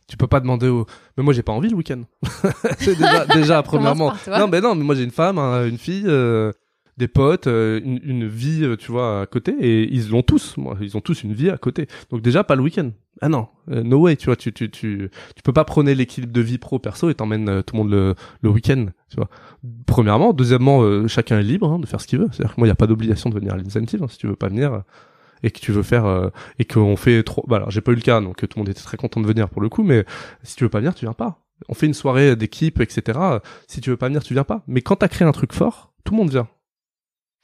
Tu 0.09 0.17
peux 0.17 0.27
pas 0.27 0.41
demander 0.41 0.69
au. 0.69 0.87
Mais 1.17 1.25
moi 1.25 1.33
j'ai 1.33 1.43
pas 1.43 1.53
envie 1.53 1.69
le 1.69 1.77
week-end. 1.77 2.03
déjà, 2.85 3.27
déjà 3.27 3.63
premièrement. 3.63 4.13
non 4.27 4.49
mais 4.49 4.61
non, 4.61 4.75
mais 4.75 4.85
moi 4.85 4.95
j'ai 4.95 5.05
une 5.05 5.11
femme, 5.11 5.39
une 5.39 5.79
fille. 5.79 6.05
Euh, 6.07 6.53
des 6.97 7.09
potes, 7.09 7.47
euh, 7.47 7.81
une, 7.85 8.01
une, 8.03 8.27
vie, 8.27 8.65
euh, 8.65 8.77
tu 8.77 8.91
vois, 8.91 9.23
à 9.23 9.27
côté, 9.27 9.55
et 9.61 9.93
ils 9.93 10.09
l'ont 10.09 10.23
tous. 10.23 10.57
Moi, 10.57 10.77
ils 10.81 10.97
ont 10.97 11.01
tous 11.01 11.25
une 11.25 11.35
vie 11.35 11.51
à 11.51 11.59
côté. 11.59 11.89
Donc 12.11 12.23
déjà 12.23 12.43
pas 12.43 12.55
le 12.55 12.63
week-end. 12.63 12.91
Ah 13.21 13.29
non, 13.29 13.49
euh, 13.71 13.83
no 13.83 14.01
way, 14.01 14.17
tu 14.17 14.27
vois, 14.27 14.37
tu 14.37 14.53
tu 14.53 14.71
tu 14.71 15.11
tu 15.35 15.43
peux 15.43 15.53
pas 15.53 15.65
prôner 15.65 15.95
l'équilibre 15.95 16.33
de 16.33 16.41
vie 16.41 16.59
pro 16.59 16.79
perso 16.79 17.09
et 17.11 17.15
t'emmènes 17.15 17.63
tout 17.63 17.77
le 17.77 17.83
monde 17.83 17.91
le, 17.91 18.15
le 18.41 18.51
week-end, 18.51 18.87
tu 19.11 19.17
vois. 19.17 19.29
Premièrement, 19.87 20.33
deuxièmement, 20.33 21.07
chacun 21.09 21.39
est 21.39 21.43
libre 21.43 21.71
hein, 21.71 21.79
de 21.79 21.87
faire 21.87 22.01
ce 22.01 22.07
qu'il 22.07 22.19
veut. 22.19 22.29
C'est-à-dire 22.33 22.55
que 22.55 22.61
moi, 22.61 22.67
il 22.67 22.71
y 22.71 22.73
a 22.73 22.77
pas 22.77 22.87
d'obligation 22.87 23.31
de 23.31 23.35
venir 23.35 23.55
à 23.55 23.57
l'incentive. 23.57 24.03
Hein, 24.03 24.09
si 24.09 24.19
tu 24.19 24.27
veux 24.27 24.37
pas 24.37 24.49
venir 24.49 24.83
et 25.43 25.51
que 25.51 25.61
tu 25.61 25.73
veux 25.73 25.83
faire 25.83 26.31
et 26.59 26.65
qu'on 26.65 26.97
fait 26.97 27.23
trop. 27.23 27.45
Bah 27.47 27.57
alors 27.57 27.71
j'ai 27.71 27.81
pas 27.81 27.93
eu 27.93 27.97
le 27.97 28.01
cas, 28.01 28.21
donc 28.21 28.37
tout 28.37 28.49
le 28.57 28.61
monde 28.61 28.69
était 28.69 28.83
très 28.83 28.97
content 28.97 29.21
de 29.21 29.27
venir 29.27 29.49
pour 29.49 29.63
le 29.63 29.69
coup, 29.69 29.83
mais 29.83 30.05
si 30.43 30.57
tu 30.57 30.65
veux 30.65 30.71
pas 30.71 30.79
venir, 30.79 30.95
tu 30.95 31.05
viens 31.05 31.13
pas. 31.13 31.47
On 31.69 31.75
fait 31.75 31.87
une 31.87 31.95
soirée 31.95 32.37
d'équipe, 32.37 32.81
etc. 32.81 33.19
Si 33.67 33.81
tu 33.81 33.91
veux 33.91 33.97
pas 33.97 34.09
venir, 34.09 34.23
tu 34.23 34.35
viens 34.35 34.45
pas. 34.45 34.63
Mais 34.67 34.83
quand 34.83 34.97
t'as 34.97 35.09
créé 35.09 35.27
un 35.27 35.33
truc 35.33 35.53
fort, 35.53 35.95
tout 36.05 36.13
le 36.13 36.19
monde 36.19 36.31
vient. 36.31 36.49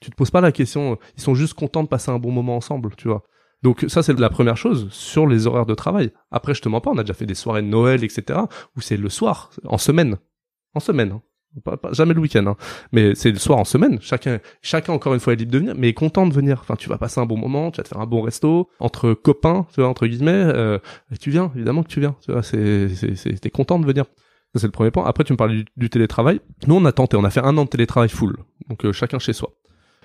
Tu 0.03 0.11
te 0.11 0.17
poses 0.17 0.31
pas 0.31 0.41
la 0.41 0.53
question. 0.53 0.99
Ils 1.17 1.23
sont 1.23 1.35
juste 1.35 1.55
contents 1.55 1.83
de 1.83 1.89
passer 1.89 2.11
un 2.11 2.19
bon 2.19 2.33
moment 2.33 2.57
ensemble, 2.57 2.95
tu 2.97 3.09
vois. 3.09 3.23
Donc 3.63 3.85
ça 3.89 4.03
c'est 4.03 4.19
la 4.19 4.31
première 4.31 4.57
chose 4.57 4.89
sur 4.91 5.27
les 5.27 5.47
horaires 5.47 5.67
de 5.67 5.75
travail. 5.75 6.11
Après 6.31 6.55
je 6.55 6.61
te 6.61 6.69
mens 6.69 6.81
pas, 6.81 6.91
on 6.91 6.99
a 6.99 7.05
déjà 7.05 7.15
fait 7.15 7.27
des 7.27 7.35
soirées 7.35 7.63
de 7.63 7.69
Noël, 7.69 8.03
etc. 8.03 8.41
où 8.77 8.81
c'est 8.81 8.97
le 8.97 9.09
soir, 9.09 9.51
en 9.65 9.79
semaine, 9.79 10.19
en 10.75 10.81
semaine. 10.81 11.13
Hein. 11.13 11.23
Pas, 11.65 11.79
jamais 11.93 12.15
le 12.15 12.21
week-end, 12.21 12.47
hein. 12.47 12.57
mais 12.93 13.15
c'est 13.15 13.31
le 13.31 13.39
soir 13.39 13.59
en 13.59 13.65
semaine. 13.65 13.99
Chacun, 14.01 14.39
chacun 14.63 14.95
encore 14.95 15.13
une 15.13 15.21
fois 15.21 15.35
est 15.35 15.37
libre 15.37 15.53
de 15.53 15.59
venir, 15.59 15.75
mais 15.77 15.91
est 15.91 15.95
content 15.95 16.27
de 16.27 16.33
venir. 16.33 16.59
Enfin, 16.61 16.77
tu 16.77 16.89
vas 16.89 16.97
passer 16.97 17.21
un 17.21 17.27
bon 17.27 17.37
moment, 17.37 17.71
tu 17.71 17.77
vas 17.77 17.83
te 17.83 17.89
faire 17.89 18.01
un 18.01 18.07
bon 18.07 18.23
resto 18.23 18.71
entre 18.81 19.13
copains, 19.13 19.67
tu 19.75 19.81
vois 19.81 19.91
entre 19.91 20.07
guillemets. 20.07 20.31
Euh, 20.33 20.79
tu 21.21 21.31
viens, 21.31 21.53
évidemment 21.55 21.83
que 21.83 21.89
tu 21.89 22.01
viens. 22.01 22.17
Tu 22.25 22.33
vois, 22.33 22.43
c'est, 22.43 22.89
c'est, 22.89 23.39
t'es 23.41 23.51
content 23.51 23.79
de 23.79 23.87
venir. 23.87 24.05
Ça 24.55 24.61
c'est 24.61 24.67
le 24.67 24.73
premier 24.73 24.91
point. 24.91 25.05
Après 25.05 25.25
tu 25.25 25.33
me 25.33 25.37
parles 25.37 25.65
du, 25.77 25.91
télétravail. 25.91 26.41
Nous 26.67 26.75
on 26.75 26.85
a 26.85 26.93
tenté, 26.93 27.17
on 27.17 27.25
a 27.25 27.31
fait 27.31 27.45
un 27.45 27.57
an 27.59 27.65
de 27.65 27.71
télétravail 27.71 28.09
full, 28.09 28.37
donc 28.69 28.85
euh, 28.85 28.93
chacun 28.93 29.19
chez 29.19 29.33
soi. 29.33 29.51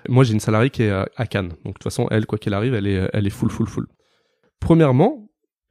Moi, 0.08 0.22
j'ai 0.22 0.32
une 0.32 0.40
salariée 0.40 0.70
qui 0.70 0.84
est 0.84 0.90
à 0.90 1.26
Cannes. 1.26 1.48
Donc, 1.48 1.58
de 1.64 1.72
toute 1.72 1.82
façon, 1.82 2.06
elle, 2.10 2.24
quoi 2.24 2.38
qu'elle 2.38 2.54
arrive, 2.54 2.72
elle 2.72 2.86
est, 2.86 3.10
elle 3.12 3.26
est 3.26 3.30
full, 3.30 3.50
full, 3.50 3.66
full. 3.66 3.86
Premièrement, 4.60 5.27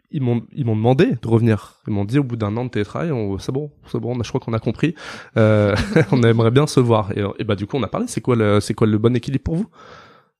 ils 0.09 0.21
m'ont, 0.21 0.43
ils 0.53 0.65
m'ont 0.65 0.75
demandé 0.75 1.17
de 1.21 1.27
revenir. 1.27 1.75
Ils 1.87 1.93
m'ont 1.93 2.05
dit 2.05 2.19
au 2.19 2.23
bout 2.23 2.35
d'un 2.35 2.55
an 2.57 2.65
de 2.65 2.69
télétravail, 2.69 3.11
c'est 3.39 3.51
bon, 3.51 3.71
c'est 3.91 3.99
bon, 3.99 4.21
je 4.21 4.29
crois 4.29 4.39
qu'on 4.39 4.53
a 4.53 4.59
compris. 4.59 4.95
Euh, 5.35 5.75
on 6.11 6.23
aimerait 6.23 6.51
bien 6.51 6.67
se 6.67 6.79
voir. 6.79 7.11
Et, 7.17 7.23
et, 7.39 7.43
bah, 7.43 7.55
du 7.55 7.67
coup, 7.67 7.77
on 7.77 7.83
a 7.83 7.87
parlé. 7.87 8.07
C'est 8.07 8.21
quoi 8.21 8.35
le, 8.35 8.59
c'est 8.59 8.73
quoi 8.73 8.87
le 8.87 8.97
bon 8.97 9.15
équilibre 9.15 9.43
pour 9.43 9.55
vous? 9.55 9.67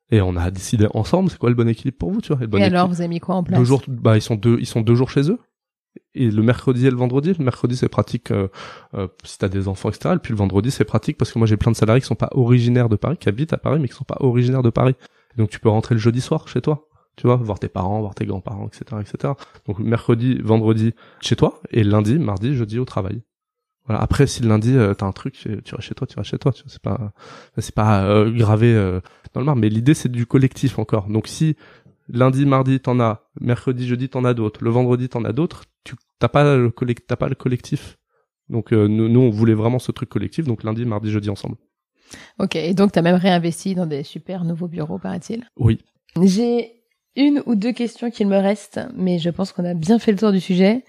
Et 0.10 0.22
on 0.22 0.38
a 0.38 0.52
décidé 0.52 0.88
ensemble, 0.94 1.30
c'est 1.30 1.38
quoi 1.38 1.50
le 1.50 1.56
bon 1.56 1.68
équilibre 1.68 1.98
pour 1.98 2.12
vous, 2.12 2.22
tu 2.22 2.34
vois? 2.34 2.46
Et, 2.60 2.64
alors, 2.64 2.88
vous 2.88 3.02
avez 3.02 3.10
mis 3.10 3.20
quoi 3.20 3.36
en 3.36 3.44
place? 3.44 3.60
Deux 3.60 3.66
jours, 3.66 3.84
bah, 3.88 4.16
ils 4.16 4.22
sont 4.22 4.36
deux, 4.36 4.58
ils 4.60 4.66
sont 4.66 4.82
deux 4.82 4.96
jours 4.96 5.10
chez 5.10 5.30
eux 5.30 5.40
et 6.16 6.32
le 6.32 6.44
mercredi 6.44 6.88
et 6.88 6.92
le 6.92 6.98
vendredi. 6.98 7.34
Le 7.38 7.44
mercredi 7.44 7.76
c'est 7.78 7.90
pratique 7.90 8.32
euh, 8.32 8.48
euh, 8.96 9.08
si 9.24 9.38
t'as 9.38 9.50
des 9.50 9.68
enfants 9.68 9.90
etc. 9.90 10.16
Et 10.16 10.20
puis 10.20 10.32
le 10.32 10.38
vendredi 10.38 10.72
c'est 10.72 10.86
pratique 10.86 11.18
parce 11.18 11.32
que 11.32 11.40
moi 11.40 11.48
j'ai 11.48 11.58
plein 11.58 11.72
de 11.72 11.76
salariés 11.76 12.02
qui 12.02 12.08
sont 12.08 12.16
pas 12.16 12.30
originaires 12.32 12.90
de 12.90 12.96
Paris, 12.96 13.18
qui 13.18 13.30
habitent 13.30 13.54
à 13.54 13.58
Paris 13.58 13.80
mais 13.80 13.88
qui 13.88 13.96
sont 13.96 14.04
pas 14.04 14.18
originaires 14.20 14.64
de 14.64 14.70
Paris. 14.70 14.96
Donc 15.38 15.50
tu 15.50 15.60
peux 15.60 15.70
rentrer 15.70 15.96
le 15.96 16.02
jeudi 16.02 16.22
soir 16.22 16.48
chez 16.48 16.62
toi, 16.62 16.87
tu 17.18 17.28
vois, 17.28 17.36
voir 17.36 17.60
tes 17.60 17.68
parents, 17.68 18.00
voir 18.00 18.16
tes 18.16 18.26
grands-parents, 18.26 18.68
etc., 18.68 19.02
etc. 19.02 19.34
Donc 19.68 19.80
mercredi, 19.80 20.40
vendredi 20.42 20.94
chez 21.20 21.36
toi 21.36 21.62
et 21.72 21.84
lundi, 21.84 22.18
mardi, 22.18 22.56
jeudi 22.56 22.80
au 22.80 22.86
travail. 22.86 23.22
Voilà. 23.86 24.02
Après, 24.02 24.28
si 24.28 24.42
le 24.42 24.50
lundi 24.50 24.76
euh, 24.76 24.94
t'as 24.94 25.06
un 25.06 25.12
truc, 25.12 25.34
tu 25.34 25.50
vas 25.50 25.82
chez 25.82 25.96
toi, 25.96 26.08
tu 26.08 26.16
vas 26.16 26.24
chez 26.24 26.38
toi. 26.38 26.54
C'est 26.68 26.82
pas, 26.82 27.14
c'est 27.58 27.76
pas 27.76 28.04
euh, 28.04 28.32
gravé 28.32 28.74
dans 29.34 29.42
le 29.42 29.46
marbre. 29.46 29.62
Mais 29.62 29.70
l'idée 29.70 29.94
c'est 29.94 30.12
du 30.12 30.26
collectif 30.26 30.80
encore. 30.80 31.08
Donc 31.08 31.28
si 31.28 31.58
lundi, 32.10 32.46
mardi, 32.46 32.80
t'en 32.80 33.00
as, 33.00 33.30
mercredi, 33.40 33.88
jeudi, 33.88 34.10
t'en 34.10 34.24
as 34.24 34.34
d'autres, 34.34 34.64
le 34.64 34.70
vendredi, 34.70 35.10
t'en 35.10 35.24
as 35.26 35.34
d'autres, 35.34 35.66
tu 35.84 35.96
t'as 36.20 36.30
pas 36.30 36.56
le 36.56 36.72
t'as 37.08 37.16
pas 37.16 37.30
le 37.30 37.36
collectif. 37.36 37.98
Donc 38.50 38.72
euh, 38.72 38.88
nous, 38.88 39.10
nous, 39.10 39.20
on 39.20 39.30
voulait 39.30 39.54
vraiment 39.54 39.80
ce 39.80 39.92
truc 39.92 40.10
collectif, 40.10 40.46
donc 40.46 40.64
lundi, 40.64 40.86
mardi, 40.86 41.12
jeudi 41.12 41.30
ensemble. 41.30 41.56
Ok, 42.40 42.56
et 42.56 42.74
donc 42.74 42.94
t'as 42.94 43.02
même 43.02 43.18
réinvesti 43.18 43.76
dans 43.76 43.86
des 43.86 44.04
super 44.04 44.46
nouveaux 44.46 44.70
bureaux, 44.70 44.98
paraît-il? 44.98 45.46
Oui. 45.58 45.80
J'ai 46.22 46.77
une 47.18 47.44
ou 47.46 47.56
deux 47.56 47.74
questions 47.74 48.10
qu'il 48.10 48.28
me 48.28 48.38
reste, 48.38 48.80
mais 48.96 49.20
je 49.20 49.30
pense 49.30 49.52
qu'on 49.52 49.66
a 49.66 49.74
bien 49.74 50.00
fait 50.00 50.12
le 50.12 50.18
tour 50.18 50.32
du 50.32 50.40
sujet. 50.40 50.84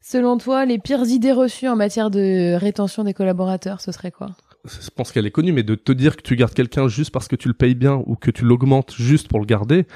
Selon 0.00 0.38
toi, 0.38 0.64
les 0.64 0.78
pires 0.78 1.04
idées 1.04 1.32
reçues 1.32 1.68
en 1.68 1.76
matière 1.76 2.10
de 2.10 2.54
rétention 2.54 3.04
des 3.04 3.12
collaborateurs, 3.12 3.80
ce 3.80 3.92
serait 3.92 4.12
quoi? 4.12 4.28
Je 4.64 4.90
pense 4.90 5.12
qu'elle 5.12 5.26
est 5.26 5.30
connue, 5.30 5.52
mais 5.52 5.64
de 5.64 5.74
te 5.74 5.92
dire 5.92 6.16
que 6.16 6.22
tu 6.22 6.36
gardes 6.36 6.54
quelqu'un 6.54 6.88
juste 6.88 7.10
parce 7.10 7.28
que 7.28 7.36
tu 7.36 7.48
le 7.48 7.54
payes 7.54 7.74
bien 7.74 8.02
ou 8.06 8.16
que 8.16 8.30
tu 8.30 8.44
l'augmentes 8.44 8.94
juste 8.96 9.28
pour 9.28 9.40
le 9.40 9.44
garder, 9.44 9.86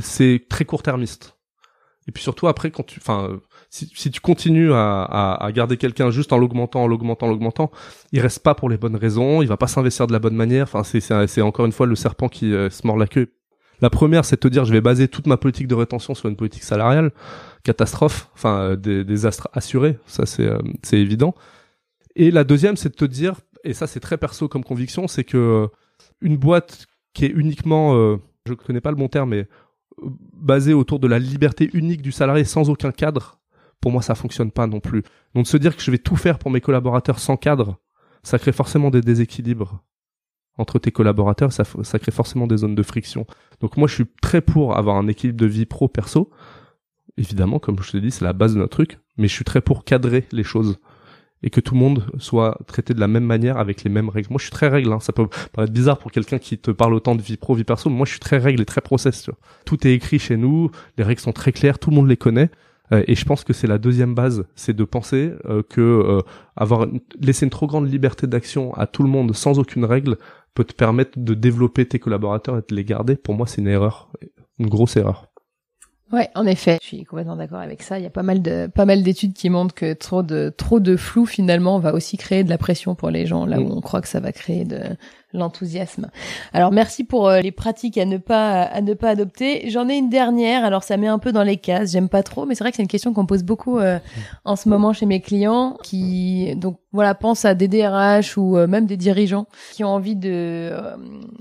c'est 0.00 0.44
très 0.50 0.64
court-termiste. 0.64 1.38
Et 2.08 2.12
puis 2.12 2.22
surtout 2.22 2.48
après, 2.48 2.72
quand 2.72 2.82
tu, 2.82 2.98
enfin, 3.00 3.40
si, 3.70 3.88
tu 4.10 4.20
continues 4.20 4.72
à, 4.72 5.48
garder 5.54 5.76
quelqu'un 5.76 6.10
juste 6.10 6.32
en 6.32 6.38
l'augmentant, 6.38 6.82
en 6.82 6.86
l'augmentant, 6.88 7.26
en 7.26 7.30
l'augmentant, 7.30 7.70
il 8.10 8.20
reste 8.20 8.40
pas 8.40 8.56
pour 8.56 8.68
les 8.68 8.76
bonnes 8.76 8.96
raisons, 8.96 9.40
il 9.40 9.46
va 9.46 9.56
pas 9.56 9.68
s'investir 9.68 10.08
de 10.08 10.12
la 10.12 10.18
bonne 10.18 10.34
manière. 10.34 10.64
Enfin, 10.64 10.82
c'est 10.82 11.00
c'est 11.00 11.42
encore 11.42 11.64
une 11.64 11.72
fois 11.72 11.86
le 11.86 11.94
serpent 11.94 12.28
qui 12.28 12.52
euh, 12.52 12.70
se 12.70 12.84
mord 12.86 12.96
la 12.96 13.06
queue. 13.06 13.32
La 13.82 13.90
première, 13.90 14.24
c'est 14.24 14.36
de 14.36 14.40
te 14.40 14.48
dire, 14.48 14.64
je 14.64 14.72
vais 14.72 14.80
baser 14.80 15.08
toute 15.08 15.26
ma 15.26 15.36
politique 15.36 15.66
de 15.66 15.74
rétention 15.74 16.14
sur 16.14 16.28
une 16.28 16.36
politique 16.36 16.62
salariale, 16.62 17.10
catastrophe, 17.64 18.30
enfin 18.32 18.60
euh, 18.60 18.76
des, 18.76 19.26
astres 19.26 19.48
assurés, 19.52 19.98
ça 20.06 20.24
c'est 20.24 20.46
euh, 20.46 20.58
c'est 20.84 20.98
évident. 20.98 21.34
Et 22.14 22.30
la 22.30 22.44
deuxième, 22.44 22.76
c'est 22.76 22.90
de 22.90 22.94
te 22.94 23.04
dire, 23.04 23.40
et 23.64 23.74
ça 23.74 23.88
c'est 23.88 23.98
très 23.98 24.18
perso 24.18 24.48
comme 24.48 24.62
conviction, 24.62 25.08
c'est 25.08 25.24
que 25.24 25.36
euh, 25.36 25.66
une 26.20 26.36
boîte 26.36 26.86
qui 27.12 27.24
est 27.24 27.30
uniquement, 27.30 27.96
euh, 27.96 28.18
je 28.46 28.54
connais 28.54 28.80
pas 28.80 28.90
le 28.90 28.96
bon 28.96 29.08
terme, 29.08 29.30
mais 29.30 29.48
basée 30.32 30.74
autour 30.74 31.00
de 31.00 31.08
la 31.08 31.18
liberté 31.18 31.68
unique 31.74 32.02
du 32.02 32.12
salarié 32.12 32.44
sans 32.44 32.70
aucun 32.70 32.92
cadre, 32.92 33.40
pour 33.80 33.90
moi 33.90 34.00
ça 34.00 34.14
fonctionne 34.14 34.52
pas 34.52 34.68
non 34.68 34.78
plus. 34.78 35.02
Donc 35.34 35.44
de 35.44 35.48
se 35.48 35.56
dire 35.56 35.76
que 35.76 35.82
je 35.82 35.90
vais 35.90 35.98
tout 35.98 36.16
faire 36.16 36.38
pour 36.38 36.52
mes 36.52 36.60
collaborateurs 36.60 37.18
sans 37.18 37.36
cadre, 37.36 37.78
ça 38.22 38.38
crée 38.38 38.52
forcément 38.52 38.90
des 38.90 39.00
déséquilibres 39.00 39.82
entre 40.58 40.78
tes 40.78 40.92
collaborateurs, 40.92 41.52
ça, 41.52 41.64
ça 41.82 41.98
crée 41.98 42.12
forcément 42.12 42.46
des 42.46 42.58
zones 42.58 42.74
de 42.74 42.82
friction. 42.82 43.26
Donc 43.60 43.76
moi, 43.76 43.88
je 43.88 43.94
suis 43.94 44.06
très 44.20 44.40
pour 44.40 44.76
avoir 44.76 44.96
un 44.96 45.08
équilibre 45.08 45.38
de 45.38 45.46
vie 45.46 45.66
pro-perso. 45.66 46.30
Évidemment, 47.16 47.58
comme 47.58 47.80
je 47.82 47.90
te 47.90 47.96
dis, 47.96 48.10
c'est 48.10 48.24
la 48.24 48.32
base 48.32 48.54
de 48.54 48.58
notre 48.58 48.76
truc, 48.76 48.98
mais 49.16 49.28
je 49.28 49.34
suis 49.34 49.44
très 49.44 49.60
pour 49.60 49.84
cadrer 49.84 50.26
les 50.32 50.44
choses 50.44 50.78
et 51.42 51.50
que 51.50 51.60
tout 51.60 51.74
le 51.74 51.80
monde 51.80 52.06
soit 52.18 52.58
traité 52.66 52.94
de 52.94 53.00
la 53.00 53.08
même 53.08 53.24
manière 53.24 53.58
avec 53.58 53.82
les 53.82 53.90
mêmes 53.90 54.08
règles. 54.08 54.28
Moi, 54.30 54.38
je 54.38 54.44
suis 54.44 54.52
très 54.52 54.68
règle. 54.68 54.92
Hein. 54.92 55.00
Ça 55.00 55.12
peut 55.12 55.26
paraître 55.52 55.72
bizarre 55.72 55.98
pour 55.98 56.12
quelqu'un 56.12 56.38
qui 56.38 56.58
te 56.58 56.70
parle 56.70 56.94
autant 56.94 57.14
de 57.14 57.22
vie 57.22 57.36
pro, 57.36 57.54
vie 57.54 57.64
perso. 57.64 57.90
Mais 57.90 57.96
moi, 57.96 58.06
je 58.06 58.12
suis 58.12 58.20
très 58.20 58.38
règle 58.38 58.62
et 58.62 58.64
très 58.64 58.80
process. 58.80 59.28
Tout 59.64 59.86
est 59.86 59.92
écrit 59.92 60.18
chez 60.18 60.36
nous. 60.36 60.70
Les 60.98 61.04
règles 61.04 61.20
sont 61.20 61.32
très 61.32 61.52
claires. 61.52 61.78
Tout 61.78 61.90
le 61.90 61.96
monde 61.96 62.08
les 62.08 62.16
connaît. 62.16 62.50
Euh, 62.92 63.02
et 63.06 63.14
je 63.14 63.24
pense 63.24 63.44
que 63.44 63.52
c'est 63.52 63.66
la 63.66 63.78
deuxième 63.78 64.14
base, 64.14 64.44
c'est 64.54 64.74
de 64.74 64.84
penser 64.84 65.32
euh, 65.46 65.62
que 65.62 65.80
euh, 65.80 66.20
avoir 66.56 66.86
laisser 67.20 67.46
une 67.46 67.50
trop 67.50 67.66
grande 67.66 67.90
liberté 67.90 68.26
d'action 68.26 68.74
à 68.74 68.86
tout 68.86 69.02
le 69.02 69.08
monde 69.08 69.34
sans 69.34 69.58
aucune 69.58 69.84
règle 69.84 70.18
peut 70.54 70.64
te 70.64 70.74
permettre 70.74 71.18
de 71.18 71.34
développer 71.34 71.86
tes 71.86 71.98
collaborateurs 71.98 72.58
et 72.58 72.62
de 72.68 72.74
les 72.74 72.84
garder. 72.84 73.16
Pour 73.16 73.34
moi, 73.34 73.46
c'est 73.46 73.60
une 73.60 73.68
erreur, 73.68 74.12
une 74.58 74.68
grosse 74.68 74.96
erreur. 74.96 75.32
Ouais, 76.12 76.28
en 76.34 76.44
effet, 76.44 76.78
je 76.82 76.86
suis 76.86 77.04
complètement 77.04 77.36
d'accord 77.36 77.60
avec 77.60 77.82
ça. 77.82 77.98
Il 77.98 78.02
y 78.02 78.06
a 78.06 78.10
pas 78.10 78.22
mal 78.22 78.42
de 78.42 78.66
pas 78.66 78.84
mal 78.84 79.02
d'études 79.02 79.32
qui 79.32 79.48
montrent 79.48 79.74
que 79.74 79.94
trop 79.94 80.22
de 80.22 80.52
trop 80.54 80.78
de 80.78 80.96
flou 80.96 81.24
finalement 81.24 81.78
va 81.78 81.94
aussi 81.94 82.18
créer 82.18 82.44
de 82.44 82.50
la 82.50 82.58
pression 82.58 82.94
pour 82.94 83.08
les 83.08 83.24
gens 83.24 83.46
là 83.46 83.58
où 83.58 83.68
mm. 83.68 83.72
on 83.72 83.80
croit 83.80 84.02
que 84.02 84.08
ça 84.08 84.20
va 84.20 84.30
créer 84.30 84.66
de 84.66 84.78
l'enthousiasme. 85.32 86.10
Alors 86.52 86.72
merci 86.72 87.04
pour 87.04 87.28
euh, 87.28 87.40
les 87.40 87.52
pratiques 87.52 87.98
à 87.98 88.04
ne 88.04 88.18
pas 88.18 88.62
à 88.62 88.80
ne 88.80 88.94
pas 88.94 89.10
adopter. 89.10 89.68
J'en 89.70 89.88
ai 89.88 89.96
une 89.96 90.10
dernière. 90.10 90.64
Alors 90.64 90.82
ça 90.82 90.96
met 90.96 91.06
un 91.06 91.18
peu 91.18 91.32
dans 91.32 91.42
les 91.42 91.56
cases. 91.56 91.92
J'aime 91.92 92.08
pas 92.08 92.22
trop, 92.22 92.46
mais 92.46 92.54
c'est 92.54 92.64
vrai 92.64 92.70
que 92.70 92.76
c'est 92.76 92.82
une 92.82 92.88
question 92.88 93.12
qu'on 93.12 93.26
pose 93.26 93.42
beaucoup 93.42 93.78
euh, 93.78 93.98
en 94.44 94.56
ce 94.56 94.68
moment 94.68 94.92
chez 94.92 95.06
mes 95.06 95.20
clients 95.20 95.76
qui 95.82 96.54
donc 96.56 96.78
voilà 96.92 97.14
pensent 97.14 97.44
à 97.44 97.54
des 97.54 97.68
DRH 97.68 98.36
ou 98.36 98.56
euh, 98.56 98.66
même 98.66 98.86
des 98.86 98.96
dirigeants 98.96 99.46
qui 99.72 99.84
ont 99.84 99.88
envie 99.88 100.16
de 100.16 100.72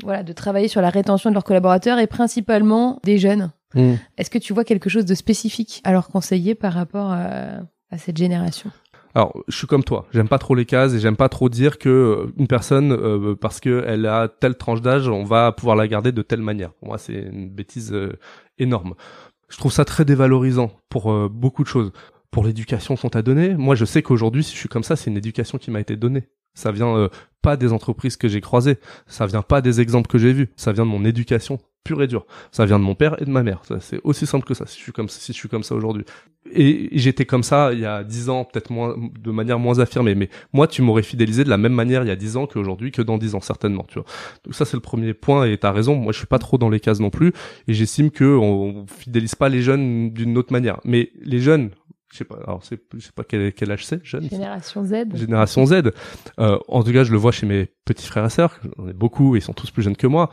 voilà 0.03 0.23
de 0.23 0.33
travailler 0.33 0.67
sur 0.67 0.81
la 0.81 0.89
rétention 0.89 1.29
de 1.29 1.35
leurs 1.35 1.43
collaborateurs 1.43 1.99
et 1.99 2.07
principalement 2.07 2.99
des 3.03 3.17
jeunes 3.17 3.51
Mm. 3.75 3.93
Est-ce 4.17 4.29
que 4.29 4.37
tu 4.37 4.53
vois 4.53 4.63
quelque 4.63 4.89
chose 4.89 5.05
de 5.05 5.15
spécifique 5.15 5.81
à 5.83 5.91
leur 5.91 6.09
conseiller 6.09 6.55
par 6.55 6.73
rapport 6.73 7.11
à, 7.11 7.97
cette 7.97 8.17
génération? 8.17 8.71
Alors, 9.13 9.43
je 9.47 9.55
suis 9.57 9.67
comme 9.67 9.83
toi. 9.83 10.05
J'aime 10.13 10.27
pas 10.27 10.37
trop 10.37 10.55
les 10.55 10.65
cases 10.65 10.93
et 10.93 10.99
j'aime 10.99 11.17
pas 11.17 11.29
trop 11.29 11.49
dire 11.49 11.77
que 11.77 11.89
euh, 11.89 12.33
une 12.37 12.47
personne, 12.47 12.91
euh, 12.93 13.35
parce 13.35 13.59
qu'elle 13.59 14.05
a 14.05 14.27
telle 14.27 14.55
tranche 14.55 14.81
d'âge, 14.81 15.07
on 15.07 15.23
va 15.23 15.51
pouvoir 15.51 15.75
la 15.75 15.87
garder 15.87 16.11
de 16.11 16.21
telle 16.21 16.41
manière. 16.41 16.71
Moi, 16.81 16.97
c'est 16.97 17.13
une 17.13 17.49
bêtise 17.49 17.91
euh, 17.93 18.17
énorme. 18.57 18.95
Je 19.49 19.57
trouve 19.57 19.71
ça 19.71 19.83
très 19.83 20.05
dévalorisant 20.05 20.71
pour 20.89 21.29
beaucoup 21.29 21.63
de 21.63 21.67
choses. 21.67 21.91
Pour 22.31 22.45
l'éducation 22.45 22.95
qu'on 22.95 23.09
t'a 23.09 23.21
donnée, 23.21 23.55
moi, 23.55 23.75
je 23.75 23.83
sais 23.83 24.01
qu'aujourd'hui, 24.01 24.45
si 24.45 24.53
je 24.53 24.59
suis 24.59 24.69
comme 24.69 24.83
ça, 24.83 24.95
c'est 24.95 25.09
une 25.09 25.17
éducation 25.17 25.57
qui 25.57 25.71
m'a 25.71 25.81
été 25.81 25.97
donnée. 25.97 26.29
Ça 26.53 26.71
vient 26.71 27.09
pas 27.41 27.57
des 27.57 27.73
entreprises 27.73 28.15
que 28.15 28.29
j'ai 28.29 28.39
croisées. 28.39 28.77
Ça 29.07 29.25
vient 29.25 29.41
pas 29.41 29.61
des 29.61 29.81
exemples 29.81 30.07
que 30.07 30.17
j'ai 30.17 30.31
vus. 30.31 30.53
Ça 30.55 30.71
vient 30.71 30.85
de 30.85 30.89
mon 30.89 31.03
éducation 31.03 31.59
pur 31.83 32.01
et 32.01 32.07
dur. 32.07 32.25
Ça 32.51 32.65
vient 32.65 32.79
de 32.79 32.83
mon 32.83 32.95
père 32.95 33.21
et 33.21 33.25
de 33.25 33.29
ma 33.29 33.43
mère. 33.43 33.61
C'est 33.79 33.99
aussi 34.03 34.25
simple 34.25 34.45
que 34.45 34.53
ça. 34.53 34.65
Si 34.65 34.77
je 34.77 34.83
suis 34.83 34.91
comme 34.91 35.09
si 35.09 35.33
je 35.33 35.37
suis 35.37 35.49
comme 35.49 35.63
ça 35.63 35.75
aujourd'hui. 35.75 36.05
Et 36.53 36.89
j'étais 36.93 37.25
comme 37.25 37.43
ça 37.43 37.71
il 37.73 37.79
y 37.79 37.85
a 37.85 38.03
dix 38.03 38.29
ans, 38.29 38.45
peut-être 38.45 38.71
moins, 38.71 38.95
de 38.97 39.31
manière 39.31 39.59
moins 39.59 39.79
affirmée. 39.79 40.15
Mais 40.15 40.29
moi, 40.53 40.67
tu 40.67 40.81
m'aurais 40.81 41.03
fidélisé 41.03 41.43
de 41.43 41.49
la 41.49 41.57
même 41.57 41.73
manière 41.73 42.03
il 42.03 42.07
y 42.07 42.11
a 42.11 42.15
dix 42.15 42.37
ans 42.37 42.47
qu'aujourd'hui, 42.47 42.91
que 42.91 43.01
dans 43.01 43.17
dix 43.17 43.35
ans 43.35 43.41
certainement. 43.41 43.85
Tu 43.87 43.95
vois. 43.95 44.05
Donc 44.45 44.55
ça, 44.55 44.65
c'est 44.65 44.77
le 44.77 44.81
premier 44.81 45.13
point. 45.13 45.45
Et 45.45 45.57
t'as 45.57 45.71
raison. 45.71 45.95
Moi, 45.95 46.13
je 46.13 46.17
suis 46.17 46.27
pas 46.27 46.39
trop 46.39 46.57
dans 46.57 46.69
les 46.69 46.79
cases 46.79 46.99
non 46.99 47.09
plus. 47.09 47.33
Et 47.67 47.73
j'estime 47.73 48.11
que 48.11 48.25
on 48.25 48.85
fidélise 48.87 49.35
pas 49.35 49.49
les 49.49 49.61
jeunes 49.61 50.11
d'une 50.11 50.37
autre 50.37 50.53
manière. 50.53 50.79
Mais 50.83 51.11
les 51.21 51.39
jeunes, 51.39 51.71
je 52.11 52.17
sais 52.17 52.25
pas, 52.25 52.37
alors 52.45 52.59
c'est, 52.63 52.79
je 52.93 52.99
sais 52.99 53.11
pas 53.15 53.23
quel, 53.23 53.53
quel 53.53 53.71
âge 53.71 53.85
c'est, 53.85 54.03
jeune. 54.05 54.29
Génération 54.29 54.83
Z. 54.83 55.15
Génération 55.15 55.65
Z. 55.65 55.91
Euh, 56.39 56.59
en 56.67 56.83
tout 56.83 56.91
cas, 56.91 57.03
je 57.03 57.11
le 57.11 57.17
vois 57.17 57.31
chez 57.31 57.45
mes 57.45 57.69
petits 57.85 58.05
frères 58.05 58.25
et 58.25 58.29
sœurs. 58.29 58.59
J'en 58.77 58.87
ai 58.89 58.93
beaucoup, 58.93 59.35
ils 59.35 59.41
sont 59.41 59.53
tous 59.53 59.71
plus 59.71 59.81
jeunes 59.81 59.95
que 59.95 60.07
moi 60.07 60.29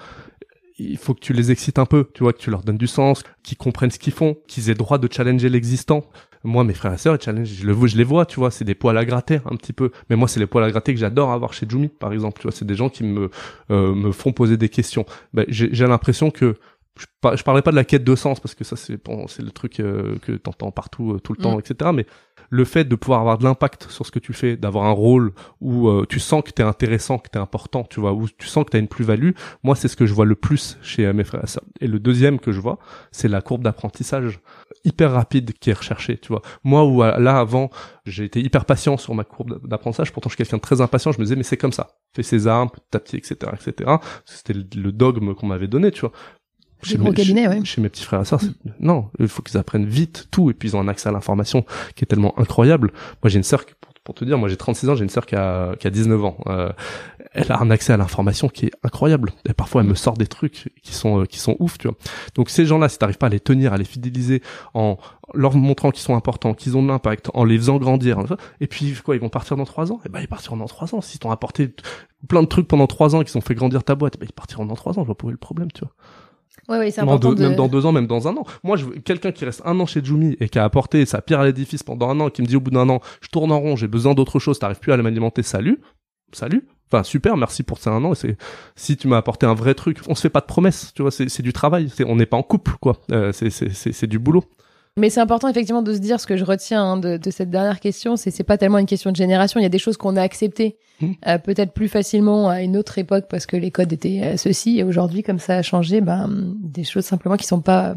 il 0.79 0.97
faut 0.97 1.15
que 1.15 1.21
tu 1.21 1.33
les 1.33 1.51
excites 1.51 1.79
un 1.79 1.87
peu, 1.87 2.09
tu 2.15 2.23
vois, 2.23 2.33
que 2.33 2.39
tu 2.39 2.51
leur 2.51 2.63
donnes 2.63 2.79
du 2.79 2.87
sens, 2.87 3.23
qu'ils 3.43 3.57
comprennent 3.57 3.91
ce 3.91 3.99
qu'ils 3.99 4.13
font, 4.13 4.37
qu'ils 4.47 4.71
aient 4.71 4.75
droit 4.75 4.99
de 4.99 5.09
challenger 5.11 5.49
l'existant. 5.49 6.05
Moi, 6.45 6.63
mes 6.63 6.75
frères 6.75 6.93
et 6.93 6.99
sœurs, 6.99 7.17
ils 7.17 7.23
challenge, 7.23 7.49
je, 7.49 7.67
le, 7.67 7.87
je 7.87 7.97
les 7.97 8.05
vois, 8.05 8.25
tu 8.25 8.37
vois, 8.37 8.53
c'est 8.53 8.65
des 8.65 8.77
poils 8.77 8.97
à 8.97 9.05
gratter 9.05 9.41
un 9.45 9.57
petit 9.57 9.73
peu. 9.73 9.91
Mais 10.09 10.17
moi, 10.17 10.29
c'est 10.29 10.39
les 10.39 10.47
poils 10.47 10.63
à 10.63 10.71
gratter 10.71 10.95
que 10.95 11.01
j'adore 11.01 11.33
avoir 11.33 11.53
chez 11.53 11.67
Jumi, 11.69 11.89
par 11.89 12.13
exemple. 12.13 12.41
Tu 12.41 12.45
vois, 12.45 12.53
c'est 12.53 12.65
des 12.65 12.77
gens 12.77 12.89
qui 12.89 13.03
me 13.03 13.31
euh, 13.71 13.95
me 13.95 14.13
font 14.13 14.33
poser 14.33 14.57
des 14.57 14.69
questions. 14.69 15.05
Ben, 15.35 15.45
j'ai 15.49 15.87
l'impression 15.87 16.31
que 16.31 16.55
je, 16.99 17.43
parlerai 17.43 17.63
pas 17.63 17.71
de 17.71 17.77
la 17.77 17.85
quête 17.85 18.05
de 18.05 18.15
sens 18.15 18.41
parce 18.41 18.55
que 18.55 18.65
ça 18.65 18.77
c'est 18.77 19.03
bon, 19.03 19.27
c'est 19.29 19.43
le 19.43 19.51
truc 19.51 19.81
euh, 19.81 20.17
que 20.23 20.33
t'entends 20.33 20.71
partout 20.71 21.13
euh, 21.13 21.21
tout 21.21 21.33
le 21.33 21.43
temps, 21.43 21.57
mm. 21.57 21.61
etc. 21.61 21.91
Mais 21.95 22.07
le 22.51 22.65
fait 22.65 22.85
de 22.85 22.97
pouvoir 22.97 23.21
avoir 23.21 23.39
de 23.39 23.45
l'impact 23.45 23.91
sur 23.91 24.07
ce 24.07 24.11
que 24.11 24.19
tu 24.19 24.33
fais, 24.33 24.57
d'avoir 24.57 24.87
un 24.87 24.93
rôle 24.93 25.33
où 25.61 25.89
euh, 25.89 26.07
tu 26.09 26.19
sens 26.19 26.43
que 26.43 26.51
t'es 26.51 26.63
intéressant, 26.63 27.19
que 27.19 27.29
t'es 27.29 27.39
important, 27.39 27.85
tu 27.85 28.01
vois, 28.01 28.13
où 28.13 28.27
tu 28.29 28.47
sens 28.47 28.65
que 28.65 28.71
t'as 28.71 28.79
une 28.79 28.89
plus-value, 28.89 29.31
moi 29.63 29.77
c'est 29.77 29.89
ce 29.89 29.97
que 29.97 30.07
je 30.07 30.15
vois 30.15 30.25
le 30.25 30.35
plus 30.35 30.79
chez 30.83 31.13
mes 31.13 31.25
frères 31.25 31.45
et 31.45 31.47
sœurs. 31.47 31.65
Et 31.81 31.87
le 31.87 31.99
deuxième 31.99 32.39
que 32.39 32.53
je 32.53 32.61
vois, 32.61 32.79
c'est 33.13 33.29
la 33.29 33.43
courbe 33.43 33.63
d'apprentissage 33.63 34.41
hyper 34.85 35.13
rapide 35.13 35.53
qui 35.55 35.71
est 35.71 35.75
recherchée, 35.75 36.19
tu 36.19 36.29
vois. 36.29 36.43
Moi 36.65 36.85
où 36.85 37.03
euh, 37.03 37.19
là 37.19 37.39
avant, 37.39 37.71
j'ai 38.07 38.25
été 38.25 38.41
hyper 38.41 38.65
patient 38.65 38.97
sur 38.97 39.15
ma 39.15 39.25
courbe 39.25 39.67
d'apprentissage, 39.67 40.13
pourtant 40.13 40.29
je 40.29 40.35
suis 40.35 40.45
quelqu'un 40.45 40.57
de 40.57 40.63
très 40.63 40.81
impatient, 40.81 41.13
je 41.13 41.19
me 41.19 41.25
disais 41.25 41.37
mais 41.37 41.43
c'est 41.43 41.57
comme 41.57 41.73
ça, 41.73 41.89
fais 42.15 42.23
ses 42.23 42.47
armes, 42.47 42.71
petit 42.71 42.97
à 42.97 43.01
petit, 43.01 43.17
etc., 43.17 43.53
etc. 43.55 43.97
C'était 44.25 44.55
le 44.55 44.93
dogme 44.93 45.35
qu'on 45.35 45.47
m'avait 45.47 45.69
donné, 45.69 45.91
tu 45.91 46.01
vois 46.01 46.13
chez 46.83 46.99
mes, 46.99 47.65
chez, 47.65 47.81
mes 47.81 47.89
petits 47.89 48.05
frères 48.05 48.21
et 48.21 48.25
sœurs, 48.25 48.41
non, 48.81 49.11
il 49.19 49.29
faut 49.29 49.43
qu'ils 49.43 49.59
apprennent 49.59 49.87
vite 49.87 50.29
tout 50.31 50.51
et 50.51 50.55
puis 50.55 50.69
ils 50.69 50.77
ont 50.77 50.81
un 50.81 50.89
accès 50.89 51.09
à 51.09 51.13
l'information 51.13 51.65
qui 51.97 52.05
est 52.05 52.07
tellement 52.07 52.39
incroyable. 52.39 52.93
Moi, 53.23 53.31
j'ai 53.31 53.39
une 53.39 53.45
sœur 53.45 53.65
pour, 53.81 53.93
pour, 54.05 54.15
te 54.15 54.25
dire, 54.25 54.39
moi 54.39 54.49
j'ai 54.49 54.57
36 54.57 54.89
ans, 54.89 54.95
j'ai 54.95 55.03
une 55.03 55.11
sœur 55.11 55.27
qui 55.27 55.35
a 55.35 55.75
qui 55.77 55.87
a 55.87 55.91
19 55.91 56.25
ans. 56.25 56.39
Euh, 56.47 56.71
elle 57.33 57.53
a 57.53 57.61
un 57.61 57.71
accès 57.71 57.93
à 57.93 57.97
l'information 57.97 58.49
qui 58.49 58.67
est 58.67 58.73
incroyable. 58.83 59.33
Et 59.49 59.55
parfois, 59.55 59.83
elle 59.83 59.89
me 59.89 59.95
sort 59.95 60.17
des 60.17 60.27
trucs 60.27 60.73
qui 60.83 60.95
sont 60.95 61.23
euh, 61.23 61.25
qui 61.25 61.39
sont 61.39 61.57
ouf, 61.59 61.79
tu 61.79 61.89
vois. 61.89 61.97
Donc 62.35 62.51
ces 62.51 62.67
gens-là, 62.67 62.89
si 62.89 62.99
t'arrives 62.99 63.19
pas 63.19 63.27
à 63.27 63.31
les 63.31 63.41
tenir, 63.41 63.73
à 63.73 63.77
les 63.77 63.85
fidéliser 63.85 64.43
en 64.75 64.99
leur 65.35 65.55
montrant 65.55 65.91
qu'ils 65.91 66.03
sont 66.03 66.17
importants, 66.17 66.55
qu'ils 66.55 66.77
ont 66.77 66.83
de 66.83 66.89
l'impact, 66.89 67.31
en 67.35 67.45
les 67.45 67.59
faisant 67.59 67.77
grandir, 67.77 68.19
et 68.61 68.67
puis 68.67 68.95
quoi, 69.05 69.15
ils 69.15 69.21
vont 69.21 69.29
partir 69.29 69.57
dans 69.57 69.65
trois 69.65 69.93
ans? 69.93 69.97
Et 69.99 70.07
eh 70.07 70.09
ben 70.09 70.21
ils 70.21 70.29
partiront 70.29 70.57
dans 70.57 70.67
trois 70.67 70.95
ans. 70.95 71.01
Si 71.01 71.19
t'ont 71.19 71.31
apporté 71.31 71.75
plein 72.29 72.43
de 72.43 72.49
trucs 72.49 72.67
pendant 72.67 72.87
trois 72.87 73.15
ans 73.15 73.23
qu'ils 73.23 73.37
ont 73.37 73.43
fait 73.43 73.55
grandir 73.55 73.85
ta 73.85 73.95
boîte, 73.95 74.15
eh 74.17 74.21
ben 74.21 74.27
ils 74.29 74.35
partiront 74.35 74.67
dans 74.67 74.77
trois 74.77 74.99
ans. 74.99 75.03
Je 75.03 75.07
vois 75.07 75.17
pas 75.17 75.27
où 75.27 75.31
est 75.31 75.33
le 75.33 75.39
problème, 75.39 75.71
tu 75.73 75.81
vois. 75.81 75.93
Ouais, 76.69 76.79
ouais, 76.79 76.91
c'est 76.91 77.01
important. 77.01 77.35
Même 77.35 77.57
dans 77.57 77.69
deux 77.69 77.87
ans, 77.87 77.93
même 77.93 78.07
dans 78.07 78.29
un 78.29 78.37
an. 78.37 78.45
Moi, 78.63 78.77
je 78.77 78.87
quelqu'un 78.87 79.33
qui 79.33 79.45
reste 79.45 79.63
un 79.65 79.79
an 79.81 79.87
chez 79.87 80.05
Jumi 80.05 80.37
et 80.39 80.49
qui 80.49 80.59
a 80.59 80.65
apporté 80.65 81.07
sa 81.07 81.23
pierre 81.23 81.41
à 81.41 81.47
l'édifice 81.47 81.83
pendant 81.83 82.11
un 82.11 82.21
an, 82.21 82.29
qui 82.29 82.43
me 82.43 82.47
dit 82.47 82.57
au 82.57 82.61
bout 82.61 82.71
d'un 82.71 82.89
an, 82.91 83.01
je 83.21 83.29
tourne 83.29 83.51
en 83.53 83.59
rond, 83.59 83.77
j'ai 83.77 83.89
besoin 83.89 84.15
d'autre 84.15 84.39
chose, 84.39 84.59
t'arrives 84.59 84.79
plus 84.79 84.93
à 84.93 84.97
m'alimenter, 84.99 85.43
salut, 85.43 85.81
salut. 86.33 86.67
Enfin, 86.91 87.03
super, 87.03 87.37
merci 87.37 87.63
pour 87.63 87.79
ces 87.79 87.91
un 87.91 88.05
an. 88.05 88.15
C'est 88.15 88.37
si 88.77 88.97
tu 88.97 89.09
m'as 89.09 89.19
apporté 89.19 89.47
un 89.47 89.55
vrai 89.55 89.75
truc, 89.75 89.99
on 90.09 90.15
se 90.15 90.23
fait 90.23 90.31
pas 90.31 90.41
de 90.41 90.47
promesses, 90.47 90.93
tu 90.95 91.03
vois, 91.03 91.11
c'est 91.11 91.43
du 91.43 91.53
travail. 91.53 91.91
C'est 91.95 92.05
on 92.05 92.17
n'est 92.17 92.27
pas 92.27 92.37
en 92.37 92.43
couple, 92.43 92.73
quoi. 92.81 92.99
Euh, 93.13 93.33
c'est 93.33 93.51
c'est 93.51 94.07
du 94.07 94.19
boulot. 94.19 94.45
Mais 94.99 95.11
c'est 95.11 95.21
important 95.21 95.49
effectivement 95.49 95.83
de 95.83 95.95
se 95.95 95.99
dire 95.99 96.21
ce 96.21 96.27
que 96.27 96.37
je 96.37 96.45
retiens 96.45 96.83
hein, 96.83 96.97
de, 96.97 97.17
de, 97.17 97.31
cette 97.31 97.51
dernière 97.51 97.81
question, 97.81 98.17
c'est 98.17 98.31
c'est 98.31 98.45
pas 98.45 98.59
tellement 98.59 98.79
une 98.79 98.87
question 98.87 99.11
de 99.11 99.17
génération. 99.17 99.61
Il 99.61 99.63
y 99.63 99.67
a 99.67 99.71
des 99.71 99.79
choses 99.79 99.97
qu'on 99.97 100.17
a 100.17 100.23
acceptées 100.23 100.77
mmh. 101.01 101.13
euh, 101.27 101.39
peut-être 101.39 101.73
plus 101.73 101.89
facilement 101.89 102.49
à 102.49 102.63
une 102.63 102.77
autre 102.77 102.99
époque 102.99 103.27
parce 103.31 103.47
que 103.47 103.57
les 103.57 103.71
codes 103.71 103.93
étaient 103.93 104.21
euh, 104.23 104.37
ceux-ci 104.37 104.79
et 104.79 104.85
aujourd'hui 104.85 105.23
comme 105.23 105.39
ça 105.39 105.57
a 105.57 105.63
changé, 105.63 106.01
ben 106.01 106.29
des 106.61 106.85
choses 106.85 107.05
simplement 107.05 107.37
qui 107.37 107.47
sont 107.47 107.61
pas 107.61 107.97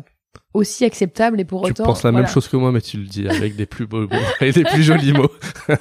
aussi 0.54 0.86
acceptables 0.86 1.40
et 1.40 1.46
pour 1.46 1.62
autant. 1.62 1.74
Tu 1.74 1.84
penses 1.84 2.04
la 2.04 2.12
même 2.12 2.28
chose 2.28 2.48
que 2.48 2.58
moi, 2.58 2.72
mais 2.72 2.82
tu 2.82 2.98
le 2.98 3.06
dis 3.06 3.28
avec 3.28 3.56
des 3.56 3.66
plus 3.66 3.88
beaux 3.88 4.02
mots 4.02 4.18
et 4.40 4.52
des 4.52 4.64
plus 4.64 4.84
jolis 4.84 5.14
mots. 5.14 5.32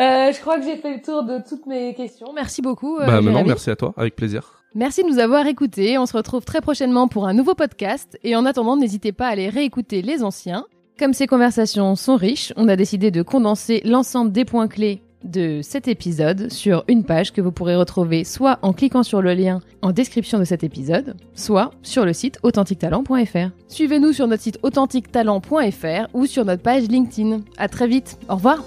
Euh, 0.00 0.32
je 0.32 0.40
crois 0.40 0.58
que 0.58 0.64
j'ai 0.64 0.78
fait 0.78 0.96
le 0.96 1.02
tour 1.02 1.22
de 1.22 1.38
toutes 1.46 1.66
mes 1.66 1.94
questions. 1.94 2.32
Merci 2.34 2.62
beaucoup. 2.62 2.98
bah 2.98 3.20
maintenant, 3.20 3.44
merci 3.44 3.70
à 3.70 3.76
toi, 3.76 3.92
avec 3.96 4.16
plaisir. 4.16 4.61
Merci 4.74 5.02
de 5.02 5.08
nous 5.08 5.18
avoir 5.18 5.46
écoutés. 5.46 5.98
On 5.98 6.06
se 6.06 6.16
retrouve 6.16 6.44
très 6.44 6.62
prochainement 6.62 7.06
pour 7.06 7.26
un 7.26 7.34
nouveau 7.34 7.54
podcast. 7.54 8.18
Et 8.22 8.36
en 8.36 8.46
attendant, 8.46 8.76
n'hésitez 8.76 9.12
pas 9.12 9.26
à 9.26 9.32
aller 9.32 9.50
réécouter 9.50 10.00
les 10.00 10.22
anciens. 10.22 10.64
Comme 10.98 11.12
ces 11.12 11.26
conversations 11.26 11.94
sont 11.94 12.16
riches, 12.16 12.52
on 12.56 12.68
a 12.68 12.76
décidé 12.76 13.10
de 13.10 13.22
condenser 13.22 13.82
l'ensemble 13.84 14.32
des 14.32 14.44
points 14.44 14.68
clés 14.68 15.02
de 15.24 15.60
cet 15.62 15.88
épisode 15.88 16.50
sur 16.50 16.84
une 16.88 17.04
page 17.04 17.32
que 17.32 17.40
vous 17.40 17.52
pourrez 17.52 17.76
retrouver 17.76 18.24
soit 18.24 18.58
en 18.62 18.72
cliquant 18.72 19.02
sur 19.02 19.22
le 19.22 19.34
lien 19.34 19.60
en 19.80 19.92
description 19.92 20.38
de 20.38 20.44
cet 20.44 20.64
épisode, 20.64 21.16
soit 21.34 21.70
sur 21.82 22.04
le 22.04 22.12
site 22.12 22.38
authentiquetalent.fr. 22.42 23.50
Suivez-nous 23.68 24.12
sur 24.12 24.26
notre 24.26 24.42
site 24.42 24.58
authentiquetalent.fr 24.62 26.08
ou 26.14 26.26
sur 26.26 26.44
notre 26.44 26.62
page 26.62 26.88
LinkedIn. 26.88 27.40
À 27.56 27.68
très 27.68 27.86
vite. 27.86 28.18
Au 28.28 28.34
revoir. 28.34 28.64